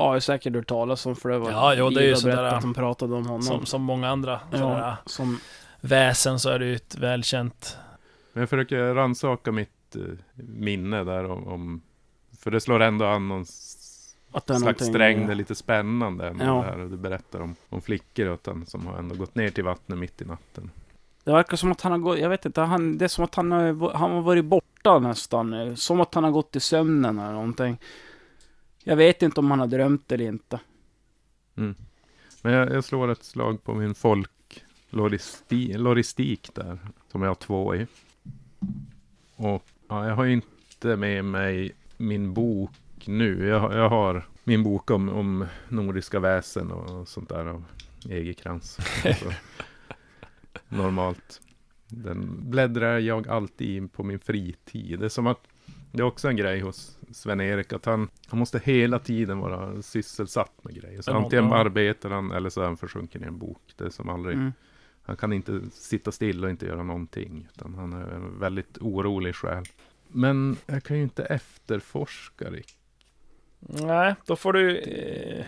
har 0.05 0.13
jag 0.13 0.23
säkert 0.23 0.55
hört 0.55 0.67
talas 0.67 1.05
om 1.05 1.15
för 1.15 1.29
det 1.29 1.37
var 1.39 1.51
Ja, 1.51 1.73
jo, 1.75 1.89
det 1.89 2.03
är 2.03 2.07
ju 2.07 2.15
sådär, 2.15 2.43
att 2.43 2.61
de 2.61 2.73
pratade 2.73 3.15
om 3.15 3.25
honom. 3.25 3.41
Som, 3.41 3.65
som 3.65 3.81
många 3.81 4.09
andra 4.09 4.39
sådana 4.51 4.79
ja, 4.79 4.97
som, 5.05 5.39
väsen 5.81 6.39
så 6.39 6.49
är 6.49 6.59
det 6.59 6.65
ju 6.65 6.75
ett 6.75 6.97
välkänt... 6.97 7.77
Men 8.33 8.41
jag 8.41 8.49
försöker 8.49 8.93
rannsaka 8.93 9.51
mitt 9.51 9.95
eh, 9.95 10.01
minne 10.35 11.03
där 11.03 11.31
om, 11.31 11.47
om... 11.47 11.81
För 12.39 12.51
det 12.51 12.59
slår 12.59 12.79
ändå 12.79 13.05
an 13.05 13.27
någon 13.27 13.45
att 14.31 14.47
det 14.47 14.53
är 14.53 14.57
slags 14.57 14.85
sträng, 14.85 15.25
det 15.27 15.33
är 15.33 15.35
lite 15.35 15.55
spännande 15.55 16.27
ändå 16.27 16.45
Ja. 16.45 16.53
det 16.53 16.61
här. 16.61 16.79
Och 16.79 16.89
du 16.89 16.97
berättar 16.97 17.39
om, 17.41 17.55
om 17.69 17.81
flickor 17.81 18.29
åt 18.29 18.45
han 18.47 18.65
som 18.65 18.85
har 18.87 18.97
ändå 18.97 19.15
gått 19.15 19.35
ner 19.35 19.49
till 19.49 19.63
vattnet 19.63 19.99
mitt 19.99 20.21
i 20.21 20.25
natten. 20.25 20.71
Det 21.23 21.31
verkar 21.31 21.57
som 21.57 21.71
att 21.71 21.81
han 21.81 21.91
har 21.91 21.99
gått, 21.99 22.19
jag 22.19 22.29
vet 22.29 22.45
inte, 22.45 22.61
han, 22.61 22.97
det 22.97 23.05
är 23.05 23.09
som 23.09 23.23
att 23.23 23.35
han 23.35 23.51
har, 23.51 23.93
han 23.93 24.11
har 24.11 24.21
varit 24.21 24.45
borta 24.45 24.99
nästan. 24.99 25.53
eh, 25.53 25.73
Som 25.75 26.01
att 26.01 26.13
han 26.13 26.23
har 26.23 26.31
gått 26.31 26.55
i 26.55 26.59
sömnen 26.59 27.19
eller 27.19 27.33
någonting. 27.33 27.77
Jag 28.87 28.95
vet 28.95 29.21
inte 29.21 29.39
om 29.39 29.51
han 29.51 29.59
har 29.59 29.67
drömt 29.67 30.11
eller 30.11 30.25
inte. 30.25 30.59
Men 32.41 32.53
jag, 32.53 32.71
jag 32.71 32.83
slår 32.83 33.11
ett 33.11 33.23
slag 33.23 33.63
på 33.63 33.73
min 33.73 33.95
folkloristik 33.95 36.49
där, 36.55 36.79
som 37.11 37.21
jag 37.21 37.29
har 37.29 37.35
två 37.35 37.75
i. 37.75 37.87
Och 39.35 39.63
ja, 39.87 40.07
jag 40.07 40.15
har 40.15 40.25
inte 40.25 40.95
med 40.95 41.25
mig 41.25 41.71
min 41.97 42.33
bok 42.33 42.71
nu. 43.05 43.47
Jag, 43.47 43.59
har- 43.59 43.73
jag 43.75 43.89
har 43.89 44.27
min 44.43 44.63
bok 44.63 44.91
om, 44.91 45.09
om 45.09 45.45
nordiska 45.69 46.19
väsen 46.19 46.71
och 46.71 47.07
sånt 47.07 47.29
där 47.29 47.45
av 47.45 47.63
Egerkrans. 48.09 48.77
Så, 49.19 49.31
normalt. 50.75 51.41
Den 51.87 52.49
bläddrar 52.49 52.99
jag 52.99 53.27
alltid 53.27 53.77
in 53.77 53.89
på 53.89 54.03
min 54.03 54.19
fritid. 54.19 54.99
Det 54.99 55.05
är 55.05 55.09
som 55.09 55.27
att 55.27 55.47
det 55.97 56.03
är 56.03 56.07
också 56.07 56.27
en 56.27 56.35
grej 56.35 56.59
hos 56.59 56.97
Sven-Erik 57.11 57.73
att 57.73 57.85
han, 57.85 58.09
han 58.27 58.39
måste 58.39 58.59
hela 58.63 58.99
tiden 58.99 59.39
vara 59.39 59.81
sysselsatt 59.81 60.63
med 60.63 60.75
grejer. 60.81 61.01
Så 61.01 61.13
antingen 61.13 61.51
arbetar 61.53 62.09
han 62.09 62.31
eller 62.31 62.49
så 62.49 62.61
är 62.61 62.65
han 62.65 62.77
försjunken 62.77 63.23
i 63.23 63.27
en 63.27 63.37
bok. 63.37 63.61
Det 63.77 63.83
är 63.85 63.89
som 63.89 64.09
aldrig, 64.09 64.35
Mm. 64.35 64.53
han 65.01 65.17
kan 65.17 65.33
inte 65.33 65.61
sitta 65.73 66.11
still 66.11 66.43
och 66.43 66.49
inte 66.49 66.65
göra 66.65 66.83
någonting. 66.83 67.47
Utan 67.55 67.73
han 67.75 67.93
är 67.93 68.07
en 68.07 68.39
väldigt 68.39 68.77
orolig 68.77 69.35
själ. 69.35 69.63
Men 70.07 70.57
jag 70.65 70.83
kan 70.83 70.97
ju 70.97 71.03
inte 71.03 71.23
efterforska 71.23 72.49
Rick. 72.49 72.73
Nej, 73.59 74.15
då 74.25 74.35
får 74.35 74.53
du... 74.53 74.77
Eh, 74.77 75.45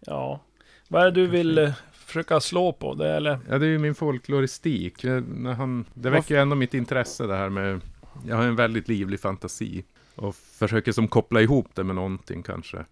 ja. 0.00 0.40
Vad 0.88 1.02
är 1.02 1.04
det 1.06 1.10
du 1.20 1.26
vill 1.26 1.58
eh, 1.58 1.72
försöka 1.92 2.40
slå 2.40 2.72
på? 2.72 2.94
Det, 2.94 3.10
eller? 3.16 3.38
Ja, 3.48 3.58
det 3.58 3.66
är 3.66 3.70
ju 3.70 3.78
min 3.78 3.94
folkloristik. 3.94 5.02
När 5.04 5.52
han, 5.52 5.84
det 5.94 6.10
väcker 6.10 6.34
ju 6.34 6.40
ändå 6.40 6.56
mitt 6.56 6.74
intresse 6.74 7.26
det 7.26 7.36
här 7.36 7.48
med... 7.48 7.80
Jag 8.26 8.36
har 8.36 8.44
en 8.44 8.56
väldigt 8.56 8.88
livlig 8.88 9.20
fantasi. 9.20 9.84
Och 10.16 10.34
försöker 10.34 10.92
som 10.92 11.08
koppla 11.08 11.40
ihop 11.40 11.68
det 11.74 11.84
med 11.84 11.94
någonting 11.94 12.42
kanske. 12.42 12.84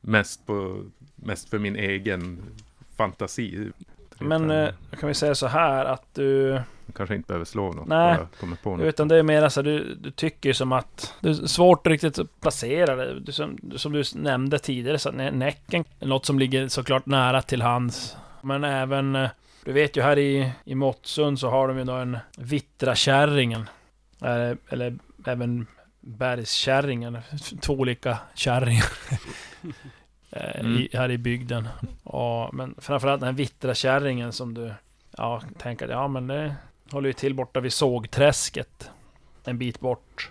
Mest, 0.00 0.46
på, 0.46 0.84
mest 1.16 1.48
för 1.50 1.58
min 1.58 1.76
egen 1.76 2.42
fantasi. 2.96 3.70
Men 4.18 4.50
eh, 4.50 4.68
kan 5.00 5.08
vi 5.08 5.14
säga 5.14 5.34
så 5.34 5.46
här 5.46 5.84
att 5.84 6.14
du... 6.14 6.48
Jag 6.86 6.94
kanske 6.94 7.14
inte 7.14 7.26
behöver 7.26 7.44
slå 7.44 7.72
något. 7.72 7.86
Nej. 7.86 8.18
kommer 8.40 8.56
på 8.56 8.76
något. 8.76 8.86
Utan 8.86 9.08
det 9.08 9.16
är 9.16 9.22
mer 9.22 9.48
så 9.48 9.60
här, 9.60 9.64
du, 9.64 9.94
du 9.94 10.10
tycker 10.10 10.52
som 10.52 10.72
att 10.72 11.14
det 11.20 11.28
är 11.28 11.34
svårt 11.34 11.86
att 11.86 11.90
riktigt 11.90 12.40
placera 12.40 12.96
det. 12.96 13.20
Du, 13.20 13.32
som, 13.32 13.58
du- 13.62 13.78
som 13.78 13.92
du 13.92 14.02
nämnde 14.14 14.58
tidigare, 14.58 14.98
så 14.98 15.10
Näcken 15.10 15.84
är 16.00 16.06
något 16.06 16.26
som 16.26 16.38
ligger 16.38 16.68
såklart 16.68 17.06
nära 17.06 17.42
till 17.42 17.62
hands. 17.62 18.16
Men 18.42 18.64
även, 18.64 19.16
eh, 19.16 19.28
du 19.64 19.72
vet 19.72 19.96
ju 19.96 20.02
här 20.02 20.18
i, 20.18 20.52
i 20.64 20.74
Måttsund 20.74 21.38
så 21.40 21.50
har 21.50 21.68
de 21.68 21.78
ju 21.78 21.84
då 21.84 21.92
en 21.92 22.18
Vitrakärringen. 22.38 23.68
Eller, 24.20 24.98
även 25.26 25.66
Bergskärringen. 26.00 27.18
Två 27.60 27.72
olika 27.72 28.18
kärringar. 28.34 28.86
Eh, 30.30 30.60
Mm. 30.60 30.76
i, 30.76 30.88
här 30.92 31.10
i 31.10 31.18
bygden. 31.18 31.68
Och, 32.02 32.54
men 32.54 32.74
framförallt 32.78 33.20
den 33.20 33.26
här 33.26 33.36
Vitrakärringen 33.36 34.32
som 34.32 34.54
du 34.54 34.72
ja, 35.16 35.42
tänker 35.58 35.88
ja 35.88 36.08
men 36.08 36.26
det 36.26 36.54
håller 36.90 37.06
ju 37.06 37.12
till 37.12 37.34
borta 37.34 37.60
vid 37.60 37.72
sågträsket. 37.72 38.90
En 39.44 39.58
bit 39.58 39.80
bort. 39.80 40.30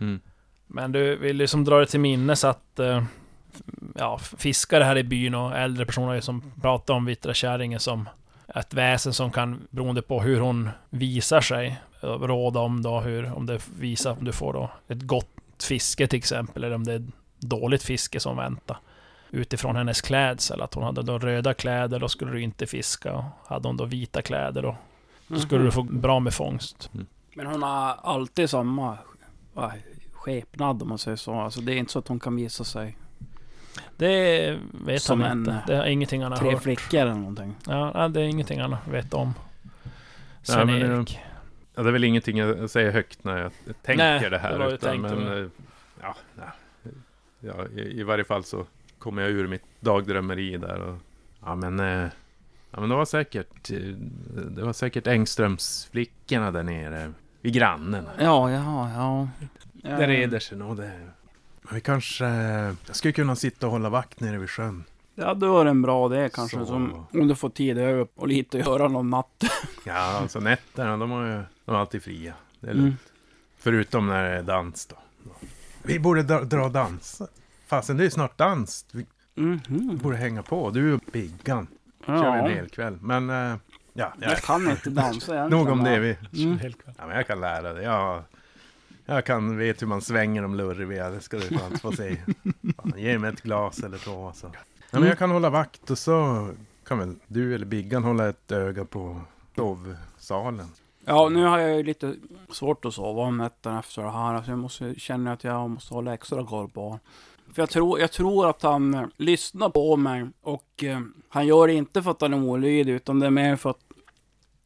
Mm. 0.00 0.20
Men 0.66 0.92
du 0.92 1.16
vill 1.16 1.36
liksom 1.36 1.64
dra 1.64 1.80
det 1.80 1.86
till 1.86 2.00
minnes 2.00 2.44
att 2.44 2.78
eh, 2.78 3.04
ja, 3.94 4.18
fiskare 4.18 4.84
här 4.84 4.98
i 4.98 5.04
byn 5.04 5.34
och 5.34 5.56
äldre 5.56 5.86
personer 5.86 6.20
som 6.20 6.52
pratar 6.62 6.94
om 6.94 7.04
vittra 7.04 7.34
kärringen 7.34 7.80
som 7.80 8.08
ett 8.48 8.74
väsen 8.74 9.12
som 9.12 9.30
kan, 9.32 9.66
beroende 9.70 10.02
på 10.02 10.20
hur 10.20 10.40
hon 10.40 10.70
visar 10.90 11.40
sig, 11.40 11.80
råda 12.00 12.60
om 12.60 12.82
då 12.82 13.00
hur, 13.00 13.32
om 13.36 13.46
det 13.46 13.60
visar 13.78 14.12
om 14.12 14.24
du 14.24 14.32
får 14.32 14.52
då 14.52 14.70
ett 14.88 15.02
gott 15.02 15.28
fiske 15.62 16.06
till 16.06 16.18
exempel, 16.18 16.64
eller 16.64 16.74
om 16.76 16.84
det 16.84 16.92
är 16.92 17.06
dåligt 17.38 17.82
fiske 17.82 18.20
som 18.20 18.36
väntar. 18.36 18.76
Utifrån 19.30 19.76
hennes 19.76 20.00
klädsel, 20.00 20.62
att 20.62 20.74
hon 20.74 20.84
hade 20.84 21.02
då 21.02 21.18
röda 21.18 21.54
kläder, 21.54 21.98
då 22.00 22.08
skulle 22.08 22.32
du 22.32 22.42
inte 22.42 22.66
fiska. 22.66 23.12
Och 23.14 23.24
hade 23.46 23.68
hon 23.68 23.76
då 23.76 23.84
vita 23.84 24.22
kläder, 24.22 24.62
då, 24.62 24.76
då 25.28 25.38
skulle 25.38 25.58
Mhm. 25.60 25.66
du 25.66 25.72
få 25.72 25.82
bra 25.82 26.20
med 26.20 26.34
fångst. 26.34 26.90
Men 27.34 27.46
hon 27.46 27.62
har 27.62 27.94
alltid 28.02 28.50
samma 28.50 28.98
skepnad 30.12 30.82
om 30.82 30.88
man 30.88 30.98
säger 30.98 31.16
så. 31.16 31.34
Alltså 31.34 31.60
det 31.60 31.72
är 31.72 31.76
inte 31.76 31.92
så 31.92 31.98
att 31.98 32.08
hon 32.08 32.20
kan 32.20 32.36
visa 32.36 32.64
sig 32.64 32.96
Det 33.96 34.58
vet 34.72 35.02
Som 35.02 35.20
han 35.20 35.38
inte. 35.38 35.62
Det 35.66 35.74
är 35.74 35.86
ingenting 35.86 36.22
han 36.22 36.32
har 36.32 36.38
tre 36.38 36.52
hört. 36.52 36.62
flickor 36.62 37.00
eller 37.00 37.14
någonting. 37.14 37.54
Ja, 37.66 38.08
det 38.08 38.20
är 38.20 38.24
ingenting 38.24 38.60
han 38.60 38.76
vet 38.90 39.14
om. 39.14 39.34
Sven-Erik. 40.42 41.20
Ja, 41.74 41.82
det 41.82 41.88
är 41.88 41.92
väl 41.92 42.04
ingenting 42.04 42.38
jag 42.38 42.70
säger 42.70 42.90
högt 42.92 43.24
när 43.24 43.38
jag 43.38 43.52
tänker 43.82 44.04
Nej, 44.04 44.30
det 44.30 44.38
här. 44.38 44.58
det 44.58 44.74
utan, 44.74 45.00
men, 45.00 45.28
eh, 45.28 45.48
ja, 46.02 46.16
ja, 46.38 46.52
ja, 47.40 47.66
i, 47.76 48.00
i 48.00 48.02
varje 48.02 48.24
fall 48.24 48.44
så 48.44 48.66
kommer 48.98 49.22
jag 49.22 49.30
ur 49.30 49.46
mitt 49.46 49.62
dagdrömmeri 49.80 50.56
där. 50.56 50.80
Och, 50.80 50.96
ja, 51.44 51.54
men, 51.54 51.80
eh, 51.80 52.08
ja, 52.70 52.80
men 52.80 52.88
det 52.88 52.94
var 52.94 53.04
säkert, 53.04 53.70
eh, 53.70 53.78
det 54.50 54.62
var 54.62 54.72
säkert 54.72 55.06
Engströmsflickorna 55.06 56.50
där 56.50 56.62
nere 56.62 57.12
vid 57.40 57.54
grannen. 57.54 58.04
Ja, 58.18 58.50
ja, 58.50 58.90
ja. 58.96 59.28
ja. 59.82 59.96
Det 59.96 60.06
reder 60.06 60.38
sig 60.38 60.58
nog 60.58 60.76
det. 60.76 60.92
Men 61.64 61.74
vi 61.74 61.80
kanske 61.80 62.24
jag 62.86 62.96
skulle 62.96 63.12
kunna 63.12 63.36
sitta 63.36 63.66
och 63.66 63.72
hålla 63.72 63.88
vakt 63.88 64.20
nere 64.20 64.38
vid 64.38 64.50
sjön. 64.50 64.84
Ja, 65.14 65.34
då 65.34 65.60
är 65.60 65.64
det 65.64 65.70
en 65.70 65.82
bra 65.82 66.08
det 66.08 66.28
kanske. 66.34 66.56
Så. 66.58 66.66
Som, 66.66 67.06
om 67.12 67.28
du 67.28 67.34
får 67.34 67.48
tid 67.50 67.78
över 67.78 68.06
och 68.14 68.28
lite 68.28 68.58
att 68.58 68.66
göra 68.66 68.88
någon 68.88 69.10
natt. 69.10 69.44
Ja, 69.84 69.94
alltså 69.94 70.40
nätterna, 70.40 70.96
de, 70.96 71.10
har 71.10 71.26
ju, 71.26 71.42
de 71.64 71.74
är 71.74 71.78
alltid 71.78 72.02
fria. 72.02 72.34
Det 72.60 72.66
är 72.70 72.74
lugnt. 72.74 72.86
Mm. 72.86 72.96
Förutom 73.58 74.06
när 74.06 74.24
det 74.24 74.30
är 74.38 74.42
dans 74.42 74.86
då. 74.86 74.96
Vi 75.82 75.98
borde 76.00 76.22
dra, 76.22 76.40
dra 76.40 76.64
och 76.64 76.70
dansa. 76.70 77.26
Fasen, 77.66 77.96
det 77.96 78.02
är 78.02 78.04
ju 78.04 78.10
snart 78.10 78.38
dans. 78.38 78.86
Vi 78.92 79.06
Mhm. 79.36 79.98
borde 80.02 80.16
hänga 80.16 80.42
på. 80.42 80.70
Du 80.70 80.94
och 80.94 81.00
Biggan. 81.12 81.66
Kör 82.06 82.12
vi 82.32 82.38
en 82.38 82.44
Ja. 82.44 82.48
hel 82.48 82.68
kväll. 82.68 82.98
Men 83.00 83.30
eh, 83.30 83.56
Ja, 83.96 84.12
Jag 84.20 84.30
jag, 84.30 84.38
kan 84.38 84.70
inte 84.70 84.90
dansa 84.90 85.34
egentligen. 85.34 85.50
nog 85.50 85.68
om 85.68 85.84
det. 85.84 85.98
Vi, 85.98 86.16
Mm. 86.44 86.58
Ja, 86.98 87.06
men 87.06 87.16
jag 87.16 87.26
kan 87.26 87.40
lära 87.40 87.72
dig. 87.72 87.84
Jag, 87.84 88.22
jag 89.06 89.24
kan 89.26 89.56
vet 89.58 89.82
hur 89.82 89.86
man 89.86 90.00
svänger 90.02 90.42
de 90.42 90.54
lurviga. 90.54 91.10
Det 91.10 91.20
ska 91.20 91.36
du 91.36 91.58
fan 91.58 91.78
få 91.78 91.92
se. 91.92 92.16
Fan, 92.76 92.92
ge 92.96 93.18
mig 93.18 93.32
ett 93.32 93.42
glas 93.42 93.78
eller 93.82 93.98
två. 93.98 94.32
Så. 94.34 94.46
Ja, 94.46 94.58
men 94.90 94.98
Mm. 95.02 95.08
jag 95.08 95.18
kan 95.18 95.30
hålla 95.30 95.50
vakt 95.50 95.90
och 95.90 95.98
så 95.98 96.48
kan 96.86 96.98
väl 96.98 97.14
du 97.26 97.54
eller 97.54 97.66
Biggan 97.66 98.04
hålla 98.04 98.28
ett 98.28 98.52
öga 98.52 98.84
på 98.84 99.20
sovsalen. 99.56 100.66
Ja, 101.04 101.28
nu 101.28 101.44
har 101.44 101.58
jag 101.58 101.76
ju 101.76 101.82
lite 101.82 102.14
svårt 102.50 102.84
att 102.84 102.94
sova 102.94 103.22
om 103.22 103.36
nätterna 103.38 103.78
efter 103.78 104.02
det 104.02 104.10
här. 104.10 104.34
Alltså 104.34 104.50
jag 104.50 104.58
måste, 104.58 104.94
känner 105.00 105.32
att 105.32 105.44
jag 105.44 105.70
måste 105.70 105.94
hålla 105.94 106.14
extra 106.14 106.46
koll 106.46 106.68
på. 106.70 106.98
För 107.54 107.62
jag 107.62 107.70
tror, 107.70 108.00
jag 108.00 108.12
tror 108.12 108.50
att 108.50 108.62
han 108.62 108.94
eh, 108.94 109.04
lyssnar 109.16 109.68
på 109.68 109.96
mig 109.96 110.26
och 110.42 110.84
eh, 110.84 111.00
han 111.28 111.46
gör 111.46 111.66
det 111.66 111.72
inte 111.74 112.02
för 112.02 112.10
att 112.10 112.20
han 112.20 112.34
är 112.34 112.42
olydig 112.42 112.92
utan 112.92 113.20
det 113.20 113.26
är 113.26 113.30
mer 113.30 113.56
för 113.56 113.70
att 113.70 113.80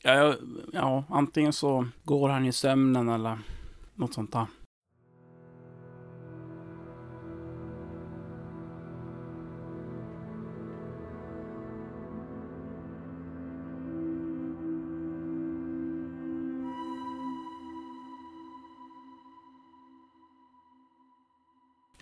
ja, 0.03 0.34
ja, 0.72 1.05
antingen 1.09 1.53
så 1.53 1.86
går 2.05 2.28
han 2.28 2.47
i 2.47 2.53
sömnen 2.53 3.09
eller 3.09 3.39
något 3.99 4.14
sånt 4.14 4.32
där. 4.32 4.46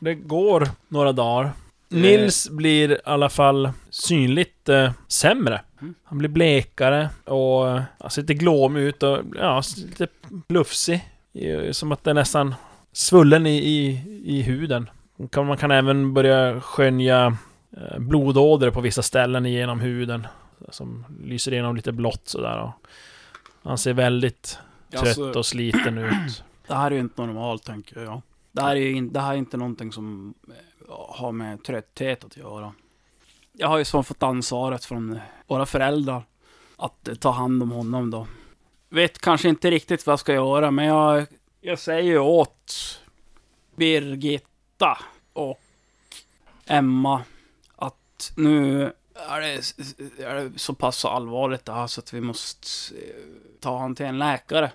Det 0.01 0.15
går 0.15 0.69
några 0.89 1.13
dagar. 1.13 1.53
Nils 1.89 2.51
blir 2.51 2.93
i 2.93 2.99
alla 3.05 3.29
fall 3.29 3.71
synligt 3.91 4.69
eh, 4.69 4.93
sämre. 5.09 5.61
Mm. 5.81 5.95
Han 6.05 6.19
blir 6.19 6.29
blekare 6.29 7.09
och 7.25 7.71
eh, 7.71 7.83
han 7.99 8.11
ser 8.11 8.23
lite 8.23 8.35
glåmig 8.35 8.81
ut 8.83 9.03
och 9.03 9.19
ja, 9.37 9.63
lite 9.77 10.07
plufsig. 10.49 11.05
Eh, 11.37 11.73
Som 11.73 11.93
att 11.93 12.05
det 12.05 12.11
är 12.11 12.15
nästan 12.15 12.55
svullen 12.93 13.47
i, 13.47 13.57
i, 13.57 14.03
i 14.25 14.43
huden. 14.43 14.91
Man 15.37 15.57
kan 15.57 15.71
även 15.71 16.15
börja 16.15 16.61
skönja 16.61 17.37
eh, 17.77 17.99
blodådror 17.99 18.71
på 18.71 18.81
vissa 18.81 19.03
ställen 19.03 19.45
genom 19.45 19.81
huden. 19.81 20.27
Som 20.69 21.05
lyser 21.23 21.53
igenom 21.53 21.77
lite 21.77 21.93
blått 21.93 22.29
sådär. 22.29 22.63
Och 22.63 22.71
han 23.63 23.79
ser 23.79 23.93
väldigt 23.93 24.59
trött 24.91 25.03
Alltså, 25.03 25.39
och 25.39 25.47
sliten 25.47 25.99
ut. 25.99 26.45
det 26.67 26.75
här 26.75 26.91
är 26.91 26.95
ju 26.95 27.01
inte 27.01 27.23
normalt 27.23 27.65
tänker 27.65 28.01
jag. 28.01 28.23
Det 28.53 28.63
här 28.63 28.77
är 28.77 28.81
ju 28.81 28.93
in, 28.93 29.13
det 29.13 29.21
här 29.21 29.33
är 29.33 29.37
inte 29.37 29.57
någonting 29.57 29.93
som 29.93 30.35
eh, 30.49 30.55
har 31.09 31.33
med 31.33 31.65
trötthet 31.65 32.25
att 32.25 32.37
göra. 32.37 32.73
Jag 33.53 33.69
har 33.69 33.79
ju 33.79 33.85
så 33.85 34.03
fått 34.03 34.23
ansvaret 34.23 34.85
från 34.85 35.19
våra 35.47 35.67
föräldrar 35.67 36.23
att 36.77 37.09
ta 37.21 37.31
hand 37.31 37.63
om 37.63 37.71
honom 37.71 38.11
då. 38.11 38.27
Vet 38.89 39.19
kanske 39.19 39.49
inte 39.49 39.71
riktigt 39.71 40.07
vad 40.07 40.13
jag 40.13 40.21
ska 40.21 40.33
göra, 40.35 40.71
men 40.71 40.85
jag, 40.85 41.27
jag 41.61 41.79
säger 41.79 42.19
åt 42.19 43.01
Birgitta 43.77 44.99
och 45.33 45.61
Emma 46.67 47.23
att 47.77 48.33
nu 48.37 48.83
är 49.15 49.41
det, 49.41 49.73
är 50.25 50.35
det 50.35 50.59
så 50.59 50.75
pass 50.75 51.05
allvarligt 51.05 51.65
det 51.65 51.73
här 51.73 51.87
så 51.87 52.01
att 52.01 52.13
vi 52.13 52.21
måste 52.21 52.67
eh, 52.97 53.01
ta 53.61 53.79
han 53.79 53.95
till 53.95 54.07
en 54.07 54.19
läkare 54.19 54.73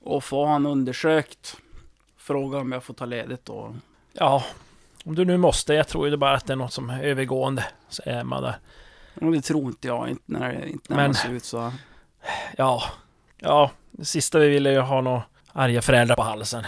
och 0.00 0.24
få 0.24 0.46
han 0.46 0.66
undersökt. 0.66 1.56
Fråga 2.16 2.58
om 2.58 2.72
jag 2.72 2.84
får 2.84 2.94
ta 2.94 3.04
ledigt 3.04 3.44
då. 3.44 3.76
Ja, 4.12 4.44
om 5.04 5.14
du 5.14 5.24
nu 5.24 5.36
måste. 5.36 5.74
Jag 5.74 5.88
tror 5.88 6.08
ju 6.08 6.16
bara 6.16 6.34
att 6.34 6.46
det 6.46 6.52
är 6.52 6.56
något 6.56 6.72
som 6.72 6.90
är 6.90 7.02
övergående, 7.02 7.64
säger 7.88 8.20
Emma 8.20 8.40
där. 8.40 8.54
Det 9.14 9.42
tror 9.42 9.66
inte 9.66 9.88
jag, 9.88 10.08
inte 10.08 10.22
när, 10.26 10.64
inte 10.66 10.84
när 10.92 10.96
Men- 10.96 11.06
man 11.06 11.14
ser 11.14 11.30
ut 11.32 11.44
så. 11.44 11.60
här. 11.60 11.72
Ja, 12.56 12.82
ja, 13.42 13.70
det 13.90 14.04
sista 14.04 14.38
vi 14.38 14.48
ville 14.48 14.70
ju 14.70 14.80
ha 14.80 15.00
några 15.00 15.22
arga 15.52 15.82
föräldrar 15.82 16.16
på 16.16 16.22
halsen. 16.22 16.64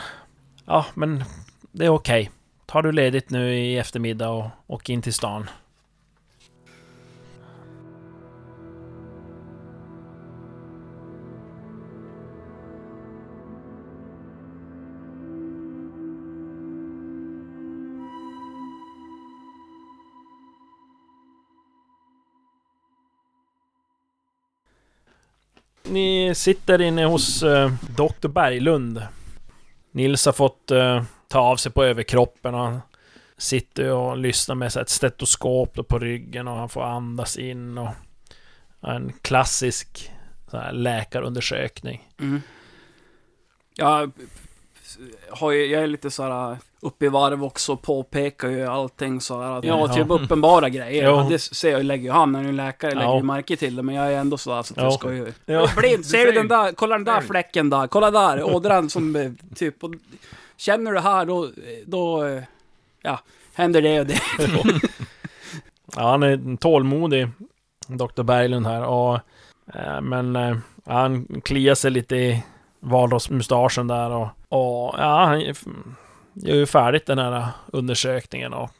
Ja, 0.66 0.86
men 0.94 1.24
det 1.72 1.84
är 1.84 1.88
okej. 1.88 2.30
Tar 2.66 2.82
du 2.82 2.92
ledigt 2.92 3.30
nu 3.30 3.54
i 3.54 3.78
eftermiddag 3.78 4.28
och 4.28 4.46
åk 4.66 4.88
in 4.88 5.02
till 5.02 5.14
stan. 5.14 5.50
Ni 25.88 26.34
sitter 26.34 26.80
inne 26.80 27.04
hos 27.04 27.42
eh, 27.42 27.72
Dr. 27.96 28.28
Berglund. 28.28 29.02
Nils 29.92 30.26
har 30.26 30.32
fått 30.32 30.70
eh, 30.70 31.02
ta 31.28 31.40
av 31.40 31.56
sig 31.56 31.72
på 31.72 31.84
överkroppen 31.84 32.54
och 32.54 32.60
han 32.60 32.80
sitter 33.36 33.92
och 33.92 34.18
lyssnar 34.18 34.54
med 34.54 34.72
så 34.72 34.78
här 34.78 34.82
ett 34.84 34.88
stetoskop 34.88 35.74
då 35.74 35.82
på 35.82 35.98
ryggen 35.98 36.48
och 36.48 36.56
han 36.56 36.68
får 36.68 36.82
andas 36.82 37.36
in 37.36 37.78
och 37.78 37.90
en 38.80 39.12
klassisk 39.22 40.10
så 40.50 40.56
här, 40.56 40.72
läkarundersökning. 40.72 42.08
Mm. 42.18 42.42
Jag, 43.74 44.10
har 45.30 45.50
ju, 45.50 45.66
jag 45.66 45.82
är 45.82 45.86
lite 45.86 46.10
så 46.10 46.22
här 46.22 46.58
uppe 46.84 47.04
i 47.06 47.08
varv 47.08 47.44
också 47.44 47.72
och 47.72 47.82
påpekar 47.82 48.48
ju 48.48 48.66
allting 48.66 49.20
så 49.20 49.42
här. 49.42 49.58
att- 49.58 49.64
Ja, 49.64 49.86
Ja. 49.88 49.94
typ 49.94 50.06
uppenbara 50.10 50.68
grejer. 50.68 51.08
Jo. 51.10 51.26
Det 51.30 51.38
ser 51.38 51.70
jag, 51.72 51.84
lägger 51.84 52.04
ju 52.04 52.10
han, 52.10 52.34
är 52.34 52.42
ju 52.42 52.52
läkare, 52.52 52.90
lägger 52.94 53.06
Ja. 53.08 53.16
ju 53.16 53.22
märke 53.22 53.56
till 53.56 53.76
det. 53.76 53.82
Men 53.82 53.94
jag 53.94 54.12
är 54.12 54.18
ändå 54.18 54.36
så 54.38 54.54
här 54.54 54.62
så 54.62 54.74
att 54.74 54.78
Ja. 54.78 54.82
jag 54.84 54.92
ska 54.92 55.12
ju... 55.12 55.32
Ja. 55.46 55.68
Blind, 55.76 56.06
ser 56.06 56.26
du 56.26 56.32
den 56.32 56.48
där? 56.48 56.72
Kolla 56.72 56.94
den 56.94 57.04
där 57.04 57.20
fläcken 57.20 57.70
där, 57.70 57.86
kolla 57.86 58.10
där, 58.10 58.54
ådran 58.54 58.90
som 58.90 59.16
eh, 59.16 59.30
typ... 59.54 59.84
Och, 59.84 59.90
känner 60.56 60.92
du 60.92 61.00
här 61.00 61.24
då, 61.24 61.48
då... 61.86 62.24
eh, 62.24 62.42
Ja, 63.02 63.18
händer 63.54 63.82
det 63.82 64.00
och 64.00 64.06
det. 64.06 64.20
Ja, 65.96 66.10
han 66.10 66.22
är 66.22 66.56
tålmodig, 66.56 67.28
Dr. 67.86 68.22
Berglund 68.22 68.66
här. 68.66 68.84
Och, 68.84 69.14
eh, 69.74 70.00
men 70.00 70.36
eh, 70.36 70.56
han 70.86 71.26
kliar 71.44 71.74
sig 71.74 71.90
lite 71.90 72.16
i 72.16 72.42
valrotsmustaschen 72.80 73.86
där 73.86 74.10
och, 74.10 74.26
och 74.48 74.94
ja, 74.98 75.24
han 75.26 75.54
gör 76.34 76.54
ju 76.54 76.66
färdigt 76.66 77.06
den 77.06 77.18
här 77.18 77.48
undersökningen 77.72 78.52
och 78.52 78.70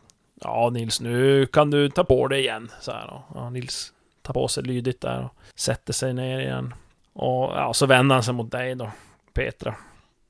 ja, 0.41 0.71
Nils, 0.71 1.01
nu 1.01 1.47
kan 1.47 1.71
du 1.71 1.89
ta 1.91 2.05
på 2.05 2.29
dig 2.29 2.41
igen. 2.41 2.71
Så 2.81 2.93
här, 2.93 3.11
och, 3.11 3.37
ja, 3.37 3.51
Nils 3.51 3.93
tar 4.23 4.35
på 4.35 4.49
sig 4.49 4.63
lydigt 4.63 5.01
där 5.01 5.25
och 5.25 5.35
sätter 5.55 5.93
sig 5.93 6.15
ner 6.15 6.41
igen. 6.41 6.75
Och 7.13 7.53
ja, 7.57 7.73
så 7.75 7.87
vänder 7.87 8.15
han 8.15 8.23
sig 8.23 8.35
mot 8.35 8.51
dig 8.51 8.75
då, 8.75 8.91
Petra. 9.35 9.75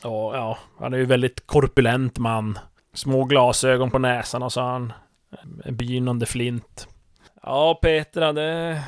Och 0.03 0.37
ja, 0.37 0.59
han 0.79 0.95
är 0.95 0.99
ju 0.99 1.07
väldigt 1.07 1.47
korpulent 1.47 2.19
man. 2.19 2.59
Små 2.95 3.25
glasögon 3.25 3.91
på 3.91 3.99
näsan 3.99 4.43
och 4.43 4.53
så 4.53 4.61
har 4.61 4.73
han 4.73 4.93
en 5.65 5.77
begynnande 5.77 6.27
flint. 6.27 6.89
Ja, 7.43 7.79
Petra, 7.83 8.33
det 8.33 8.83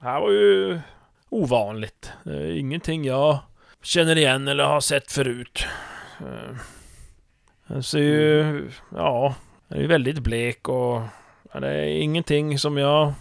här 0.00 0.20
var 0.20 0.30
ju 0.30 0.80
ovanligt. 1.28 2.12
Det 2.24 2.36
är 2.36 2.56
ingenting 2.56 3.04
jag 3.04 3.38
känner 3.82 4.18
igen 4.18 4.48
eller 4.48 4.64
har 4.64 4.80
sett 4.80 5.12
förut. 5.12 5.66
Eh, 6.20 6.56
den 7.68 7.82
ser 7.82 7.98
ju, 7.98 8.70
ja, 8.94 9.34
den 9.68 9.78
är 9.78 9.82
ju 9.82 9.88
väldigt 9.88 10.18
blek 10.18 10.68
och 10.68 11.02
ja, 11.52 11.60
det 11.60 11.68
är 11.68 11.86
ingenting 11.86 12.58
som 12.58 12.78
jag, 12.78 13.12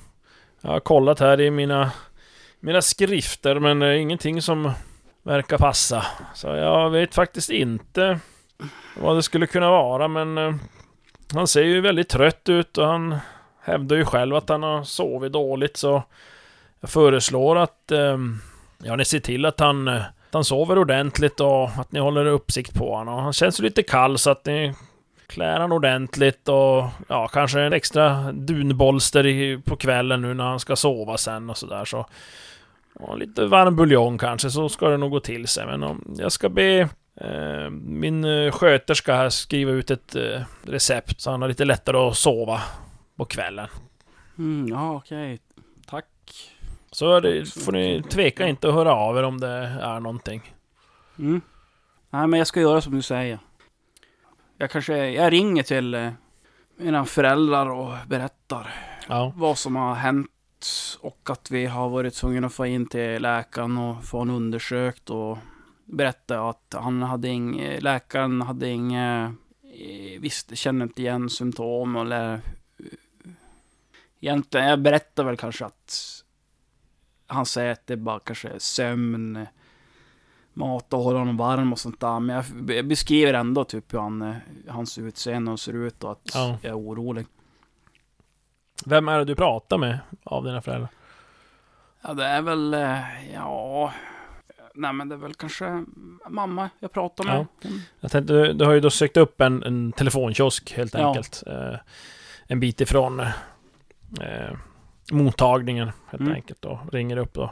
jag 0.62 0.70
har 0.70 0.80
kollat 0.80 1.20
här 1.20 1.42
i 1.42 1.52
mina, 1.52 1.92
mina 2.60 2.82
skrifter, 2.82 3.60
men 3.60 3.80
det 3.80 3.88
är 3.88 3.94
ingenting 3.94 4.42
som 4.42 4.72
verkar 5.24 5.58
passa. 5.58 6.06
Så 6.34 6.48
jag 6.48 6.90
vet 6.90 7.16
faktiskt 7.16 7.50
inte 7.50 8.20
vad 8.98 9.16
det 9.16 9.24
skulle 9.24 9.48
kunna 9.48 9.72
vara, 9.72 10.08
men 10.08 10.38
eh, 10.38 10.56
han 11.34 11.48
ser 11.48 11.64
ju 11.64 11.82
väldigt 11.82 12.10
trött 12.10 12.50
ut 12.50 12.78
och 12.78 12.88
han 12.88 13.16
hävdar 13.62 13.96
ju 13.96 14.06
själv 14.06 14.36
att 14.36 14.50
han 14.50 14.64
har 14.64 14.84
sovit 14.84 15.34
dåligt 15.34 15.78
så 15.78 16.04
jag 16.80 16.90
föreslår 16.90 17.58
att 17.58 17.92
eh, 17.92 18.18
ja, 18.84 18.96
ni 18.96 19.06
ser 19.06 19.20
till 19.20 19.46
att 19.46 19.60
han, 19.60 19.88
eh, 19.88 20.02
att 20.28 20.34
han 20.34 20.44
sover 20.44 20.78
ordentligt 20.78 21.40
och 21.40 21.70
att 21.70 21.92
ni 21.92 22.00
håller 22.00 22.26
uppsikt 22.26 22.74
på 22.74 22.96
honom. 22.96 23.16
Och 23.16 23.22
Han 23.22 23.34
känns 23.34 23.60
ju 23.60 23.64
lite 23.64 23.84
kall 23.84 24.18
så 24.18 24.30
att 24.30 24.46
ni 24.46 24.74
klär 25.28 25.60
han 25.60 25.72
ordentligt 25.72 26.50
och 26.50 26.86
ja, 27.08 27.28
kanske 27.28 27.62
en 27.62 27.74
extra 27.74 28.32
dunbolster 28.32 29.26
i, 29.26 29.62
på 29.66 29.76
kvällen 29.76 30.22
nu 30.22 30.34
när 30.34 30.44
han 30.44 30.60
ska 30.60 30.76
sova 30.76 31.18
sen 31.18 31.50
och 31.50 31.58
sådär 31.58 31.86
så. 31.86 32.06
Och 32.94 33.18
lite 33.18 33.46
varm 33.46 33.76
buljong 33.76 34.18
kanske 34.18 34.50
så 34.50 34.70
ska 34.70 34.90
det 34.90 34.98
nog 34.98 35.12
gå 35.12 35.20
till 35.20 35.48
sig. 35.48 35.66
Men 35.66 35.84
om 35.84 36.16
jag 36.18 36.32
ska 36.32 36.50
be 36.50 36.90
eh, 37.22 37.70
min 37.70 38.26
eh, 38.26 38.52
sköterska 38.52 39.16
här 39.16 39.30
skriva 39.30 39.72
ut 39.72 39.92
ett 39.92 40.16
eh, 40.16 40.42
recept 40.64 41.22
så 41.22 41.32
han 41.32 41.42
har 41.42 41.50
lite 41.50 41.66
lättare 41.66 41.98
att 41.98 42.18
sova 42.18 42.62
på 43.16 43.26
kvällen. 43.26 43.68
Mm, 44.38 44.68
ja, 44.68 44.96
okej. 44.96 45.34
Okay. 45.34 45.47
Så 46.92 47.20
det, 47.20 47.46
får 47.46 47.72
ni 47.72 48.04
tveka 48.10 48.48
inte 48.48 48.68
att 48.68 48.74
höra 48.74 48.94
av 48.94 49.18
er 49.18 49.24
om 49.24 49.40
det 49.40 49.48
är 49.82 50.00
någonting. 50.00 50.54
Mm. 51.20 51.42
Nej, 52.10 52.28
men 52.28 52.38
jag 52.38 52.48
ska 52.48 52.62
göra 52.62 52.82
som 52.82 52.96
du 52.96 53.02
säger. 53.02 53.40
Jag 54.58 54.72
kanske, 54.72 55.10
jag 55.10 55.34
ringer 55.34 55.64
till 55.64 55.94
eh, 55.94 56.12
mina 56.78 57.06
föräldrar 57.06 57.70
och 57.70 57.94
berättar 58.08 58.74
Ja. 59.08 59.34
vad 59.36 59.58
som 59.58 59.76
har 59.76 59.96
hänt 59.96 60.32
och 61.00 61.30
att 61.30 61.52
vi 61.52 61.66
har 61.66 61.90
varit 61.90 62.14
tvungna 62.14 62.48
att 62.48 62.54
få 62.54 62.66
in 62.66 62.86
till 62.88 63.22
läkaren 63.22 63.78
och 63.78 64.04
få 64.06 64.18
honom 64.18 64.36
undersökt 64.36 65.10
och 65.10 65.38
berätta 65.86 66.50
att 66.50 66.76
han 66.78 67.02
hade 67.02 67.28
ing, 67.28 67.78
läkaren 67.80 68.42
hade 68.42 68.70
inga, 68.70 69.34
eh, 69.64 70.20
visst, 70.22 70.58
känner 70.58 70.86
inte 70.86 71.02
igen 71.02 71.30
symptom 71.30 71.96
eller 71.96 72.34
eh, 72.34 72.40
egentligen, 74.20 74.68
jag 74.68 74.80
berättar 74.82 75.24
väl 75.24 75.38
kanske 75.38 75.66
att 75.66 76.24
han 77.28 77.46
säger 77.46 77.72
att 77.72 77.88
det 77.88 77.94
är 77.94 77.98
bara 77.98 78.20
kanske 78.20 78.60
sömn, 78.60 79.46
mat 80.54 80.94
och 80.94 81.00
hålla 81.00 81.20
honom 81.20 81.38
varm 81.38 81.72
och 81.74 81.80
sånt 81.80 82.00
där. 82.00 82.20
Men 82.20 82.44
jag, 82.68 82.86
beskriver 82.88 83.34
ändå 83.34 83.64
typ 83.64 83.94
hur 83.94 84.00
han, 84.00 84.22
eh, 84.22 84.36
hans 84.68 84.98
utseende 84.98 85.52
och 85.52 85.60
ser 85.60 85.74
ut 85.74 86.04
och 86.04 86.12
att 86.12 86.32
Ja. 86.34 86.58
jag 86.62 86.70
är 86.70 86.78
orolig. 86.80 87.26
Vem 88.86 89.08
är 89.08 89.18
det 89.20 89.26
du 89.26 89.36
pratar 89.36 89.78
med 89.78 90.00
av 90.24 90.44
dina 90.44 90.62
föräldrar? 90.62 90.90
Ja, 92.02 92.14
det 92.14 92.26
är 92.26 92.42
väl, 92.42 92.74
eh, 92.74 93.34
ja... 93.34 93.94
Nej, 94.80 94.94
men 94.94 95.10
det 95.10 95.16
är 95.16 95.20
väl 95.20 95.34
kanske 95.34 95.86
mamma 96.30 96.70
jag 96.80 96.92
pratar 96.92 97.24
med. 97.24 97.46
Ja. 97.62 97.70
Jag 98.00 98.12
tänkte, 98.12 98.34
du, 98.34 98.54
du 98.54 98.66
har 98.66 98.74
ju 98.74 98.80
då 98.80 98.90
sökt 98.90 99.18
upp 99.18 99.42
en, 99.42 99.64
en 99.64 99.92
telefonkiosk 99.92 100.74
helt 100.74 100.94
Ja. 100.94 101.08
enkelt. 101.08 101.44
Eh, 101.48 101.76
en 102.48 102.60
bit 102.60 102.82
ifrån 102.82 103.20
eh, 103.20 104.54
mottagningen 105.12 105.92
helt 106.10 106.22
Mm. 106.22 106.34
enkelt. 106.34 106.66
Och 106.66 106.78
ringer 106.94 107.18
upp 107.18 107.34
då. 107.34 107.52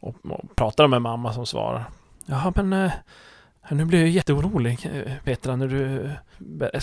Och, 0.00 0.16
och 0.30 0.56
pratar 0.56 0.86
med 0.88 1.02
mamma 1.02 1.32
som 1.32 1.46
svarar. 1.46 1.84
Jaha 2.26 2.52
men 2.56 2.72
eh, 2.72 2.92
nu 3.70 3.84
blir 3.84 4.00
jag 4.00 4.08
jätteorolig 4.08 4.90
eh, 4.92 5.12
Petra 5.24 5.56
när 5.56 5.68
du... 5.68 6.10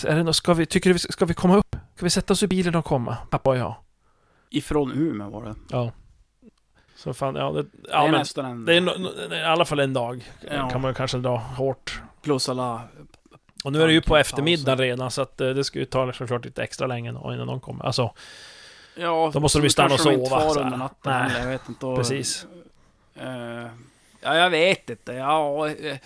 Är 0.08 0.24
det, 0.24 0.34
ska 0.34 0.54
vi, 0.54 0.66
tycker 0.66 0.94
du 0.94 1.00
ska, 1.00 1.26
vi 1.26 1.34
komma 1.34 1.56
upp? 1.58 1.76
Ska 1.96 2.06
vi 2.06 2.10
sätta 2.10 2.34
oss 2.34 2.44
i 2.44 2.48
bilen 2.48 2.76
och 2.76 2.86
komma? 2.86 3.18
Pappa 3.30 3.50
och 3.50 3.58
jag. 3.58 3.76
Ifrån 4.50 4.92
Umeå 4.92 5.30
var 5.30 5.46
det. 5.46 5.56
Ja. 5.70 5.92
Så 6.96 7.14
fan, 7.14 7.36
ja 7.36 7.52
det... 7.52 7.62
det 7.64 7.70
Ja 7.92 7.98
är 8.08 8.12
men... 8.12 8.20
nästan 8.20 8.46
en... 8.46 8.66
Det 8.66 8.76
är 8.76 8.82
no, 8.82 8.90
no- 8.90 9.36
i 9.36 9.44
alla 9.44 9.66
fall 9.66 9.80
en 9.80 9.94
dag. 9.94 10.32
Ja. 10.52 10.70
Kan 10.70 10.82
man 10.82 10.94
kanske 10.94 11.18
dra 11.18 11.38
hårt. 11.38 12.02
Plus 12.22 12.50
alla... 12.50 12.82
Och 13.64 13.72
nu 13.72 13.82
är 13.82 13.88
det 13.88 13.94
ju 13.94 14.02
på 14.02 14.18
eftermiddagen 14.18 14.78
redan 14.78 15.12
så 15.12 15.22
att 15.22 15.42
eh, 15.42 15.50
det 15.50 15.64
ska 15.64 15.80
ju 15.80 15.86
ta 15.86 16.14
såklart 16.14 16.46
lite 16.46 16.64
extra 16.64 16.88
länge 16.88 17.12
då, 17.12 17.34
innan 17.34 17.48
de 17.48 17.60
kommer. 17.60 17.86
Alltså, 17.86 18.14
Ja, 18.96 19.32
Då 19.34 19.40
måste 19.40 19.60
de 19.60 19.64
ju 19.64 19.70
stanna 19.70 19.94
och 19.94 20.00
sova, 20.00 20.50
så 20.54 20.60
under 20.62 20.78
natten 20.78 21.28
Nej. 21.28 21.40
Jag 21.42 21.48
vet 21.48 21.70
inte. 21.70 21.86
Och, 21.86 21.98
precis. 21.98 22.46
eh, 23.16 23.68
ja, 24.22 24.36
jag 24.36 24.50
vet 24.50 24.90
inte. 24.90 25.14
Ja, 25.14 25.70
eh, 25.70 25.98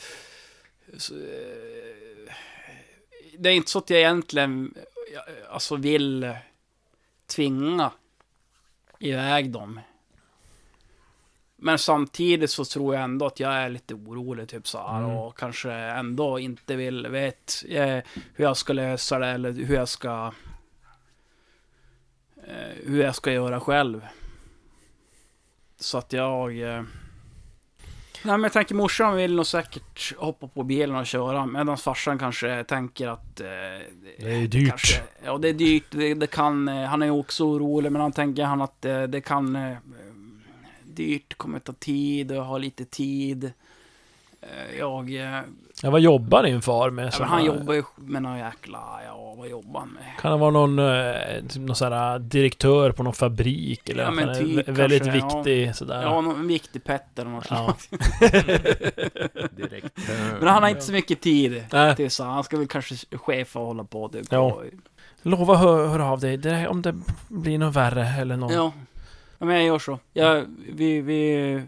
så, 0.98 1.14
eh, 1.16 2.34
det 3.38 3.50
är 3.50 3.54
inte 3.54 3.72
så 3.72 3.80
att 3.80 3.90
jag 3.90 4.00
egentligen 4.00 4.74
ja, 5.14 5.22
alltså 5.52 5.76
vill 5.76 6.34
tvinga 7.28 7.92
iväg 9.00 9.52
dem. 9.52 9.80
Men 11.58 11.80
samtidigt 11.80 12.52
så 12.52 12.66
tror 12.66 12.96
jag 12.96 13.04
ändå 13.04 13.26
att 13.26 13.40
jag 13.40 13.54
är 13.54 13.70
lite 13.70 13.94
orolig 13.94 14.50
typ 14.50 14.68
så 14.68 14.78
här 14.88 14.98
Mm. 15.00 15.12
och 15.18 15.38
kanske 15.38 15.72
ändå 15.72 16.40
inte 16.40 16.76
vill, 16.76 17.08
vet 17.08 17.64
eh, 17.70 18.00
hur 18.34 18.46
jag 18.46 18.58
ska 18.58 18.74
lösa 18.74 19.20
det 19.20 19.28
eller 19.28 19.52
hur 19.52 19.76
jag 19.76 19.90
ska 19.90 20.10
eh, 20.26 20.32
hur 22.86 23.04
jag 23.04 23.16
ska 23.16 23.32
göra 23.32 23.60
själv. 23.60 24.02
Så 25.80 25.98
att 25.98 26.14
jag... 26.14 26.62
Eh, 26.62 26.84
nej 28.24 28.38
men 28.38 28.43
jag 28.43 28.54
tänker 28.54 28.76
morsan 28.76 29.16
vill 29.16 29.36
nog 29.36 29.46
säkert 29.46 30.16
hoppa 30.18 30.48
på 30.48 30.64
bilen 30.64 30.96
och 30.96 31.06
köra 31.06 31.46
medan 31.46 31.78
farsan 31.78 32.20
kanske 32.20 32.64
tänker 32.64 33.08
att... 33.08 33.39
Eh, 33.39 33.48
Det 34.20 34.36
är 34.36 34.48
dyrt. 34.48 34.70
Kanske, 34.70 35.02
ja 35.24 35.38
det 35.38 35.50
är 35.50 35.54
dyrt, 35.54 35.86
det, 35.89 36.14
det 36.14 36.28
kan... 36.28 36.68
Eh, 36.68 36.84
han 36.86 37.02
är 37.02 37.06
ju 37.06 37.12
också 37.12 37.43
orolig 37.46 37.91
men 37.91 38.02
han 38.02 38.12
tänker 38.12 38.43
han 38.43 38.62
att 38.62 38.86
eh, 38.86 39.04
det 39.04 39.22
kan... 39.22 39.56
Eh, 39.56 39.78
dyrt, 40.84 41.38
kommer 41.38 41.60
ta 41.60 41.74
tid 41.74 42.32
och 42.32 42.46
ha 42.46 42.58
lite 42.58 42.86
tid. 42.86 43.52
Eh, 44.46 44.78
jag... 44.80 45.16
Eh, 45.16 45.41
Ja, 45.82 45.89
vad 45.89 46.02
jobbar 46.02 46.43
din 46.43 46.62
far 46.62 46.89
med? 46.89 47.14
ja, 47.20 47.26
han 47.26 47.46
jobbar 47.46 47.74
ju 47.74 47.84
med 47.96 48.22
någon 48.22 48.38
jäkla... 48.38 48.80
Ja, 49.06 49.34
vad 49.38 49.48
jobbar 49.50 49.80
han 49.80 49.89
med? 49.89 50.04
Kan 50.22 50.32
det 50.32 50.38
vara 50.38 50.52
någon, 50.52 50.80
eh, 50.80 51.16
typ 51.50 51.62
någon 51.62 51.76
sån 51.76 51.93
här 51.93 52.20
direktör 52.20 52.91
på 52.91 53.04
någon 53.04 53.14
fabrik? 53.14 53.89
Eller 53.89 54.04
Ja, 54.04 54.12
men 54.12 54.36
typ 54.39 54.68
vä- 54.68 54.72
väldigt 54.72 55.04
kanske, 55.04 55.20
ja. 55.20 55.36
viktig 55.43 55.76
sådär. 55.76 56.02
Ja, 56.02 56.22
någon 56.22 56.48
viktig 56.48 56.84
Petter 56.84 57.22
eller 57.22 57.32
något 57.32 57.48
Ja. 57.50 57.76
Direkt. 59.56 60.00
Men 60.39 60.48
han 60.48 60.64
har 60.64 60.70
inte 60.70 60.82
så 60.82 60.91
mycket 60.91 61.22
tid 61.22 61.64
Nej. 61.72 61.96
till 61.96 62.12
så 62.12 62.24
han 62.24 62.43
ska 62.43 62.58
väl 62.58 62.68
kanske 62.68 62.96
chefa 63.18 63.60
och 63.60 63.66
hålla 63.66 63.84
på 63.84 64.10
typ. 64.10 64.28
Ja. 64.30 64.62
Lova 65.22 65.56
hör, 65.56 65.88
hör 65.88 66.00
av 66.00 66.20
dig 66.20 66.38
det, 66.38 66.68
om 66.68 66.82
det 66.82 66.96
blir 67.28 67.58
något 67.58 67.76
värre 67.76 68.08
eller 68.22 68.38
något. 68.38 68.54
ja. 68.54 68.72
ja. 69.39 69.46
men 69.46 69.56
jag 69.56 69.66
gör 69.66 69.80
så. 69.80 70.00
Jag, 70.14 70.46
vi, 70.74 71.02
vi, 71.02 71.62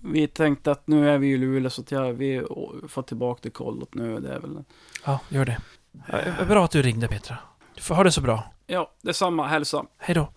vi 0.00 0.26
tänkte 0.26 0.70
att 0.70 0.86
nu 0.86 1.10
är 1.10 1.18
vi 1.18 1.32
i 1.32 1.36
Luleå 1.36 1.70
så 1.70 1.80
att 1.80 1.90
jag, 1.90 2.12
vi 2.12 2.42
får 2.88 3.02
tillbaka 3.02 3.42
till 3.42 3.52
kollot 3.52 3.94
nu. 3.94 4.20
Det 4.20 4.34
är 4.34 4.40
väl... 4.40 4.64
Ja, 5.04 5.20
gör 5.28 5.44
det. 5.44 5.58
Ja, 6.06 6.18
eh, 6.18 6.48
bra 6.48 6.64
att 6.64 6.70
du 6.70 6.82
ringde 6.82 7.08
Petra. 7.08 7.38
Du 7.74 7.80
får 7.80 7.94
ha 7.94 8.04
det 8.04 8.12
så 8.12 8.20
bra. 8.20 8.52
Ja, 8.66 8.92
detsamma. 9.02 9.46
Hälsa. 9.46 9.84
Hej 9.98 10.14
då. 10.14 10.28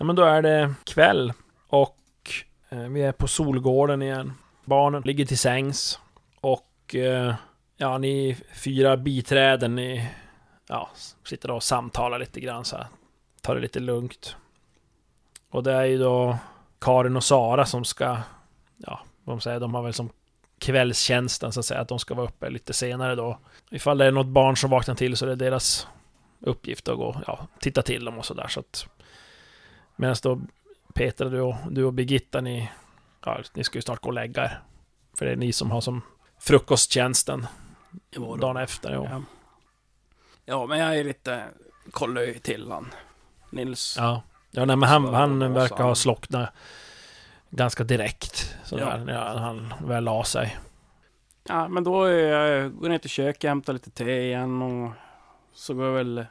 Ja 0.00 0.04
men 0.04 0.16
då 0.16 0.22
är 0.22 0.42
det 0.42 0.74
kväll 0.84 1.32
och 1.68 1.98
eh, 2.68 2.78
vi 2.78 3.02
är 3.02 3.12
på 3.12 3.28
Solgården 3.28 4.02
igen. 4.02 4.32
Barnen 4.64 5.02
ligger 5.02 5.26
till 5.26 5.38
sängs 5.38 6.00
och 6.40 6.94
eh, 6.94 7.34
ja, 7.76 7.98
ni 7.98 8.36
fyra 8.54 8.96
biträden, 8.96 9.74
ni 9.74 10.08
ja, 10.68 10.90
sitter 11.24 11.50
och 11.50 11.62
samtalar 11.62 12.18
lite 12.18 12.40
grann 12.40 12.64
så 12.64 12.76
här. 12.76 12.86
Tar 13.40 13.54
det 13.54 13.60
lite 13.60 13.80
lugnt. 13.80 14.36
Och 15.50 15.62
det 15.62 15.72
är 15.72 15.84
ju 15.84 15.98
då 15.98 16.38
Karin 16.78 17.16
och 17.16 17.24
Sara 17.24 17.66
som 17.66 17.84
ska, 17.84 18.16
ja, 18.76 19.00
vad 19.24 19.36
de 19.36 19.40
säger, 19.40 19.60
de 19.60 19.74
har 19.74 19.82
väl 19.82 19.92
som 19.92 20.10
kvällstjänsten 20.58 21.52
så 21.52 21.60
att 21.60 21.66
säga, 21.66 21.80
att 21.80 21.88
de 21.88 21.98
ska 21.98 22.14
vara 22.14 22.26
uppe 22.26 22.50
lite 22.50 22.72
senare 22.72 23.14
då. 23.14 23.38
Ifall 23.70 23.98
det 23.98 24.06
är 24.06 24.12
något 24.12 24.26
barn 24.26 24.56
som 24.56 24.70
vaknar 24.70 24.94
till 24.94 25.16
så 25.16 25.24
är 25.24 25.28
det 25.28 25.36
deras 25.36 25.88
uppgift 26.40 26.88
att 26.88 26.96
gå, 26.96 27.22
ja, 27.26 27.46
titta 27.60 27.82
till 27.82 28.04
dem 28.04 28.18
och 28.18 28.24
sådär 28.24 28.48
så 28.48 28.60
att 28.60 28.88
Medan 30.00 30.16
då 30.22 30.40
Peter, 30.98 31.24
du 31.24 31.40
och, 31.40 31.56
du 31.70 31.84
och 31.84 31.92
Birgitta, 31.92 32.40
ni, 32.40 32.70
ja, 33.24 33.40
ni 33.54 33.64
ska 33.64 33.78
ju 33.78 33.82
snart 33.82 34.00
gå 34.00 34.08
och 34.08 34.14
lägga 34.14 34.44
er. 34.44 34.60
För 35.18 35.26
det 35.26 35.32
är 35.32 35.36
ni 35.36 35.52
som 35.52 35.70
har 35.70 35.80
som 35.80 36.02
frukosttjänsten 36.40 37.46
dagen 38.40 38.56
efter. 38.56 38.94
Jo. 38.94 39.08
Ja. 39.10 39.22
ja, 40.44 40.66
men 40.66 40.78
jag 40.78 40.98
är 40.98 41.04
lite... 41.04 41.44
Kollar 41.90 42.22
ju 42.22 42.34
till 42.34 42.70
han. 42.70 42.94
Nils. 43.50 43.94
Ja, 43.98 44.22
ja 44.50 44.64
nej, 44.64 44.76
men 44.76 44.88
han, 44.88 45.14
han 45.14 45.52
verkar 45.52 45.84
ha 45.84 45.94
slocknat 45.94 46.50
ganska 47.50 47.84
direkt. 47.84 48.56
Sådär, 48.64 49.04
Ja. 49.06 49.12
ja. 49.12 49.38
han 49.38 49.74
väl 49.84 50.04
la 50.04 50.24
sig. 50.24 50.58
Ja, 51.48 51.68
men 51.68 51.84
då 51.84 52.04
är 52.04 52.12
jag, 52.12 52.72
går 52.72 52.84
jag 52.84 52.90
ner 52.90 52.98
till 52.98 53.10
köket, 53.10 53.48
hämtar 53.48 53.72
lite 53.72 53.90
te 53.90 54.20
igen 54.22 54.62
och 54.62 54.90
så 55.54 55.74
går 55.74 55.86
jag 55.86 55.92
väl 55.92 56.26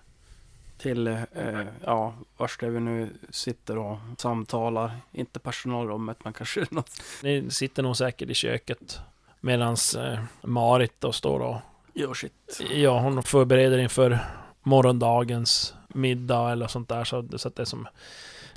till, 0.78 1.08
eh, 1.08 1.64
ja, 1.86 2.14
vars 2.38 2.58
där 2.58 2.70
vi 2.70 2.80
nu 2.80 3.10
sitter 3.30 3.78
och 3.78 3.98
samtalar. 4.18 4.92
Inte 5.12 5.40
personalrummet, 5.40 6.24
men 6.24 6.34
kanske 6.34 6.66
något. 6.70 6.90
Ni 7.24 7.52
sitter 7.52 7.84
nog 7.84 7.98
säkert 7.98 8.30
i 8.30 8.34
köket. 8.34 9.00
Medan 9.40 9.76
eh, 9.98 10.20
Marit 10.42 10.94
då 11.00 11.12
står 11.12 11.40
och 11.40 11.58
Gör 11.94 12.14
sitt. 12.14 12.62
Ja, 12.74 13.00
hon 13.00 13.24
förbereder 13.24 13.78
inför 13.78 14.20
morgondagens 14.64 15.74
middag 15.88 16.52
eller 16.52 16.68
sånt 16.68 16.90
där. 16.90 17.04
Så, 17.04 17.28
så 17.36 17.48
att 17.48 17.56
det 17.56 17.64
är 17.64 17.66
som 17.66 17.88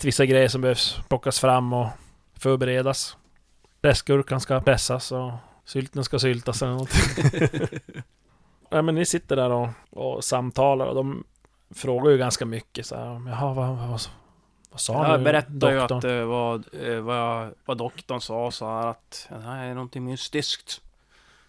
vissa 0.03 0.27
grejer 0.27 0.49
som 0.49 0.61
behövs 0.61 0.99
plockas 1.09 1.41
fram 1.41 1.73
och 1.73 1.89
förberedas. 2.35 3.17
Pressgurkan 3.81 4.41
ska 4.41 4.61
pressas 4.61 5.13
och 5.13 5.33
sylten 5.65 6.05
ska 6.05 6.19
syltas 6.19 6.63
eller 6.63 6.73
något. 6.73 6.91
ja, 8.71 8.83
men 8.83 8.95
ni 8.95 9.07
sitter 9.07 9.37
där 9.37 9.51
och, 9.51 9.69
och 9.91 10.25
samtalar 10.25 10.87
och 10.87 10.95
de 10.95 11.25
frågar 11.71 12.11
ju 12.11 12.19
ganska 12.19 12.47
mycket 12.47 12.87
så 12.87 12.97
här. 12.97 13.29
Jaha, 13.29 13.55
vad, 13.55 13.77
vad, 13.77 14.01
vad 14.71 14.81
sa 14.81 15.09
Jag 15.09 15.19
nu 15.19 15.25
berättade 15.25 15.73
ju 15.73 15.81
att 15.81 16.03
det 16.03 16.25
var 16.25 16.63
eh, 16.73 17.01
vad, 17.01 17.55
vad 17.65 17.79
doktorn 17.79 18.21
sa 18.21 18.51
så 18.51 18.67
här 18.67 18.87
att 18.87 19.27
det 19.29 19.41
här 19.41 19.65
är 19.65 19.75
någonting 19.75 20.05
mystiskt. 20.05 20.81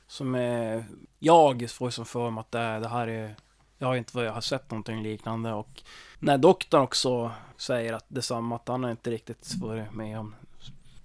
Som 0.07 0.35
är, 0.35 0.85
jag 1.19 1.69
får 1.69 1.89
som 1.89 2.05
för 2.05 2.29
mig 2.29 2.41
att 2.41 2.51
det, 2.51 2.79
det 2.79 2.87
här 2.87 3.07
är, 3.07 3.35
jag 3.77 3.87
har 3.87 3.95
inte 3.95 4.19
jag 4.19 4.33
har 4.33 4.41
sett 4.41 4.71
någonting 4.71 5.03
liknande 5.03 5.53
och 5.53 5.83
när 6.19 6.37
doktorn 6.37 6.81
också 6.81 7.31
säger 7.57 7.93
att 7.93 8.05
detsamma, 8.07 8.55
att 8.55 8.67
han 8.67 8.83
har 8.83 8.91
inte 8.91 9.11
riktigt 9.11 9.55
varit 9.55 9.93
med 9.93 10.19
om 10.19 10.35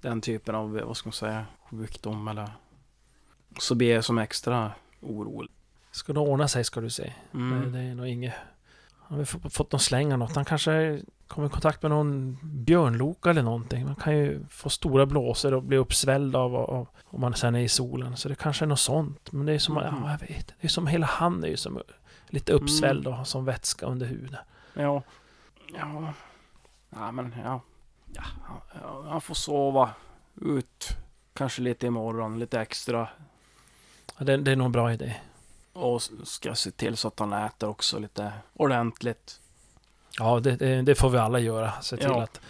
den 0.00 0.20
typen 0.20 0.54
av, 0.54 0.80
vad 0.84 0.96
ska 0.96 1.06
man 1.06 1.12
säga, 1.12 1.46
sjukdom 1.70 2.28
eller 2.28 2.50
så 3.58 3.74
blir 3.74 3.94
jag 3.94 4.04
som 4.04 4.18
extra 4.18 4.72
orolig. 5.00 5.50
Ska 5.90 6.12
det 6.12 6.20
ordna 6.20 6.48
sig 6.48 6.64
ska 6.64 6.80
du 6.80 6.90
se. 6.90 7.12
Mm. 7.34 7.72
Det, 7.72 7.78
det 7.78 7.84
är 7.84 7.94
nog 7.94 8.06
inget... 8.06 8.34
Han 9.08 9.18
har 9.18 9.48
fått 9.48 9.72
någon 9.72 9.80
släng 9.80 10.12
av 10.12 10.18
något. 10.18 10.34
Han 10.36 10.44
kanske 10.44 11.00
kommer 11.26 11.48
i 11.48 11.50
kontakt 11.50 11.82
med 11.82 11.90
någon 11.90 12.38
björnloka 12.42 13.30
eller 13.30 13.42
någonting. 13.42 13.84
Man 13.86 13.94
kan 13.94 14.16
ju 14.16 14.44
få 14.50 14.68
stora 14.70 15.06
blåsor 15.06 15.54
och 15.54 15.62
bli 15.62 15.76
uppsvälld 15.76 16.36
av, 16.36 16.56
av 16.56 16.88
om 17.04 17.20
man 17.20 17.34
sen 17.34 17.54
är 17.54 17.60
i 17.60 17.68
solen. 17.68 18.16
Så 18.16 18.28
det 18.28 18.34
kanske 18.34 18.64
är 18.64 18.66
något 18.66 18.80
sånt. 18.80 19.32
Men 19.32 19.46
det 19.46 19.52
är 19.52 19.58
som, 19.58 19.74
Mhm. 19.74 19.84
ja 19.84 20.10
jag 20.10 20.18
vet. 20.28 20.46
Det 20.60 20.66
är 20.66 20.68
som 20.68 20.86
hela 20.86 21.06
han 21.06 21.44
är 21.44 21.48
ju 21.48 21.56
som 21.56 21.82
lite 22.28 22.52
uppsvälld 22.52 23.06
och 23.06 23.14
har 23.16 23.24
som 23.24 23.44
vätska 23.44 23.86
under 23.86 24.06
huden. 24.06 24.36
Ja. 24.74 25.02
Ja. 25.74 26.12
Ja 26.90 27.12
men 27.12 27.34
ja. 27.44 27.60
Ja, 28.12 28.22
ja, 28.82 29.04
han 29.08 29.20
får 29.20 29.34
sova 29.34 29.90
ut. 30.40 30.88
Kanske 31.34 31.62
lite 31.62 31.86
imorgon, 31.86 32.38
lite 32.38 32.60
extra. 32.60 33.08
Ja, 34.18 34.24
det, 34.24 34.36
det 34.36 34.52
är 34.52 34.56
nog 34.56 34.64
en 34.64 34.72
bra 34.72 34.92
idé. 34.92 35.16
Och 35.76 36.02
ska 36.24 36.54
se 36.54 36.70
till 36.70 36.96
så 36.96 37.08
att 37.08 37.18
han 37.18 37.32
äter 37.32 37.68
också 37.68 37.98
lite 37.98 38.32
ordentligt. 38.54 39.40
Ja, 40.18 40.40
det, 40.40 40.82
det, 40.82 40.94
får 40.94 41.10
vi 41.10 41.18
alla 41.18 41.38
göra. 41.38 41.72
Se 41.80 41.96
till 41.96 42.06
Ja. 42.08 42.22
att, 42.22 42.40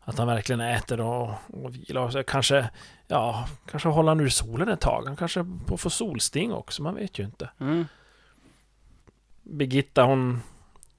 att 0.00 0.18
han 0.18 0.26
verkligen 0.26 0.60
äter 0.60 1.00
och, 1.00 1.30
och 1.52 1.74
vilar. 1.74 2.10
Så 2.10 2.22
kanske, 2.22 2.70
ja, 3.06 3.48
kanske 3.70 3.88
hålla 3.88 4.10
han 4.10 4.20
ur 4.20 4.28
solen 4.28 4.68
ett 4.68 4.80
tag. 4.80 5.02
Han 5.06 5.16
kanske 5.16 5.46
får 5.66 5.76
få 5.76 5.90
solsting 5.90 6.52
också, 6.52 6.82
man 6.82 6.94
vet 6.94 7.18
ju 7.18 7.24
inte. 7.24 7.50
Mm. 7.60 7.86
Birgitta 9.42 10.02
hon 10.02 10.42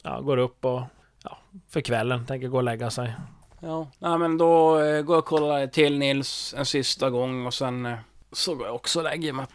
ja, 0.02 0.22
går 0.22 0.38
upp 0.38 0.66
och 0.66 0.82
ja, 1.24 1.38
för 1.70 1.82
kvällen 1.82 2.26
tänker 2.26 2.48
gå 2.48 2.58
och 2.58 2.64
lägga 2.64 2.90
sig. 2.90 3.16
Ja, 3.60 3.88
nej 4.00 4.18
men 4.18 4.38
då 4.38 4.80
eh, 4.80 5.02
går 5.02 5.16
jag 5.16 5.20
och 5.20 5.26
kollar 5.26 5.68
till 5.68 6.00
Nils 6.00 6.54
en 6.58 6.66
sista 6.66 7.10
gång 7.10 7.46
och 7.46 7.54
sen 7.54 7.86
eh, 7.86 7.98
så 8.32 8.56
går 8.56 8.66
jag 8.68 8.76
också 8.76 9.00
och 9.00 9.04
lägger 9.06 9.34
mig. 9.34 9.46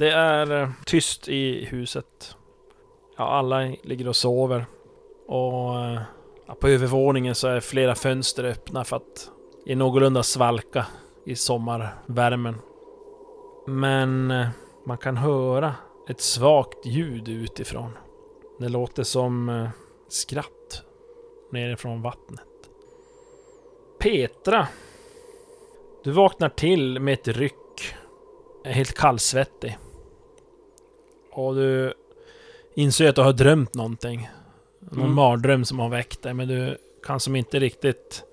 Det 0.00 0.10
är 0.10 0.62
eh, 0.62 0.68
tyst 0.86 1.28
i 1.28 1.64
huset. 1.64 2.36
Ja, 3.16 3.24
alla 3.24 3.60
ligger 3.82 4.08
och 4.08 4.16
sover. 4.16 4.66
Och 5.26 5.80
eh, 5.80 6.00
ja, 6.46 6.54
på 6.54 6.68
övervåningen 6.68 7.34
så 7.34 7.48
är 7.48 7.60
flera 7.60 7.94
fönster 7.94 8.44
öppna 8.44 8.84
för 8.84 8.96
att 8.96 9.30
ge 9.66 9.76
någorlunda 9.76 10.22
svalka 10.22 10.86
i 11.26 11.36
sommarvärmen. 11.36 12.54
Men 13.66 14.30
eh, 14.30 14.48
man 14.86 14.98
kan 14.98 15.16
höra 15.16 15.74
ett 16.08 16.20
svagt 16.20 16.86
ljud 16.86 17.28
utifrån. 17.28 17.90
Det 18.58 18.68
låter 18.68 19.02
som 19.02 19.68
skratt 20.08 20.82
nerifrån 21.52 22.02
vattnet. 22.02 22.48
Petra! 23.98 24.68
Du 26.04 26.10
vaknar 26.10 26.48
till 26.48 27.00
med 27.00 27.14
ett 27.14 27.28
ryck. 27.28 27.94
Är 28.64 28.72
helt 28.72 28.94
kallsvettig. 28.94 29.78
Och 31.32 31.54
du 31.54 31.94
inser 32.74 33.08
att 33.08 33.16
du 33.16 33.22
har 33.22 33.32
drömt 33.32 33.74
någonting. 33.74 34.30
Någon 34.78 35.00
Mm. 35.04 35.14
mardröm 35.14 35.64
som 35.64 35.78
har 35.78 35.88
väckt 35.88 36.22
dig, 36.22 36.34
men 36.34 36.48
du 36.48 36.76
kan 37.06 37.20
som 37.20 37.36
inte 37.36 37.58
riktigt... 37.58 38.24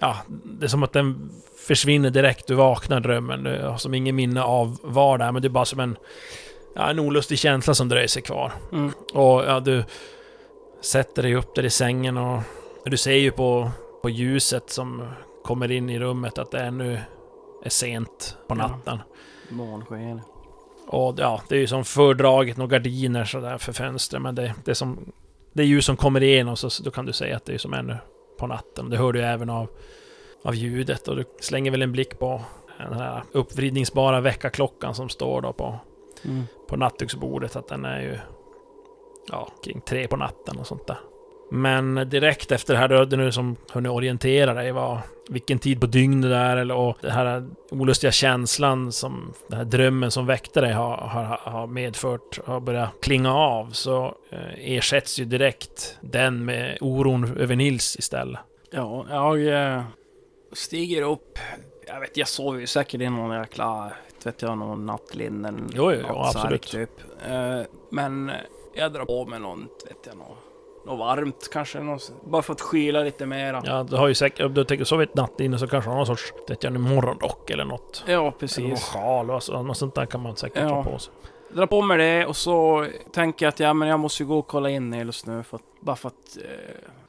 Ja, 0.00 0.16
det 0.44 0.66
är 0.66 0.68
som 0.68 0.82
att 0.82 0.92
den 0.92 1.30
försvinner 1.66 2.10
direkt. 2.10 2.46
Du 2.46 2.54
vaknar 2.54 3.00
drömmen. 3.00 3.42
Du 3.44 3.62
har 3.62 3.76
som 3.76 3.94
ingen 3.94 4.16
minne 4.16 4.42
av 4.42 4.76
var 4.82 5.18
det 5.18 5.24
är, 5.24 5.32
men 5.32 5.42
det 5.42 5.48
är 5.48 5.50
bara 5.50 5.64
som 5.64 5.80
en... 5.80 5.96
Ja, 6.74 6.90
en 6.90 6.98
olustig 6.98 7.38
känsla 7.38 7.74
som 7.74 7.88
dröjer 7.88 8.08
sig 8.08 8.22
kvar. 8.22 8.52
Mm. 8.72 8.92
Och 9.14 9.44
ja, 9.44 9.60
du 9.60 9.84
sätter 10.80 11.22
dig 11.22 11.34
upp 11.34 11.54
där 11.54 11.64
i 11.64 11.70
sängen 11.70 12.16
och 12.16 12.40
du 12.84 12.96
ser 12.96 13.12
ju 13.16 13.30
på, 13.30 13.70
på 14.02 14.10
ljuset 14.10 14.70
som 14.70 15.08
kommer 15.44 15.70
in 15.70 15.90
i 15.90 15.98
rummet 15.98 16.38
att 16.38 16.50
det 16.50 16.60
ännu 16.60 17.00
är 17.64 17.70
sent 17.70 18.36
på 18.48 18.54
Ja. 18.58 18.68
natten. 18.68 18.98
Månsken. 19.48 20.20
Och 20.88 21.14
ja, 21.18 21.42
det 21.48 21.54
är 21.54 21.60
ju 21.60 21.66
som 21.66 21.84
fördraget 21.84 22.56
några 22.56 22.70
gardiner 22.70 23.24
sådär 23.24 23.58
för 23.58 23.72
fönstren, 23.72 24.22
men 24.22 24.34
det, 24.34 24.54
det 24.64 24.70
är 24.70 24.74
som... 24.74 25.12
Det 25.52 25.62
är 25.62 25.66
ljus 25.66 25.84
som 25.84 25.96
kommer 25.96 26.22
igenom, 26.22 26.56
så, 26.56 26.70
så 26.70 26.82
då 26.82 26.90
kan 26.90 27.06
du 27.06 27.12
säga 27.12 27.36
att 27.36 27.44
det 27.44 27.54
är 27.54 27.58
som 27.58 27.74
ännu 27.74 27.96
på 28.38 28.46
natten. 28.46 28.90
Det 28.90 28.96
hör 28.96 29.12
du 29.12 29.22
även 29.22 29.50
av, 29.50 29.68
av 30.42 30.54
ljudet 30.54 31.08
och 31.08 31.16
du 31.16 31.24
slänger 31.40 31.70
väl 31.70 31.82
en 31.82 31.92
blick 31.92 32.18
på 32.18 32.40
den 32.78 32.92
här 32.92 33.22
uppvridningsbara 33.32 34.20
väckarklockan 34.20 34.94
som 34.94 35.08
står 35.08 35.40
då 35.40 35.52
på, 35.52 35.78
Mm. 36.24 36.42
på 36.68 36.76
nattduksbordet 36.76 37.56
att 37.56 37.68
den 37.68 37.84
är 37.84 38.00
ju 38.00 38.18
ja, 39.28 39.48
kring 39.64 39.80
tre 39.80 40.08
på 40.08 40.16
natten 40.16 40.58
och 40.58 40.66
sånt 40.66 40.86
där. 40.86 40.98
Men 41.50 41.94
direkt 41.94 42.52
efter 42.52 42.74
det 42.74 42.80
här, 42.80 42.88
då 42.88 42.96
hade 42.96 43.16
du 43.16 43.32
som 43.32 43.56
hunnit 43.72 43.92
orientera 43.92 44.54
dig 44.54 44.72
vad, 44.72 44.98
vilken 45.28 45.58
tid 45.58 45.80
på 45.80 45.86
dygnet 45.86 46.30
det 46.30 46.36
är 46.36 46.56
eller 46.56 46.74
och 46.74 46.98
den 47.00 47.10
här 47.10 47.48
olustiga 47.70 48.12
känslan 48.12 48.92
som, 48.92 49.32
den 49.48 49.58
här 49.58 49.64
drömmen 49.64 50.10
som 50.10 50.26
väckte 50.26 50.60
dig 50.60 50.72
har, 50.72 50.96
har, 50.96 51.40
har 51.42 51.66
medfört, 51.66 52.46
har 52.46 52.60
börjat 52.60 52.90
klinga 53.02 53.34
av 53.34 53.70
så 53.70 54.14
eh, 54.30 54.76
ersätts 54.76 55.18
ju 55.18 55.24
direkt 55.24 55.98
den 56.00 56.44
med 56.44 56.78
oron 56.80 57.38
över 57.38 57.56
Nils 57.56 57.96
istället. 57.96 58.40
Ja, 58.70 59.06
jag 59.10 59.46
eh, 59.76 59.82
stiger 60.52 61.02
upp. 61.02 61.38
Jag 61.86 62.00
vet, 62.00 62.16
jag 62.16 62.28
sover 62.28 62.60
ju 62.60 62.66
säkert 62.66 63.00
i 63.00 63.10
någon 63.10 63.38
jäkla, 63.38 63.92
vet 64.24 64.42
jag, 64.42 64.58
någon 64.58 64.86
nattlinnen. 64.86 65.70
Jo, 65.74 65.92
jo, 65.92 66.00
jo, 66.08 66.14
absolut. 66.16 66.62
Typ. 66.62 66.90
Eh, 67.28 67.60
men 67.90 68.30
jag 68.74 68.92
drar 68.92 69.04
på 69.04 69.26
mig 69.26 69.40
något, 69.40 69.84
vet 69.88 70.06
jag, 70.06 70.16
något, 70.16 70.38
något 70.88 70.98
varmt 70.98 71.48
kanske. 71.52 71.80
Något, 71.80 72.12
bara 72.24 72.42
för 72.42 72.52
att 72.52 72.60
skyla 72.60 73.00
lite 73.02 73.26
mera. 73.26 73.62
Ja, 73.66 73.82
du 73.82 73.96
har 73.96 74.08
ju 74.08 74.14
säkert, 74.14 74.46
om 74.46 74.54
du 74.54 74.64
tänker 74.64 74.84
sovit 74.84 75.14
natt 75.14 75.40
inne 75.40 75.58
så 75.58 75.66
kanske 75.66 75.88
du 75.90 75.92
har 75.92 75.96
någon 75.96 76.06
sorts, 76.06 76.32
vet 76.48 76.64
jag, 76.64 76.80
morgonrock 76.80 77.50
eller 77.50 77.64
något. 77.64 78.04
Ja, 78.06 78.12
Eller 78.12 78.22
någon 78.22 78.32
precis. 78.32 78.82
sjal 78.84 79.30
och 79.30 79.42
så, 79.42 79.62
något 79.62 79.76
sånt 79.76 79.94
där 79.94 80.06
kan 80.06 80.20
man 80.22 80.36
säkert 80.36 80.62
Ja. 80.62 80.68
dra 80.68 80.84
på 80.84 80.98
sig. 80.98 81.12
Drar 81.52 81.66
på 81.66 81.82
mig 81.82 81.98
det 81.98 82.26
och 82.26 82.36
så 82.36 82.86
tänker 83.12 83.46
jag 83.46 83.48
att 83.52 83.60
ja, 83.60 83.74
men 83.74 83.88
jag 83.88 84.00
måste 84.00 84.22
ju 84.22 84.26
gå 84.26 84.38
och 84.38 84.46
kolla 84.46 84.70
in 84.70 84.90
Nils 84.90 85.26
nu. 85.26 85.42
För 85.42 85.56
att, 85.56 85.62
bara 85.80 85.96
för 85.96 86.08
att 86.08 86.36
eh, 86.36 86.42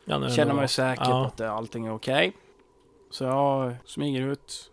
Ja, 0.05 0.17
nu- 0.17 0.29
känna 0.29 0.53
nu- 0.53 0.59
mig 0.59 0.67
säker 0.67 1.03
ja. 1.03 1.09
på 1.09 1.27
att 1.27 1.37
det- 1.37 1.51
allting 1.51 1.85
är 1.85 1.93
okej. 1.93 2.33
Så 3.11 3.23
jag 3.23 3.75
smyger 3.85 4.21
ut. 4.27 4.71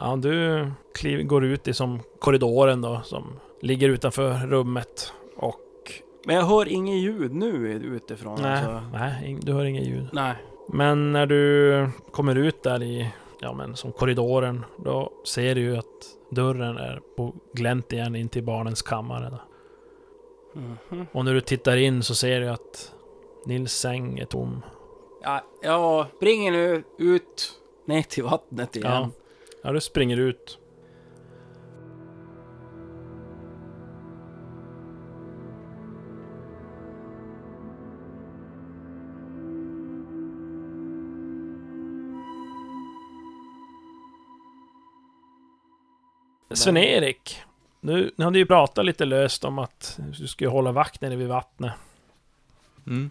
Ja, 0.00 0.16
du 0.16 0.70
kliv, 0.94 1.26
går 1.26 1.44
ut 1.44 1.68
i 1.68 1.74
som 1.74 2.00
korridoren 2.18 2.82
då, 2.82 3.00
som 3.04 3.24
ligger 3.60 3.88
utanför 3.88 4.46
rummet. 4.46 5.12
Men 6.28 6.36
jag 6.36 6.42
hör 6.44 6.68
inget 6.68 6.96
ljud 6.96 7.34
nu 7.34 7.72
utifrån. 7.72 8.38
Nej, 8.42 8.52
Alltså. 8.52 8.82
nej, 8.92 9.38
du 9.42 9.52
hör 9.52 9.64
inget 9.64 9.86
ljud. 9.86 10.08
Nej. 10.12 10.34
Men 10.68 11.12
när 11.12 11.26
du 11.26 11.88
kommer 12.10 12.34
ut 12.34 12.62
där 12.62 12.82
i, 12.82 13.10
ja 13.40 13.52
men 13.52 13.76
som 13.76 13.92
korridoren, 13.92 14.64
då 14.76 15.12
ser 15.26 15.54
du 15.54 15.60
ju 15.60 15.76
att 15.76 15.84
dörren 16.30 16.76
är 16.78 17.00
på 17.16 17.34
glänt 17.52 17.92
igen 17.92 18.16
in 18.16 18.28
till 18.28 18.42
barnens 18.42 18.82
kammare. 18.82 19.30
Då. 19.30 19.40
Mhm. 20.60 21.06
Och 21.12 21.24
när 21.24 21.34
du 21.34 21.40
tittar 21.40 21.76
in 21.76 22.02
så 22.02 22.14
ser 22.14 22.40
du 22.40 22.48
att 22.48 22.92
Nils 23.46 23.72
säng 23.72 24.18
är 24.18 24.24
tom. 24.24 24.62
Ja, 25.22 25.44
jag 25.62 26.06
springer 26.16 26.52
nu 26.52 26.82
ut 26.98 27.52
ner 27.84 28.02
till 28.02 28.24
vattnet 28.24 28.76
igen. 28.76 28.90
Ja. 28.92 29.10
Ja, 29.62 29.72
du 29.72 29.80
springer 29.80 30.16
ut. 30.16 30.58
Sven-Erik, 46.58 47.42
nu, 47.80 48.10
ni 48.16 48.24
hade 48.24 48.38
ju 48.38 48.46
pratat 48.46 48.84
lite 48.84 49.04
löst 49.04 49.44
om 49.44 49.58
att 49.58 49.98
du 50.18 50.26
skulle 50.26 50.50
hålla 50.50 50.72
vakt 50.72 51.00
nere 51.00 51.16
vid 51.16 51.28
vattnet. 51.28 51.72
Mm. 52.86 53.10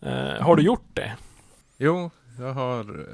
Eh, 0.00 0.42
har 0.42 0.56
du 0.56 0.62
gjort 0.62 0.88
det? 0.94 1.16
Jo, 1.76 2.10
jag 2.38 2.52
har... 2.52 3.06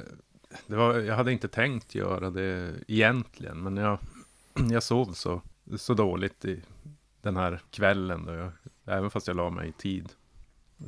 Det 0.66 0.76
var, 0.76 0.94
jag 0.94 1.16
hade 1.16 1.32
inte 1.32 1.48
tänkt 1.48 1.94
göra 1.94 2.30
det 2.30 2.74
egentligen, 2.88 3.62
men 3.62 3.76
jag, 3.76 3.98
jag 4.70 4.82
sov 4.82 5.12
så, 5.12 5.40
så 5.76 5.94
dåligt 5.94 6.44
i 6.44 6.62
den 7.22 7.36
här 7.36 7.60
kvällen. 7.70 8.24
Då 8.26 8.32
jag, 8.34 8.52
även 8.84 9.10
fast 9.10 9.26
jag 9.26 9.36
la 9.36 9.50
mig 9.50 9.68
i 9.68 9.72
tid. 9.72 10.12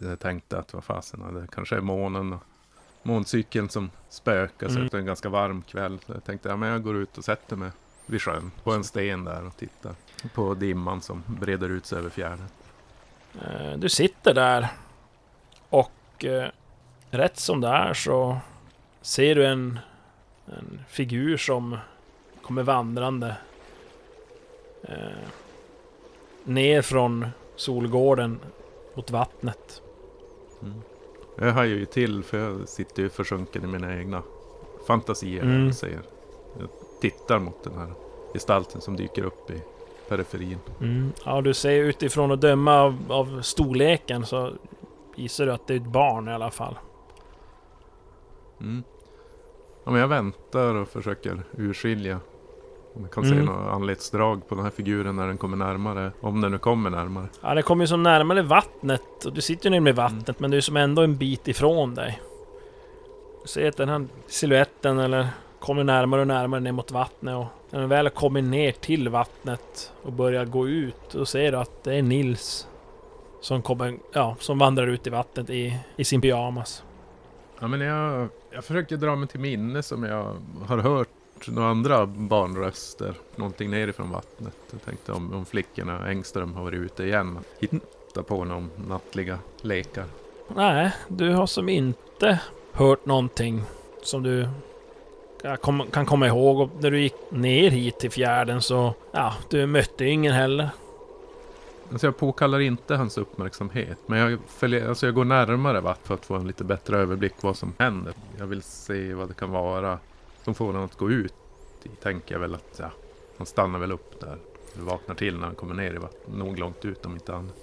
Jag 0.03 0.21
tänkte 0.21 0.59
att 0.59 0.73
vad 0.73 0.85
fasen, 0.85 1.35
det 1.35 1.47
kanske 1.53 1.77
är 1.77 1.81
månen 1.81 2.33
och 2.33 2.43
måncykeln 3.03 3.69
som 3.69 3.91
spökar. 4.09 4.69
Så 4.69 4.75
Mm. 4.75 4.89
det 4.89 4.97
är 4.97 5.01
en 5.01 5.07
ganska 5.07 5.29
varm 5.29 5.63
kväll. 5.63 5.99
Så 6.07 6.13
jag 6.13 6.25
tänkte, 6.25 6.49
ja 6.49 6.57
men 6.57 6.69
jag 6.69 6.83
går 6.83 6.97
ut 6.97 7.19
och 7.19 7.25
sätter 7.25 7.57
mig 7.57 7.71
vid 8.09 8.23
sjön. 8.23 8.51
På 8.65 8.73
en 8.73 8.85
sten 8.85 9.25
där 9.25 9.47
och 9.47 9.57
tittar 9.57 9.95
på 10.35 10.55
dimman 10.55 11.01
som 11.01 11.23
breder 11.27 11.69
ut 11.69 11.87
sig 11.87 11.99
över 11.99 12.11
fjärden. 12.11 12.47
Eh, 13.43 13.73
Du 13.79 13.89
sitter 13.89 14.35
där 14.35 14.69
och 15.69 16.25
eh, 16.25 16.49
rätt 17.11 17.39
som 17.39 17.61
det 17.61 17.69
är 17.69 17.95
så 17.95 18.39
ser 19.03 19.35
du 19.35 19.47
en, 19.47 19.79
en 20.47 20.81
figur 20.89 21.37
som 21.37 21.79
kommer 22.43 22.63
vandrande 22.63 23.37
eh, 24.83 25.29
ner 26.45 26.83
från 26.83 27.27
Solgården 27.57 28.41
mot 28.95 29.11
vattnet. 29.11 29.83
Mm. 30.63 30.83
Jag 31.39 31.53
hajar 31.53 31.77
ju 31.77 31.85
till 31.85 32.23
för 32.25 32.39
jag 32.39 32.69
sitter 32.69 33.03
ju 33.03 33.09
försjunken 33.09 33.65
i 33.65 33.67
mina 33.67 33.97
egna 33.99 34.23
fantasier. 34.87 35.43
Mm. 35.43 35.65
Jag, 35.67 35.75
säger. 35.75 36.01
Tittar 37.01 37.39
mot 37.39 37.65
den 37.65 37.79
här 37.79 37.89
gestalten 38.33 38.81
som 38.81 38.97
dyker 38.97 39.23
upp 39.23 39.51
i 39.51 39.63
periferin. 40.09 40.59
Mm. 40.81 41.13
Ja, 41.25 41.41
du 41.41 41.55
ser 41.55 41.73
utifrån 41.85 42.33
att 42.33 42.41
döma 42.41 42.81
av, 42.81 42.97
av 43.09 43.43
storleken 43.43 44.27
så 44.27 44.51
gissar 45.17 45.47
du 45.47 45.53
att 45.53 45.67
det 45.67 45.75
är 45.75 45.77
ett 45.77 45.83
barn 45.87 46.29
i 46.29 46.33
alla 46.33 46.51
fall. 46.51 46.79
Mm. 48.61 48.83
Ja, 49.85 49.91
men 49.91 50.01
jag 50.01 50.09
väntar 50.09 50.75
och 50.75 50.89
försöker 50.89 51.43
urskilja 51.57 52.21
om 52.95 53.03
jag 53.03 53.11
kan 53.11 53.25
Mm. 53.25 53.39
se 53.39 53.45
några 53.53 53.71
anletsdrag 53.71 54.49
på 54.49 54.55
den 54.55 54.65
här 54.65 54.71
figuren 54.71 55.17
när 55.17 55.27
den 55.27 55.39
kommer 55.39 55.57
närmare. 55.57 56.13
Om 56.21 56.41
den 56.41 56.53
nu 56.53 56.59
kommer 56.59 56.91
närmare. 56.91 57.29
Ja, 57.43 57.55
det 57.55 57.63
kommer 57.63 57.85
ju 57.85 57.89
som 57.89 58.03
närmare 58.03 58.43
vattnet. 58.43 59.25
Och 59.27 59.33
du 59.33 59.41
sitter 59.41 59.65
ju 59.67 59.71
nere 59.71 59.81
med 59.81 59.97
vattnet, 59.97 60.41
men 60.41 60.51
du 60.51 60.57
är 60.57 60.61
som 60.61 60.77
ändå 60.77 61.03
en 61.03 61.17
bit 61.17 61.49
ifrån 61.49 61.95
dig. 61.95 62.21
Du 63.43 63.49
ser 63.49 63.69
att 63.69 63.77
den 63.77 63.89
här 63.89 64.07
siluetten 64.27 64.99
eller 64.99 65.29
kommer 65.61 65.85
närmare 65.85 66.21
och 66.21 66.27
närmare 66.27 66.61
ner 66.61 66.73
mot 66.73 66.91
vattnet. 66.91 67.37
Och 67.37 67.47
när 67.71 67.81
den 67.81 67.89
väl 67.89 68.07
har 68.07 68.11
kommit 68.11 68.45
ner 68.45 68.73
till 68.73 69.09
vattnet 69.09 69.93
och 70.03 70.13
börjar 70.13 70.45
gå 70.45 70.69
ut, 70.69 71.11
då 71.13 71.27
ser 71.27 71.53
du 71.53 71.59
att 71.59 71.85
det 71.85 71.95
är 71.95 72.03
Nils. 72.03 72.69
Som 73.41 73.63
kommer, 73.63 73.99
ja, 74.13 74.37
som 74.39 74.59
vandrar 74.59 74.87
ut 74.87 75.07
i 75.07 75.11
vattnet 75.11 75.51
i, 75.51 75.79
i 75.97 76.05
sin 76.05 76.21
pyjamas. 76.21 76.83
Ja, 77.61 77.69
men 77.69 77.81
jag, 77.81 78.29
jag 78.51 78.65
försöker 78.65 78.97
dra 78.97 79.17
mig 79.17 79.29
till 79.29 79.41
minne 79.41 79.83
som 79.83 80.05
jag 80.05 80.37
har 80.67 80.79
hört 80.79 81.09
några 81.47 81.69
andra 81.69 82.07
barnröster. 82.07 83.15
Någonting 83.37 83.71
nerifrån 83.71 84.11
vattnet. 84.11 84.57
Jag 84.71 84.83
tänkte 84.83 85.13
om, 85.13 85.35
om 85.35 85.47
flickorna 85.47 86.09
Engström 86.09 86.55
har 86.55 86.65
varit 86.65 86.81
ute 86.81 87.05
igen. 87.05 87.39
Hitta 87.59 88.23
på 88.23 88.45
någon 88.45 88.71
nattliga 88.89 89.39
lekar. 89.61 90.05
Nej, 90.57 90.93
du 91.09 91.31
har 91.31 91.47
som 91.47 91.69
inte 91.69 92.41
hört 92.73 93.07
någonting 93.07 93.63
som 94.03 94.23
du 94.23 94.49
kan 95.43 95.57
kom- 95.57 95.87
kan 95.91 96.07
komma 96.07 96.27
ihåg. 96.27 96.71
När 96.81 96.91
du 96.91 97.01
gick 97.01 97.15
ner 97.31 97.71
hit 97.71 97.99
till 97.99 98.11
fjärden 98.11 98.63
så, 98.63 98.95
ja, 99.13 99.35
du 99.51 99.67
mötte 99.67 100.05
ingen 100.05 100.33
heller. 100.33 100.69
Alltså 101.93 102.07
jag 102.07 102.17
påkallar 102.17 102.61
inte 102.61 102.95
hans 102.97 103.19
uppmärksamhet. 103.19 103.99
Men 104.07 104.19
jag, 104.19 104.39
följer, 104.49 104.89
alltså 104.89 105.07
jag 105.07 105.15
går 105.15 105.25
närmare 105.25 105.81
vatt 105.81 106.01
för 106.05 106.15
att 106.15 106.27
få 106.27 106.35
en 106.35 106.47
lite 106.47 106.65
bättre 106.65 106.99
överblick 106.99 107.33
vad 107.41 107.57
som 107.57 107.73
händer. 107.79 108.13
Jag 108.39 108.47
vill 108.47 108.63
se 108.63 109.15
vad 109.15 109.29
det 109.29 109.35
kan 109.35 109.51
vara 109.51 109.99
som 110.45 110.55
får 110.55 110.67
honom 110.67 110.85
att 110.85 110.95
gå 110.97 111.11
ut. 111.11 111.35
Tänker 112.03 112.35
jag 112.35 112.41
väl 112.41 112.55
att 112.55 112.77
ja, 112.81 112.91
han 113.37 113.47
stannar 113.47 113.79
väl 113.79 113.93
upp 113.93 114.21
där. 114.21 114.37
Eller 114.75 114.85
vaknar 114.85 115.15
till 115.15 115.37
när 115.37 115.47
han 115.47 115.55
kommer 115.55 115.75
ner 115.75 115.95
i 115.95 115.99
vattnet. 115.99 116.37
Nog 116.37 116.59
långt 116.59 116.85
ut 116.85 117.07
om 117.07 117.13
inte 117.15 117.35
annat. 117.35 117.57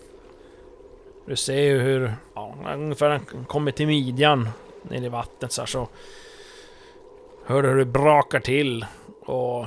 Du 1.25 1.35
ser 1.35 1.61
ju 1.61 1.79
hur, 1.79 2.13
ja, 2.35 2.55
ungefär 2.73 3.09
han 3.09 3.45
kommer 3.47 3.71
till 3.71 3.87
midjan 3.87 4.49
ner 4.81 5.01
i 5.03 5.09
vattnet 5.09 5.51
så 5.51 5.61
här 5.61 5.65
så 5.65 5.87
hör 7.45 7.63
du 7.63 7.69
hur 7.69 7.75
det 7.75 7.85
brakar 7.85 8.39
till 8.39 8.85
och 9.21 9.65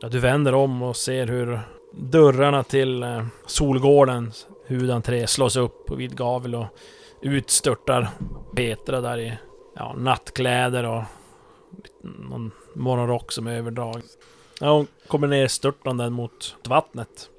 ja, 0.00 0.08
du 0.10 0.18
vänder 0.18 0.54
om 0.54 0.82
och 0.82 0.96
ser 0.96 1.26
hur 1.26 1.60
dörrarna 1.92 2.62
till 2.62 3.02
eh, 3.02 3.26
Solgårdens 3.46 4.46
huvudentré 4.66 5.26
slås 5.26 5.56
upp 5.56 5.86
på 5.86 5.94
vid 5.94 6.16
gavel 6.16 6.54
och 6.54 6.66
ut 7.22 7.50
störtar 7.50 8.08
Petra 8.56 9.00
där 9.00 9.18
i 9.18 9.38
ja, 9.76 9.94
nattkläder 9.98 10.86
och 10.86 11.02
någon 12.02 12.50
morgonrock 12.74 13.32
som 13.32 13.46
är 13.46 13.56
överdragen. 13.56 14.02
Ja, 14.60 14.72
hon 14.72 14.86
kommer 15.06 15.26
ner 15.26 15.48
störtande 15.48 16.10
mot 16.10 16.56
vattnet. 16.68 17.30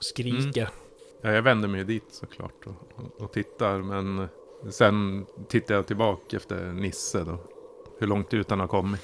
Skriker. 0.00 0.60
Mm. 0.60 0.74
Ja, 1.22 1.32
jag 1.32 1.42
vänder 1.42 1.68
mig 1.68 1.80
ju 1.80 1.84
dit 1.84 2.06
såklart 2.10 2.66
och, 2.66 3.04
och, 3.04 3.24
och 3.24 3.32
tittar. 3.32 3.78
Men 3.78 4.28
sen 4.70 5.26
tittar 5.48 5.74
jag 5.74 5.86
tillbaka 5.86 6.36
efter 6.36 6.72
Nisse 6.72 7.24
då. 7.24 7.38
Hur 7.98 8.06
långt 8.06 8.34
ut 8.34 8.50
han 8.50 8.60
har 8.60 8.66
kommit. 8.66 9.00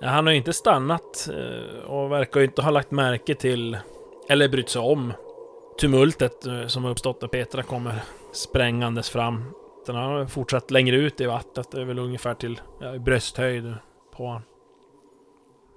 Ja, 0.00 0.08
han 0.08 0.26
har 0.26 0.32
ju 0.32 0.38
inte 0.38 0.52
stannat 0.52 1.28
eh, 1.32 1.84
och 1.90 2.12
verkar 2.12 2.40
ju 2.40 2.46
inte 2.46 2.62
ha 2.62 2.70
lagt 2.70 2.90
märke 2.90 3.34
till, 3.34 3.78
eller 4.28 4.48
brytt 4.48 4.68
sig 4.68 4.82
om, 4.82 5.12
tumultet 5.80 6.46
eh, 6.46 6.66
som 6.66 6.84
har 6.84 6.90
uppstått 6.90 7.20
när 7.20 7.28
Petra 7.28 7.62
kommer 7.62 8.02
sprängandes 8.32 9.10
fram. 9.10 9.44
Den 9.86 9.96
har 9.96 10.26
fortsatt 10.26 10.70
längre 10.70 10.96
ut 10.96 11.20
i 11.20 11.26
vattnet, 11.26 11.70
det 11.70 11.80
är 11.80 11.84
väl 11.84 11.98
ungefär 11.98 12.34
till 12.34 12.60
ja, 12.80 12.98
brösthöjd 12.98 13.74
på 14.16 14.26
honom. 14.26 14.42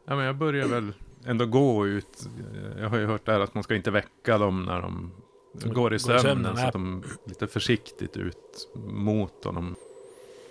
Ja, 0.07 0.15
men 0.15 0.25
jag 0.25 0.35
börjar 0.35 0.67
väl 0.67 0.93
ändå 1.25 1.45
gå 1.45 1.87
ut. 1.87 2.27
Jag 2.79 2.89
har 2.89 2.97
ju 2.97 3.05
hört 3.05 3.25
där 3.25 3.39
att 3.39 3.53
man 3.53 3.63
ska 3.63 3.75
inte 3.75 3.91
väcka 3.91 4.37
dem 4.37 4.65
när 4.65 4.81
de 4.81 5.11
går 5.53 5.71
i 5.71 5.73
Går 5.73 5.93
i 5.93 5.99
sömnen. 5.99 6.21
sömnen, 6.21 6.57
så 6.57 6.65
att 6.65 6.73
de 6.73 7.03
lite 7.25 7.47
försiktigt 7.47 8.17
ut 8.17 8.69
mot 8.75 9.45
honom. 9.45 9.75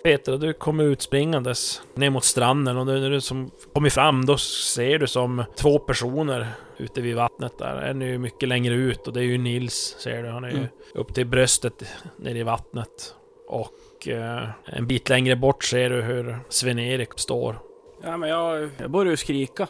Petra, 0.07 0.37
du 0.37 0.53
kommer 0.53 0.85
ut 0.85 1.03
springandes 1.03 1.83
ner 1.95 2.11
mot 2.11 2.25
stranden 2.25 2.77
och 2.77 2.87
när 2.87 3.11
du 3.11 3.21
som 3.21 3.51
kommer 3.73 3.91
fram 3.91 4.27
då 4.27 4.37
ser 4.39 4.99
du 4.99 5.07
som 5.07 5.45
två 5.57 5.79
personer 5.79 6.47
ute 6.77 7.01
vid 7.01 7.17
vattnet 7.17 7.59
där. 7.59 7.77
En 7.83 8.03
är 8.03 8.07
ju 8.07 8.19
mycket 8.19 8.49
längre 8.49 8.75
ut 8.75 9.07
och 9.07 9.13
det 9.13 9.21
är 9.21 9.25
ju 9.25 9.39
Nils, 9.39 9.97
ser 9.99 10.23
du. 10.23 10.29
Han 10.29 10.45
är 10.45 10.49
ju 10.49 10.57
Mm. 10.57 10.69
upp 10.95 11.15
till 11.15 11.27
bröstet 11.27 11.85
nere 12.17 12.39
i 12.39 12.43
vattnet. 12.43 13.15
Och 13.49 14.09
eh, 14.09 14.49
en 14.65 14.87
bit 14.87 15.09
längre 15.09 15.37
bort 15.37 15.65
ser 15.65 15.91
du 15.91 16.03
hur 16.03 16.39
Sven-Erik 16.49 17.11
står. 17.17 17.59
Ja, 18.03 18.17
men 18.17 18.29
jag, 18.29 18.71
jag 18.79 18.91
börjar 18.91 19.11
ju 19.11 19.17
skrika 19.17 19.69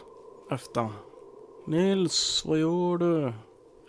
efter. 0.51 0.89
Nils, 1.67 2.43
vad 2.45 2.59
gör 2.59 2.97
du? 2.97 3.33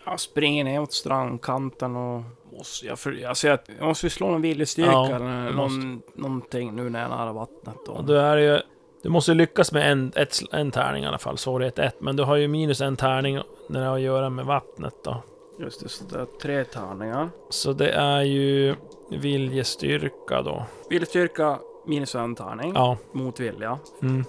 Jag 0.05 0.19
springer 0.19 0.63
ner 0.63 0.79
mot 0.79 0.93
strandkanten 0.93 1.95
och... 1.95 2.21
Måste, 2.59 2.85
jag, 2.85 2.99
för, 2.99 3.25
alltså 3.25 3.47
jag, 3.47 3.59
jag 3.79 3.87
måste 3.87 4.05
ju 4.05 4.09
slå 4.09 4.31
någon 4.31 4.41
viljestyrka 4.41 4.91
Ja, 4.91 5.15
eller 5.15 5.51
någon, 5.51 6.01
någonting 6.15 6.75
nu 6.75 6.89
när 6.89 6.99
jag 6.99 7.11
är 7.11 7.15
nära 7.15 7.33
vattnet. 7.33 7.87
Och, 7.87 8.05
du 8.05 8.19
är 8.19 8.37
ju... 8.37 8.59
Du 9.01 9.09
måste 9.09 9.33
lyckas 9.33 9.71
med 9.71 9.91
en, 9.91 10.11
ett, 10.15 10.39
en 10.51 10.71
tärning 10.71 11.03
i 11.03 11.07
alla 11.07 11.17
fall, 11.17 11.37
svårighet 11.37 11.79
1. 11.79 12.01
Men 12.01 12.15
du 12.15 12.23
har 12.23 12.35
ju 12.35 12.47
minus 12.47 12.81
en 12.81 12.95
tärning 12.95 13.39
när 13.69 13.79
det 13.79 13.85
har 13.85 13.95
att 13.95 14.01
göra 14.01 14.29
med 14.29 14.45
vattnet 14.45 14.93
då. 15.03 15.23
Just 15.59 15.83
det, 15.83 15.89
så 15.89 16.03
det 16.03 16.19
är 16.19 16.25
tre 16.41 16.63
tärningar. 16.63 17.29
Så 17.49 17.73
det 17.73 17.91
är 17.91 18.21
ju 18.21 18.75
viljestyrka 19.11 20.41
då. 20.41 20.65
Viljestyrka 20.89 21.59
minus 21.85 22.15
en 22.15 22.35
tärning. 22.35 22.71
Ja. 22.75 22.97
Mot 23.11 23.39
vilja. 23.39 23.79
Mm. 24.01 24.25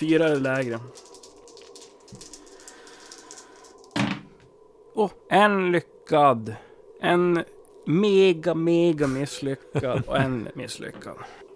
Fyra 0.00 0.24
eller 0.24 0.40
lägre. 0.40 0.78
Åh, 4.94 5.10
en 5.28 5.72
lyckad. 5.72 6.54
En 7.00 7.44
mega, 7.84 8.54
mega 8.54 9.06
misslyckad 9.06 10.02
och 10.06 10.16
en 10.16 10.48
misslyckad. 10.54 11.14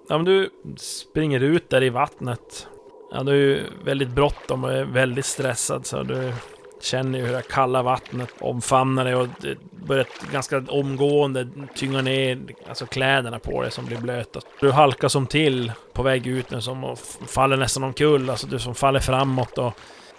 Ja, 0.09 0.19
men 0.19 0.25
du 0.25 0.51
springer 0.77 1.41
ut 1.41 1.71
där 1.71 1.83
i 1.83 1.89
vattnet. 1.89 2.69
Ja, 3.13 3.23
du 3.23 3.31
är 3.31 3.37
ju 3.37 3.63
väldigt 3.85 4.09
bråttom 4.09 4.65
och 4.65 4.73
är 4.73 4.85
väldigt 4.85 5.27
stressad 5.27 5.87
så 5.87 6.03
du 6.03 6.33
känner 6.81 7.19
ju 7.19 7.27
hur 7.27 7.33
det 7.33 7.43
kalla 7.43 7.83
vattnet 7.83 8.29
omfamnar 8.39 9.05
dig 9.05 9.15
och 9.15 9.29
det 9.41 9.59
börjar 9.87 10.07
ganska 10.33 10.65
omgående 10.69 11.49
tynga 11.77 12.03
ner 12.03 12.39
alltså 12.69 12.87
kläderna 12.87 13.39
på 13.39 13.63
dig 13.63 13.71
som 13.71 13.87
blir 13.87 13.99
blöta. 13.99 14.41
Du 14.61 14.71
halkar 14.71 15.09
som 15.09 15.27
till 15.27 15.73
på 15.93 16.03
väg 16.03 16.27
ut 16.27 16.51
men 16.51 16.63
som 16.63 16.85
och 16.85 16.99
faller 17.27 17.57
nästan 17.57 17.83
omkull. 17.83 18.31
Alltså 18.31 18.47
du 18.47 18.59
som 18.59 18.75
faller 18.75 19.01
framåt 19.01 19.59
och 19.59 19.75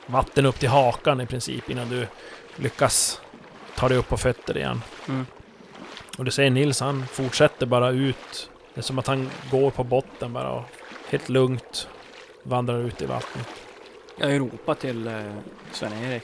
vatten 0.06 0.46
upp 0.46 0.60
till 0.60 0.70
hakan 0.70 1.22
i 1.22 1.26
princip 1.26 1.70
innan 1.70 1.90
du 1.90 2.08
lyckas 2.56 3.22
ta 3.76 3.90
dig 3.90 3.98
upp 3.98 4.10
på 4.10 4.18
fötter 4.18 4.58
igen. 4.58 4.82
Mm. 5.08 5.26
Och 6.18 6.26
du 6.26 6.32
ser 6.32 6.50
Nils, 6.50 6.80
han 6.80 7.08
fortsätter 7.08 7.66
bara 7.66 7.90
ut. 7.90 8.50
Det 8.74 8.80
är 8.80 8.84
som 8.84 9.00
att 9.00 9.08
han 9.08 9.30
går 9.52 9.72
på 9.72 9.84
botten 9.84 10.34
bara 10.34 10.52
och 10.52 10.64
helt 11.10 11.30
lugnt 11.30 11.88
vandrar 12.44 12.80
ut 12.80 13.02
i 13.02 13.06
vattnet. 13.06 13.48
Jag 14.18 14.40
ropar 14.40 14.76
till 14.76 15.08
eh, 15.08 15.34
Sven-Erik. 15.72 16.24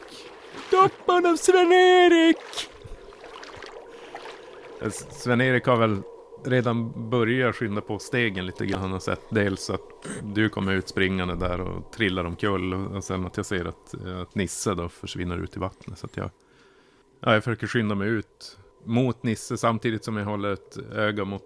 Stopp 0.68 1.08
honom 1.08 1.38
Sven-Erik! 1.38 2.38
Eh, 4.82 4.89
Sven-Erik 4.91 5.66
har 5.66 5.78
väl 5.78 6.02
redan 6.46 7.10
börjat 7.10 7.56
skynda 7.56 7.82
på 7.82 8.00
stegen 8.00 8.46
lite 8.46 8.66
grann. 8.66 8.82
Han 8.82 8.91
har 8.91 9.00
sett 9.00 9.26
dels 9.30 9.70
att 9.70 10.08
du 10.24 10.50
kommer 10.50 10.74
ut 10.74 10.89
springande 10.89 11.36
där 11.36 11.62
och 11.62 11.91
trillar 11.91 12.24
omkull. 12.24 12.74
Och 12.74 12.96
och 12.96 13.04
sen 13.04 13.26
att 13.26 13.38
jag 13.38 13.46
ser 13.46 13.66
att, 13.66 13.94
eh, 14.06 14.22
att 14.22 14.36
Nisse 14.36 14.74
då 14.74 14.89
försvinner 14.89 15.38
ut 15.38 15.58
i 15.58 15.60
vattnet. 15.60 16.00
Så 16.00 16.06
att 16.06 16.18
jag, 16.18 16.30
ja, 17.20 17.34
jag 17.34 17.44
försöker 17.44 17.68
skynda 17.68 17.96
mig 17.96 18.08
ut 18.08 18.58
mot 18.86 19.23
Nisse 19.23 19.57
samtidigt 19.57 20.03
som 20.03 20.17
jag 20.17 20.25
håller 20.25 20.53
ett 20.53 20.77
öga 20.95 21.25
mot 21.25 21.43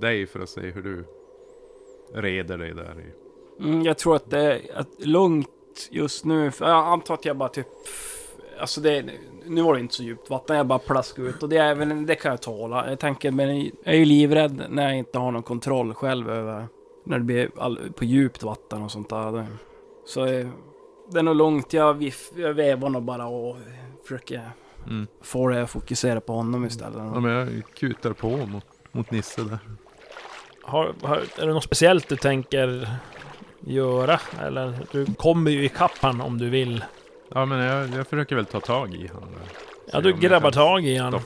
dig 0.00 0.26
för 0.26 0.40
att 0.40 0.48
se 0.48 0.60
hur 0.60 0.82
du 0.82 1.04
reder 2.14 2.58
dig 2.58 2.74
där 2.74 3.00
i 3.00 3.24
Mm, 3.60 3.82
jag 3.82 3.98
tror 3.98 4.16
att 4.16 4.30
det 4.30 4.38
är 4.38 4.78
att 4.78 5.06
lugnt 5.06 5.48
just 5.90 6.24
nu. 6.24 6.50
För 6.50 6.68
jag 6.68 6.86
antar 6.86 7.14
att 7.14 7.24
jag 7.24 7.36
bara 7.36 7.48
typ... 7.48 7.66
Alltså 8.58 8.80
det... 8.80 9.04
Nu 9.46 9.62
var 9.62 9.74
det 9.74 9.80
inte 9.80 9.94
så 9.94 10.02
djupt 10.02 10.30
vatten, 10.30 10.56
jag 10.56 10.66
bara 10.66 10.78
plaskade 10.78 11.28
ut. 11.28 11.42
Och 11.42 11.48
det, 11.48 11.56
är 11.56 11.74
väl, 11.74 12.06
det 12.06 12.14
kan 12.14 12.30
jag 12.30 12.42
tåla. 12.42 12.90
Jag 12.90 12.98
tänker, 12.98 13.30
men 13.30 13.60
jag 13.60 13.72
är 13.84 13.94
ju 13.94 14.04
livrädd 14.04 14.62
när 14.70 14.82
jag 14.82 14.98
inte 14.98 15.18
har 15.18 15.30
någon 15.32 15.42
kontroll 15.42 15.94
själv 15.94 16.30
över... 16.30 16.66
När 17.06 17.18
det 17.18 17.24
blir 17.24 17.50
all, 17.56 17.78
på 17.94 18.04
djupt 18.04 18.42
vatten 18.42 18.82
och 18.82 18.90
sånt 18.90 19.08
där. 19.08 19.46
Så 20.06 20.26
eh, 20.26 20.48
det 21.10 21.18
är 21.18 21.22
nog 21.22 21.36
lugnt. 21.36 21.72
Jag, 21.72 22.12
jag 22.36 22.54
vevar 22.54 22.88
nog 22.88 23.02
bara 23.02 23.26
och 23.26 23.56
försöker 24.02 24.50
Mm. 24.86 25.06
Får 25.22 25.50
det 25.50 25.62
att 25.62 25.70
fokusera 25.70 26.20
på 26.20 26.32
honom 26.32 26.64
istället. 26.64 26.96
Ja, 26.96 27.20
men 27.20 27.32
jag 27.32 27.62
kutar 27.74 28.12
på 28.12 28.28
mot, 28.28 28.64
mot 28.92 29.10
Nisse 29.10 29.42
där. 29.42 29.58
Har, 30.62 30.94
har, 31.02 31.16
är 31.16 31.46
det 31.46 31.52
något 31.52 31.64
speciellt 31.64 32.08
du 32.08 32.16
tänker 32.16 32.88
göra? 33.60 34.20
Eller 34.42 34.78
du 34.92 35.06
kommer 35.06 35.50
ju 35.50 35.64
ikapp 35.64 35.98
han 36.00 36.20
om 36.20 36.38
du 36.38 36.50
vill. 36.50 36.84
Ja, 37.34 37.44
men 37.44 37.58
jag, 37.58 37.88
jag 37.88 38.06
försöker 38.06 38.36
väl 38.36 38.44
ta 38.44 38.60
tag 38.60 38.94
i 38.94 39.08
honom. 39.08 39.30
Ja, 39.92 40.00
du 40.00 40.12
grabbar 40.12 40.50
tag 40.50 40.84
i 40.86 40.96
han. 40.96 41.20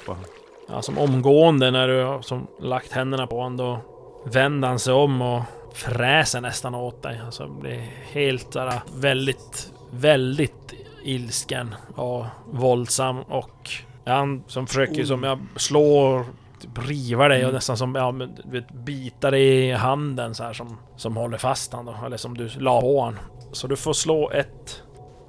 Ja, 0.69 0.83
som 0.83 0.99
omgående 0.99 1.71
när 1.71 1.89
du 1.89 2.03
har 2.03 2.23
som 2.23 2.47
lagt 2.61 2.93
händerna 2.93 3.27
på 3.27 3.37
honom 3.37 3.57
då 3.57 3.81
vänder 4.25 4.69
han 4.69 4.79
sig 4.79 4.93
om 4.93 5.23
och 5.23 5.43
fräser 5.73 6.41
nästan 6.41 6.75
åt 6.75 7.03
dig. 7.03 7.21
Alltså 7.25 7.49
blir 7.49 7.91
helt 8.13 8.53
såhär 8.53 8.81
väldigt, 8.95 9.73
väldigt 9.91 10.75
ilsken 11.09 11.75
och 11.95 12.25
våldsam 12.51 13.23
och 13.23 13.71
han 14.07 14.45
som 14.47 14.67
försöker 14.67 15.05
som 15.05 15.23
jag 15.23 15.39
slår 15.57 16.25
typ 16.61 16.89
riva 16.89 17.29
dig 17.29 17.39
och 17.39 17.43
Mm. 17.43 17.55
nästan 17.55 17.77
som 17.77 17.95
ja, 17.95 18.11
men, 18.13 18.35
du 18.45 18.51
vet, 18.61 18.71
bita 18.73 19.31
dig 19.31 19.69
i 19.69 19.73
handen 19.73 20.35
så 20.35 20.43
här 20.45 20.53
som, 20.53 20.79
som 20.97 21.17
håller 21.17 21.39
fast 21.39 21.73
han 21.73 21.85
då, 21.87 21.95
eller 22.07 22.17
som 22.17 22.37
du 22.37 22.49
la 22.59 22.81
på 22.81 23.03
han. 23.03 23.19
Så 23.53 23.67
du 23.67 23.77
får 23.77 23.93
slå 23.93 24.31
ett 24.31 24.83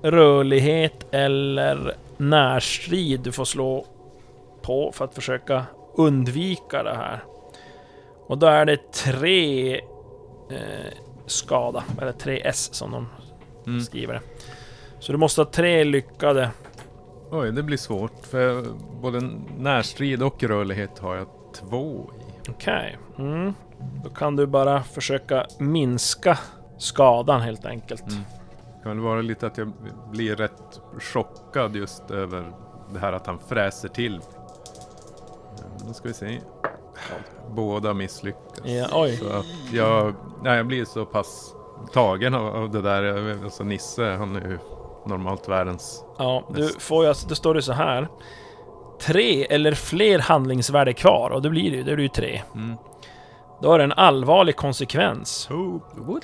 rörlighet 0.04 1.06
eller 1.12 1.96
närstrid 2.18 3.20
du 3.22 3.32
får 3.32 3.46
slå 3.46 3.86
på 4.62 4.92
för 4.92 5.06
att 5.06 5.16
försöka 5.16 5.66
undvika 5.98 6.84
det 6.84 6.96
här. 6.96 7.24
Och 8.28 8.38
då 8.38 8.48
är 8.48 8.66
det 8.66 8.92
tre 8.92 9.76
eh, 10.52 10.94
skada, 11.26 11.84
eller 12.02 12.12
tre 12.12 12.42
S 12.46 12.70
som 12.74 12.92
de 12.92 13.08
Mm. 13.68 13.82
skriver 13.82 14.14
det. 14.14 14.22
Så 15.00 15.12
du 15.12 15.18
måste 15.18 15.41
ha 15.41 15.45
tre 15.45 15.84
lyckade. 15.84 16.52
Oj, 17.32 17.52
det 17.52 17.64
blir 17.64 17.78
svårt. 17.78 18.26
För 18.26 18.66
både 19.02 19.22
närstrid 19.58 20.24
och 20.24 20.43
rörlighet 20.43 21.00
har 21.00 21.16
jag 21.16 21.28
två 21.56 22.12
i. 22.20 22.50
Okej. 22.50 22.97
Mm. 23.18 23.54
Då 24.04 24.10
kan 24.10 24.36
du 24.36 24.47
bara 24.47 24.84
försöka 24.84 25.45
minska 25.60 26.39
skadan 26.78 27.41
helt 27.41 27.66
enkelt. 27.66 28.02
Mm. 28.12 28.24
Det 28.78 28.84
kan 28.84 28.91
väl 28.91 29.00
vara 29.00 29.22
lite 29.22 29.47
att 29.47 29.58
jag 29.58 29.72
blir 30.12 30.36
rätt 30.36 30.80
chockad 31.00 31.76
just 31.76 32.12
över 32.12 32.52
det 32.93 33.00
här 33.00 33.14
att 33.14 33.28
han 33.28 33.39
fräser 33.47 33.89
till. 33.89 34.16
Eh, 34.16 35.88
Då 35.88 35.93
ska 35.93 36.08
vi 36.08 36.14
se. 36.14 36.39
Båda 37.50 37.93
misslyckas. 37.93 38.62
Ja, 38.64 38.88
oj. 38.93 39.18
Så 39.18 39.30
att 39.30 39.45
jag, 39.74 40.14
nej, 40.43 40.58
jag 40.58 40.68
blir 40.68 40.86
så 40.86 41.06
pass 41.06 41.54
tagen 41.93 42.34
av, 42.34 42.56
av 42.56 42.72
det 42.72 42.82
där. 42.82 43.34
Alltså 43.43 43.64
Nisse, 43.64 44.04
han 44.04 44.36
är 44.36 44.47
ju 44.50 44.60
normalt 45.10 45.49
världens... 45.49 46.03
Ja, 46.18 46.43
du 46.53 46.68
får 46.80 47.03
ju, 47.03 47.10
alltså- 47.10 47.28
då 47.28 47.36
står 47.36 47.53
det 47.53 47.62
så 47.62 47.74
här. 47.74 48.07
Tre 49.01 49.45
eller 49.49 49.72
fler 49.72 50.20
handlingsvärde 50.20 50.93
kvar 50.93 51.30
och 51.30 51.41
det 51.41 51.49
blir 51.49 51.72
det 51.72 51.78
ju, 51.78 51.84
det 51.84 51.95
blir 51.95 52.03
ju 52.05 52.10
tre. 52.10 52.41
Mm. 52.55 52.76
Då 53.62 53.74
är 53.74 53.78
det 53.78 53.84
en 53.84 53.91
allvarlig 53.91 54.55
konsekvens. 54.55 55.49
What? 55.95 56.24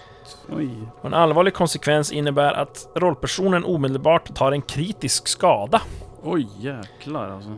Oj. 0.50 0.70
Och 1.00 1.06
en 1.06 1.14
allvarlig 1.14 1.54
konsekvens 1.54 2.12
innebär 2.12 2.54
att 2.54 2.88
rollpersonen 2.96 3.66
omedelbart 3.66 4.36
tar 4.36 4.52
en 4.52 4.62
kritisk 4.62 5.28
skada. 5.28 5.82
Oj 6.24 6.48
jäklar 6.58 7.30
alltså. 7.30 7.50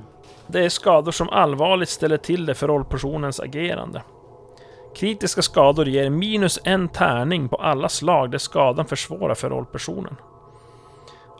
Det 0.47 0.65
är 0.65 0.69
skador 0.69 1.11
som 1.11 1.30
allvarligt 1.30 1.89
ställer 1.89 2.17
till 2.17 2.45
det 2.45 2.55
för 2.55 2.67
rollpersonens 2.67 3.39
agerande. 3.39 4.01
Kritiska 4.95 5.41
skador 5.41 5.88
ger 5.88 6.09
minus 6.09 6.59
en 6.63 6.89
tärning 6.89 7.49
på 7.49 7.55
alla 7.55 7.89
slag 7.89 8.32
där 8.32 8.38
skadan 8.38 8.86
försvårar 8.86 9.36
för 9.36 9.49
rollpersonen. 9.49 10.15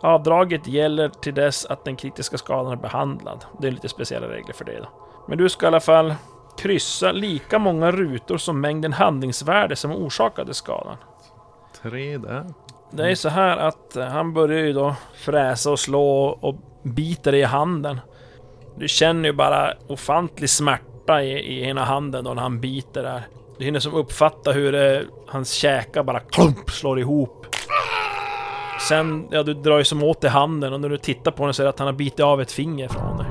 Avdraget 0.02 0.68
gäller 0.68 1.10
till 1.10 1.34
dess 1.34 1.66
att 1.66 1.86
den 1.86 1.96
kritiska 1.96 2.38
skadan 2.38 2.72
är 2.72 2.76
behandlad. 2.76 3.46
Det 3.60 3.68
är 3.68 3.72
lite 3.72 3.90
speciella 3.90 4.28
regler 4.28 4.54
för 4.54 4.66
det 4.66 4.80
då. 4.80 4.90
Men 5.28 5.38
du 5.38 5.50
ska 5.50 5.66
i 5.66 5.68
alla 5.68 5.80
fall 5.80 6.16
kryssa 6.58 7.12
lika 7.12 7.60
många 7.60 7.92
rutor 7.92 8.38
som 8.38 8.62
mängden 8.62 8.94
handlingsvärde 8.94 9.76
som 9.76 9.92
orsakade 9.92 10.54
skadan. 10.54 10.98
Tre 11.82 12.18
där. 12.18 12.46
Det 12.92 13.12
är 13.12 13.16
så 13.16 13.30
här 13.30 13.58
att 13.58 13.96
eh, 13.96 14.06
han 14.06 14.34
börjar 14.34 14.60
ju 14.60 14.74
då 14.74 14.96
fräsa 15.16 15.72
och 15.72 15.80
slå 15.80 16.38
och 16.42 16.56
biter 16.84 17.36
i 17.36 17.44
handen. 17.44 18.00
Du 18.78 18.88
känner 18.88 19.30
ju 19.30 19.34
bara 19.34 19.74
ofantlig 19.88 20.50
smärta 20.50 21.24
i, 21.24 21.32
i 21.32 21.64
ena 21.64 21.86
handen 21.86 22.24
då 22.24 22.34
när 22.34 22.42
han 22.42 22.60
biter 22.60 23.04
där. 23.04 23.28
Du 23.58 23.66
hinner 23.66 23.80
som 23.80 23.94
uppfatta 23.94 24.52
hur 24.52 24.76
eh, 24.76 25.02
hans 25.28 25.52
käkar 25.52 26.04
bara 26.04 26.20
klump 26.20 26.70
slår 26.70 27.00
ihop. 27.00 27.47
Sen, 28.80 29.28
ja 29.32 29.44
du 29.44 29.54
drar 29.54 29.78
ju 29.78 29.84
som 29.84 30.04
åt 30.04 30.24
i 30.24 30.28
handen 30.28 30.74
och 30.74 30.82
när 30.82 30.90
du 30.90 30.98
tittar 30.98 31.32
på 31.32 31.46
den 31.46 31.54
så 31.54 31.62
är 31.62 31.64
det 31.64 31.70
att 31.70 31.80
han 31.80 31.88
har 31.88 31.94
bitit 31.94 32.20
av 32.20 32.42
ett 32.42 32.52
finger 32.52 32.88
från 32.88 33.18
dig. 33.18 33.28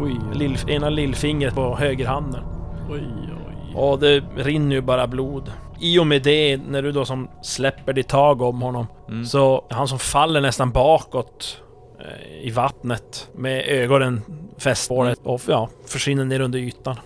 Oj. 0.00 0.20
Lill, 0.38 0.58
ena 0.68 0.88
lillfingret 0.90 1.54
på 1.54 1.76
högerhanden. 1.76 2.44
Oj 2.90 3.02
oj. 3.48 3.74
Och 3.76 3.98
det 3.98 4.20
rinner 4.36 4.74
ju 4.76 4.80
bara 4.80 5.06
blod. 5.06 5.52
I 5.80 5.98
och 5.98 6.06
med 6.06 6.22
det, 6.22 6.56
när 6.68 6.82
du 6.82 6.92
då 6.92 7.04
som 7.04 7.28
släpper 7.42 7.92
ditt 7.92 8.08
tag 8.08 8.42
om 8.42 8.62
honom, 8.62 8.86
Mm. 9.08 9.24
så 9.24 9.64
han 9.70 9.88
som 9.88 9.98
faller 9.98 10.40
nästan 10.40 10.70
bakåt 10.70 11.62
eh, 12.00 12.46
i 12.46 12.50
vattnet 12.50 13.28
med 13.34 13.64
ögonen 13.68 14.22
fäst 14.58 14.88
på 14.88 15.04
det 15.04 15.16
och 15.22 15.40
ja, 15.48 15.68
försvinner 15.86 16.24
ner 16.24 16.40
under 16.40 16.58
ytan. 16.58 16.96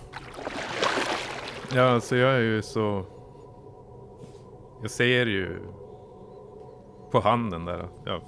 Ja, 1.75 1.89
alltså 1.89 2.15
jag 2.15 2.35
är 2.35 2.39
ju 2.39 2.61
så... 2.61 3.05
Jag 4.81 4.91
ser 4.91 5.25
ju 5.25 5.59
på 7.11 7.19
handen 7.19 7.65
där 7.65 7.87
ja, 8.05 8.21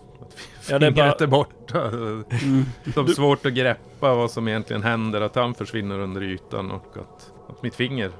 Ja, 0.70 0.80
det 0.80 0.88
är 0.88 0.92
bara- 0.92 1.12
är 1.12 1.28
borta. 1.28 1.82
Mm. 1.88 2.66
De 2.96 3.06
är 3.06 3.14
svårt 3.14 3.46
att 3.46 3.54
greppa 3.54 4.16
vad 4.16 4.32
som 4.32 4.48
egentligen 4.48 4.84
händer, 4.84 5.22
att 5.22 5.36
han 5.36 5.54
försvinner 5.54 6.00
under 6.00 6.22
ytan 6.24 6.72
och 6.72 6.98
att, 6.98 7.32
att 7.50 7.64
mitt 7.64 7.76
finger 7.76 8.12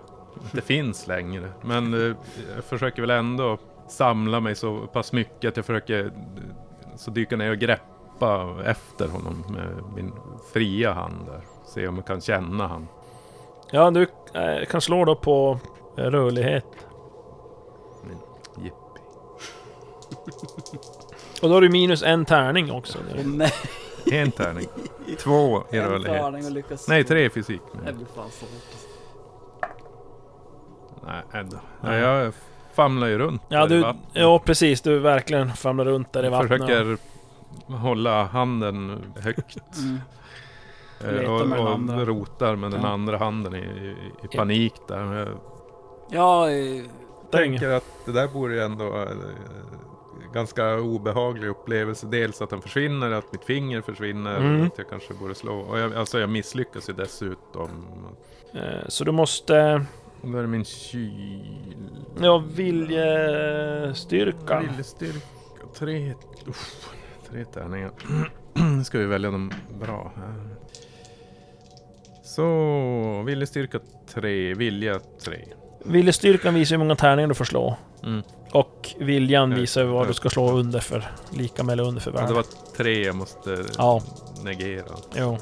inte 0.44 0.62
finns 0.62 1.08
längre. 1.08 1.50
Men 1.62 1.94
eh, 1.94 2.16
jag 2.56 2.64
försöker 2.64 3.02
väl 3.02 3.10
ändå 3.10 3.58
samla 3.90 4.40
mig 4.40 4.56
så 4.56 4.80
pass 4.94 5.14
mycket 5.14 5.50
att 5.50 5.58
jag 5.58 5.66
försöker 5.66 6.06
eh, 6.06 6.12
så 6.98 7.12
dyka 7.12 7.36
ner 7.38 7.52
och 7.52 7.58
greppa 7.58 8.56
efter 8.66 9.08
honom 9.08 9.44
med 9.50 9.84
min 9.96 10.14
fria 10.54 10.94
hand 10.94 11.26
där. 11.28 11.42
Se 11.66 11.88
om 11.88 11.96
jag 11.96 12.06
kan 12.06 12.22
känna 12.22 12.68
han. 12.68 12.88
Ja, 13.72 13.92
du 13.92 14.02
eh, 14.34 14.66
kan 14.70 14.82
slå 14.82 15.06
då 15.06 15.16
på 15.16 15.60
rörlighet. 15.96 16.66
Och 21.42 21.50
då 21.50 21.54
har 21.54 21.62
du 21.62 21.70
minus 21.70 22.04
en 22.04 22.26
tärning 22.26 22.72
också. 22.72 22.98
Åh, 23.18 23.26
nej. 23.26 23.52
En 24.12 24.32
tärning. 24.32 24.68
Två 25.20 25.64
i 25.72 25.78
En 25.78 25.90
rörlighet. 25.90 26.22
tärning 26.22 26.46
och 26.46 26.52
lyckas 26.52 26.88
Nej, 26.88 27.04
tre 27.04 27.26
i 27.26 27.30
fysik. 27.30 27.62
Det 27.86 27.94
blir 27.94 28.06
fan 28.16 28.30
så 28.32 28.46
hårt. 28.46 29.72
Nej, 31.34 31.46
då. 31.52 31.58
Ja, 31.84 31.96
jag 31.96 32.34
famlar 32.74 33.08
ju 33.08 33.18
runt 33.18 33.42
Ja, 33.50 33.60
där 33.66 33.76
i 33.76 33.78
du, 33.78 33.82
vattnet. 33.84 34.06
ja 34.14 34.40
precis. 34.46 34.82
Du 34.82 35.00
verkligen 35.00 35.50
famlar 35.54 35.86
runt 35.86 36.14
där 36.14 36.26
i 36.26 36.30
vattnet. 36.30 36.52
Försöker 36.62 36.98
hålla 37.78 38.24
handen 38.24 39.02
högt. 39.20 39.58
Mm. 41.04 41.20
eh, 41.26 41.32
och, 41.32 41.48
med 41.48 41.58
den 41.58 41.66
och 41.68 41.74
andra. 41.74 42.06
rotar 42.06 42.56
med 42.56 42.72
den 42.72 42.82
Ja. 42.82 42.88
andra 42.88 43.18
handen 43.18 43.56
i, 43.56 43.58
i, 43.60 43.96
i 44.24 44.28
panik 44.38 44.74
där. 44.88 45.04
Men 45.04 45.18
Jag 45.18 45.28
Ja, 46.10 46.50
eh, 46.50 46.84
tänker 47.32 47.70
att 47.70 47.84
det 48.06 48.12
där 48.12 48.28
borde 48.28 48.54
ju 48.54 48.60
ändå 48.62 48.86
eh, 48.98 49.08
ganska 50.34 50.76
obehaglig 50.80 51.48
upplevelse. 51.48 52.08
Dels 52.08 52.42
att 52.42 52.52
han 52.52 52.62
försvinner, 52.62 53.12
att 53.12 53.32
mitt 53.32 53.44
finger 53.44 53.82
försvinner, 53.82 54.38
Mm. 54.38 54.68
att 54.68 54.78
jag 54.78 54.90
kanske 54.90 55.14
borde 55.14 55.36
slå. 55.36 55.60
Och 55.60 55.80
jag, 55.80 55.96
alltså 55.96 56.20
jag 56.20 56.30
misslyckas 56.30 56.90
ju 56.90 56.94
dessutom. 56.94 57.70
Eh, 58.54 58.88
Så 58.88 59.04
du 59.04 59.12
måste... 59.12 59.86
Då 60.24 60.38
är 60.38 60.42
det 60.42 60.48
min 60.48 60.66
kyl... 60.66 61.44
Ja, 62.22 62.44
viljestyrka. 62.56 64.60
Viljestyrka. 64.60 65.20
Tre... 65.76 66.14
Uff, 66.48 66.90
tre 67.30 67.46
tärningar. 67.46 67.92
Nu 68.78 68.84
ska 68.84 68.98
vi 69.00 69.06
välja 69.06 69.32
dem 69.32 69.52
bra 69.80 70.12
här. 70.16 70.50
Så, 72.24 73.24
viljestyrka 73.26 73.80
tre, 74.14 74.54
vilja 74.54 75.00
tre. 75.26 75.46
Viljestyrkan 75.86 76.54
visar 76.54 76.76
hur 76.76 76.78
många 76.80 76.96
tärningar 76.96 77.28
du 77.28 77.34
får 77.36 77.46
slå. 77.46 77.76
Mm. 78.04 78.24
Och 78.52 78.96
viljan 79.00 79.52
Ja, 79.52 79.58
visar 79.58 79.84
vad 79.84 80.08
du 80.08 80.14
ska 80.14 80.30
slå 80.30 80.52
under 80.52 80.80
för. 80.80 81.12
Lika 81.30 81.64
med 81.64 81.74
eller 81.74 81.84
under 81.84 82.02
för 82.02 82.12
Ja, 82.12 82.16
det 82.18 82.22
värde. 82.22 82.34
var 82.34 82.46
tre 82.78 83.06
jag 83.06 83.16
måste 83.16 83.64
Ja. 83.78 84.02
negera. 84.44 84.86
Jo. 85.16 85.38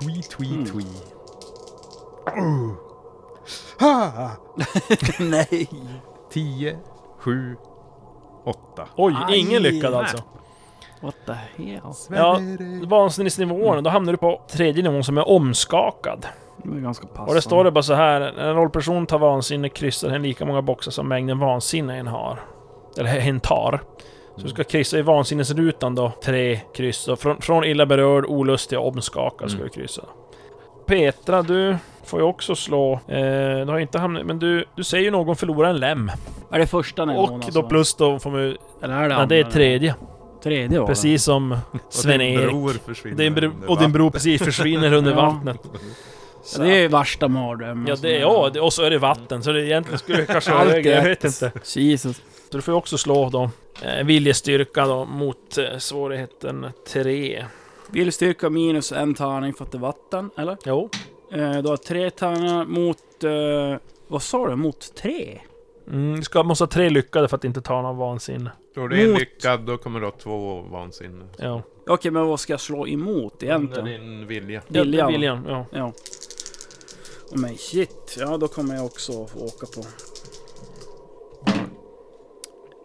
Twi, 0.00 0.22
twi, 0.22 0.46
Mm. 0.54 0.66
twi. 0.66 0.84
nej. 5.18 5.68
Tio, 6.32 6.78
sju, 7.18 7.56
åtta. 8.44 8.88
Oj, 8.96 9.14
Aj, 9.28 9.38
ingen 9.38 9.62
lyckad 9.62 9.94
alltså. 9.94 10.22
What 11.00 11.14
the 11.26 11.32
hell? 11.32 11.80
Ja, 12.10 12.40
vansinnesnivån, 12.86 13.84
då 13.84 13.90
hamnar 13.90 14.12
du 14.12 14.16
på 14.16 14.40
tredje 14.50 14.82
nivån 14.82 15.04
som 15.04 15.18
är 15.18 15.28
omskakad. 15.28 16.26
Det 16.64 16.76
är 16.76 16.80
ganska 16.80 17.06
passande. 17.06 17.28
Och 17.30 17.34
det 17.34 17.42
står 17.42 17.64
det 17.64 17.70
bara 17.70 17.82
så 17.82 17.94
här. 17.94 18.20
När 18.20 18.48
en 18.48 18.54
rollperson 18.56 19.06
tar 19.06 19.18
vansinne 19.18 19.68
kryssar 19.68 20.08
hen 20.08 20.22
lika 20.22 20.44
många 20.44 20.62
boxar 20.62 20.90
som 20.90 21.08
mängden 21.08 21.38
vansinne 21.38 21.96
en 21.98 22.06
har. 22.06 22.40
Eller 22.98 23.10
hen 23.10 23.40
tar. 23.40 23.80
Så 24.36 24.42
du 24.42 24.48
ska 24.48 24.64
kryssa 24.64 24.98
i 24.98 25.02
vansinnesrutan 25.02 25.94
då, 25.94 26.12
tre 26.24 26.60
kryss. 26.74 27.08
Och 27.08 27.18
från, 27.18 27.40
från 27.40 27.64
illa 27.64 27.86
berörd, 27.86 28.24
olustig 28.24 28.78
och 28.78 28.88
omskakad 28.88 29.50
ska 29.50 29.58
Mm. 29.60 29.70
du 29.74 29.80
kryssa. 29.80 30.02
Petra, 30.86 31.42
du 31.42 31.76
får 32.04 32.20
ju 32.20 32.26
också 32.26 32.54
slå. 32.54 32.92
Eh, 32.92 32.98
du 33.66 33.66
har 33.68 33.78
inte 33.78 33.98
hamnat... 33.98 34.26
Men 34.26 34.38
du, 34.38 34.64
du 34.76 34.84
ser 34.84 34.98
ju 34.98 35.10
någon 35.10 35.36
förlora 35.36 35.68
en 35.68 35.76
lem. 35.76 36.10
Är 36.50 36.58
det 36.58 36.66
första 36.66 37.04
nivån 37.04 37.28
Och 37.28 37.34
alltså? 37.34 37.62
då 37.62 37.68
plus 37.68 37.94
då 37.94 38.18
får 38.18 38.30
man 38.30 38.40
ju... 38.40 38.56
Eller 38.82 38.94
är 38.94 39.08
det 39.08 39.14
Ja, 39.14 39.26
det 39.26 39.36
är 39.36 39.40
andra? 39.44 39.52
tredje. 39.52 39.94
Tredje 40.42 40.80
var. 40.80 40.86
Precis 40.86 41.24
som 41.24 41.52
Och 41.72 41.78
Sven-Erik. 41.88 42.38
din 42.38 42.48
bror 42.48 42.70
försvinner 42.86 43.16
Din 43.16 43.34
bro, 43.34 43.48
under 43.48 43.70
och 43.70 43.78
din 43.78 43.92
bror 43.92 44.10
precis 44.10 44.42
försvinner 44.44 44.92
under 44.92 45.10
Ja. 45.16 45.16
vattnet. 45.20 45.60
Ja, 46.44 46.48
Så- 46.56 46.62
det 46.62 46.68
är 46.76 46.80
ju 46.80 46.88
värsta 46.88 47.28
mardrömmen. 47.28 47.86
Ja, 47.86 47.96
som 47.96 48.02
det 48.02 48.16
är, 48.16 48.20
ja, 48.20 48.50
det, 48.54 48.60
och 48.60 48.72
så 48.72 48.82
är 48.82 48.90
det 48.90 48.98
vatten. 48.98 49.42
Så 49.42 49.52
det 49.52 49.66
egentligen 49.66 49.98
skulle 49.98 50.18
det 50.18 50.26
kanske 50.26 50.50
vara 50.50 50.60
Allt 50.62 50.70
högre, 50.70 50.90
jag 50.90 51.02
vet 51.04 51.24
inte. 51.24 51.52
Jesus. 51.74 52.16
Så 52.50 52.56
du 52.56 52.62
får 52.62 52.72
ju 52.74 52.78
också 52.78 52.98
slå 52.98 53.30
då 53.30 53.50
eh, 53.82 54.04
viljestyrka 54.04 54.86
då 54.86 55.04
mot 55.04 55.58
eh, 55.58 55.78
svårigheten 55.78 56.66
3. 56.88 57.44
Viljestyrka 57.90 58.50
minus 58.50 58.92
en 58.92 59.14
tärning 59.14 59.54
för 59.54 59.64
att 59.64 59.72
det 59.72 59.78
är 59.78 59.80
vatten, 59.80 60.30
eller? 60.36 60.56
Jo. 60.64 60.90
Eh, 61.32 61.52
du 61.58 61.68
har 61.68 61.76
tre 61.76 62.10
tärningar 62.10 62.64
mot... 62.64 63.24
Eh, 63.24 63.80
vad 64.08 64.22
sa 64.22 64.48
du? 64.48 64.56
Mot 64.56 64.94
tre? 64.94 65.40
Mm, 65.90 66.16
du 66.16 66.22
ska, 66.22 66.42
måste 66.42 66.62
ha 66.64 66.68
tre 66.68 66.90
lyckade 66.90 67.28
för 67.28 67.36
att 67.36 67.44
inte 67.44 67.60
ta 67.62 67.82
någon 67.82 67.96
vansinne. 67.96 68.50
Slår 68.74 68.88
du 68.88 69.02
en 69.02 69.10
Mot- 69.10 69.20
lyckad, 69.20 69.60
då 69.60 69.76
kommer 69.76 70.00
du 70.00 70.06
ha 70.06 70.12
två 70.12 70.60
vansinne. 70.60 71.24
Ja. 71.36 71.62
Okej, 71.86 72.10
men 72.10 72.26
vad 72.26 72.40
ska 72.40 72.52
jag 72.52 72.60
slå 72.60 72.88
emot 72.88 73.42
är 73.42 73.46
egentligen? 73.46 73.84
din 73.84 74.26
vilja. 74.26 74.62
Ja, 74.68 74.82
Viljan. 74.82 75.12
viljan. 75.12 75.44
Ja. 75.48 75.66
Ja. 75.72 75.92
Och 77.30 77.38
men 77.38 77.56
shit, 77.58 78.16
ja 78.18 78.36
då 78.36 78.48
kommer 78.48 78.74
jag 78.74 78.84
också 78.86 79.26
få 79.26 79.38
åka 79.38 79.66
på. 79.66 79.82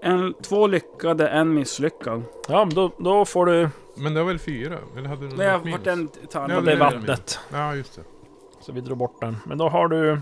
En, 0.01 0.33
två 0.41 0.67
lyckade, 0.67 1.27
en 1.27 1.53
misslyckad. 1.53 2.23
ja, 2.47 2.65
men 2.65 2.75
då, 2.75 2.91
då 2.97 3.25
får 3.25 3.45
du... 3.45 3.69
Men 3.95 4.13
det 4.13 4.19
var 4.19 4.27
väl 4.27 4.39
fyra? 4.39 4.77
Eller 4.97 5.09
hade 5.09 5.27
du 5.29 5.35
Nej, 5.35 5.47
jag 5.47 5.55
något 5.55 5.65
minus? 5.85 5.87
en 5.87 6.07
tärning. 6.27 6.55
Ja, 6.55 6.61
det 6.61 6.71
är 6.71 6.77
vattnet. 6.77 7.39
Ja, 7.51 7.75
just 7.75 7.95
det. 7.95 8.01
Så 8.61 8.71
vi 8.71 8.81
drar 8.81 8.95
bort 8.95 9.21
den. 9.21 9.37
Men 9.45 9.57
då 9.57 9.69
har 9.69 9.87
du... 9.87 10.21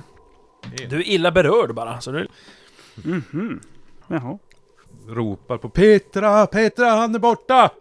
Du 0.89 0.95
är 0.99 1.07
illa 1.07 1.31
berörd 1.31 1.73
bara. 1.75 2.01
Så 2.01 2.11
du, 2.11 2.27
Mhm. 2.95 3.59
Jaha. 4.07 4.37
Ropar 5.07 5.57
på 5.57 5.69
Petra, 5.69 6.47
Petra, 6.47 6.85
han 6.89 7.15
är 7.15 7.19
borta! 7.19 7.71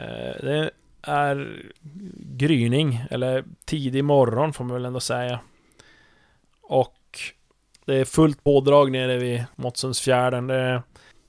Eh, 0.00 0.44
det 0.44 0.70
är 1.02 1.62
gryning, 2.36 3.04
eller 3.10 3.44
tidig 3.64 4.04
morgon 4.04 4.52
får 4.52 4.64
man 4.64 4.74
väl 4.74 4.84
ändå 4.84 5.00
säga. 5.00 5.40
Och 6.62 6.96
det 7.84 7.94
är 7.94 8.04
fullt 8.04 8.44
pådrag 8.44 8.90
nere 8.92 9.18
vid 9.18 9.44
Måttsundsfjärden. 9.56 10.46
Det, 10.46 10.54
är- 10.54 10.82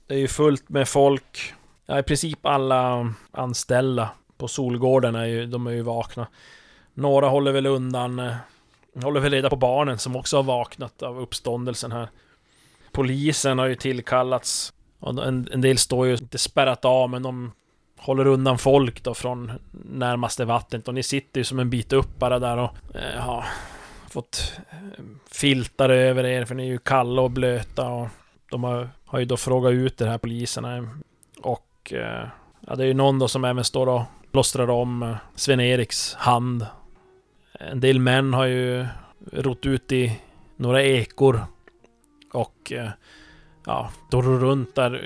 det 0.06 0.14
är 0.14 0.18
ju 0.18 0.28
fullt 0.28 0.68
med 0.68 0.88
folk. 0.88 1.52
Ja, 1.86 1.98
i 1.98 2.02
princip 2.02 2.46
alla 2.46 3.14
anställda 3.30 4.10
på 4.36 4.48
Solgården 4.48 5.14
är 5.14 5.24
ju, 5.26 5.46
de 5.46 5.66
är 5.66 5.70
ju 5.70 5.82
vakna. 5.82 6.26
Några 6.94 7.28
håller 7.28 7.52
väl 7.52 7.66
undan, 7.66 8.18
eh, 8.18 8.34
håller 9.02 9.20
väl 9.20 9.32
reda 9.32 9.50
på 9.50 9.56
barnen 9.56 9.98
som 9.98 10.16
också 10.16 10.36
har 10.36 10.42
vaknat 10.42 11.02
av 11.02 11.20
uppståndelsen 11.20 11.92
här. 11.92 12.08
Polisen 12.92 13.58
har 13.58 13.66
ju 13.66 13.74
tillkallats. 13.74 14.72
En, 15.06 15.48
en 15.52 15.60
del 15.60 15.78
står 15.78 16.06
ju 16.06 16.12
inte 16.16 16.38
spärrat 16.38 16.84
av, 16.84 17.10
men 17.10 17.22
de 17.22 17.52
håller 18.02 18.26
undan 18.26 18.58
folk 18.58 19.02
då 19.02 19.14
från 19.14 19.52
närmaste 19.84 20.44
vattnet. 20.44 20.88
Och 20.88 20.94
ni 20.94 21.02
sitter 21.02 21.40
ju 21.40 21.44
som 21.44 21.58
en 21.58 21.70
bit 21.70 21.92
upp 21.92 22.18
bara 22.18 22.38
där 22.38 22.56
och 22.56 22.70
eh, 22.94 23.20
har 23.20 23.44
fått 24.10 24.60
eh, 24.70 25.04
filtar 25.30 25.88
över 25.88 26.24
er 26.24 26.44
för 26.44 26.54
ni 26.54 26.62
är 26.62 26.70
ju 26.70 26.78
kalla 26.78 27.22
och 27.22 27.30
blöta. 27.30 27.88
Och 27.88 28.08
de 28.50 28.64
har, 28.64 28.88
har 29.04 29.18
ju 29.18 29.24
då 29.24 29.36
frågat 29.36 29.72
ut 29.72 29.98
de 29.98 30.04
här 30.04 30.18
poliserna. 30.18 30.88
Och 31.42 31.92
eh, 31.92 32.28
ja, 32.60 32.74
det 32.76 32.82
är 32.82 32.86
ju 32.86 32.94
någon 32.94 33.18
då 33.18 33.28
som 33.28 33.44
även 33.44 33.64
står 33.64 33.88
och 33.88 34.02
plåstrar 34.30 34.70
om 34.70 35.02
eh, 35.02 35.16
Sven-Eriks 35.34 36.14
hand. 36.14 36.66
En 37.52 37.80
del 37.80 37.98
män 37.98 38.34
har 38.34 38.44
ju 38.44 38.86
rott 39.32 39.66
ut 39.66 39.92
i 39.92 40.20
några 40.56 40.82
ekor. 40.82 41.40
Och 42.32 42.72
eh, 42.72 42.88
ja, 43.66 43.90
då 44.08 44.22
runt 44.22 44.74
där 44.74 45.04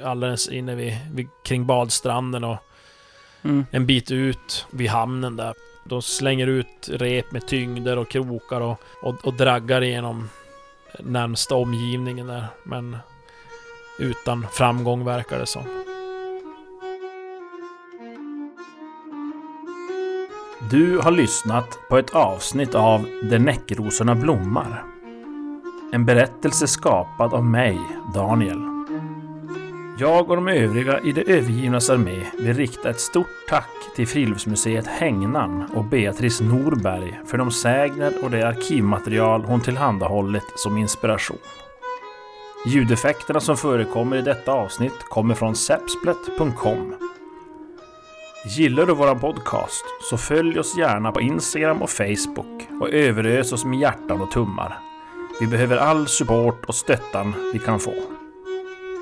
eh, 0.00 0.10
alldeles 0.10 0.48
inne 0.48 0.74
vid, 0.74 0.98
vid, 1.12 1.28
kring 1.44 1.66
badstranden 1.66 2.44
och 2.44 2.56
Mm. 3.44 3.66
en 3.70 3.86
bit 3.86 4.10
ut 4.10 4.66
vid 4.70 4.90
hamnen 4.90 5.36
där. 5.36 5.54
De 5.84 6.02
slänger 6.02 6.46
ut 6.46 6.88
rep 6.92 7.32
med 7.32 7.46
tyngder 7.46 7.98
och 7.98 8.08
krokar 8.08 8.60
och, 8.60 8.80
och, 9.02 9.14
och 9.24 9.34
draggar 9.34 9.82
igenom 9.82 10.28
närmsta 11.00 11.54
omgivningen 11.54 12.26
där. 12.26 12.46
Men 12.64 12.96
utan 13.98 14.46
framgång 14.52 15.04
verkar 15.04 15.38
det 15.38 15.46
som. 15.46 15.62
Du 20.70 20.98
har 20.98 21.10
lyssnat 21.10 21.78
på 21.88 21.98
ett 21.98 22.10
avsnitt 22.10 22.74
av 22.74 23.06
Där 23.30 23.38
näckrosorna 23.38 24.14
blommar. 24.14 24.91
En 25.94 26.04
berättelse 26.04 26.66
skapad 26.66 27.34
av 27.34 27.44
mig, 27.44 27.80
Daniel. 28.14 28.62
Jag 29.98 30.30
och 30.30 30.36
de 30.36 30.48
övriga 30.48 31.00
i 31.00 31.12
det 31.12 31.22
övergivnas 31.22 31.90
armé 31.90 32.26
vill 32.38 32.56
rikta 32.56 32.90
ett 32.90 33.00
stort 33.00 33.26
tack 33.48 33.70
till 33.96 34.08
Friluftsmuseet 34.08 34.86
Hängnan 34.86 35.70
och 35.74 35.84
Beatrice 35.84 36.40
Norberg 36.40 37.20
för 37.26 37.38
de 37.38 37.50
sägner 37.50 38.24
och 38.24 38.30
det 38.30 38.48
arkivmaterial 38.48 39.44
hon 39.44 39.60
tillhandahållit 39.60 40.52
som 40.56 40.78
inspiration. 40.78 41.38
Ljudeffekterna 42.66 43.40
som 43.40 43.56
förekommer 43.56 44.16
i 44.16 44.22
detta 44.22 44.52
avsnitt 44.52 45.04
kommer 45.08 45.34
från 45.34 45.54
sepsplet.com. 45.54 46.94
Gillar 48.56 48.86
du 48.86 48.94
våran 48.94 49.20
podcast 49.20 49.84
så 50.10 50.16
följ 50.16 50.58
oss 50.58 50.76
gärna 50.78 51.12
på 51.12 51.20
Instagram 51.20 51.82
och 51.82 51.90
Facebook 51.90 52.68
och 52.80 52.90
överös 52.90 53.52
oss 53.52 53.64
med 53.64 53.78
hjärtan 53.78 54.20
och 54.20 54.30
tummar. 54.30 54.91
Vi 55.40 55.46
behöver 55.46 55.76
all 55.76 56.08
support 56.08 56.64
och 56.64 56.74
stöttan 56.74 57.34
vi 57.52 57.58
kan 57.58 57.80
få. 57.80 57.94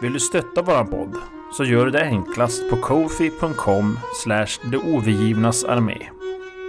Vill 0.02 0.12
du 0.12 0.20
stötta 0.20 0.62
våran 0.62 0.86
podd 0.86 1.16
så 1.52 1.64
gör 1.64 1.84
du 1.84 1.90
det 1.90 2.02
enklast 2.02 2.70
på 2.70 2.76
kofi.com 2.76 3.98
slash 4.14 4.70
armé. 5.68 6.08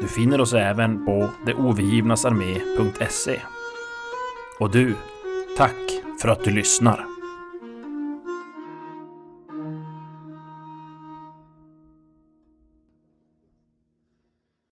Du 0.02 0.08
finner 0.08 0.42
oss 0.42 0.54
även 0.54 1.06
på 1.06 1.30
deovergivnasarmé.se. 1.46 3.42
Och 4.60 4.72
du, 4.72 4.96
tack 5.58 6.02
för 6.22 6.30
att 6.30 6.44
du 6.44 6.52
lyssnar. 6.52 7.11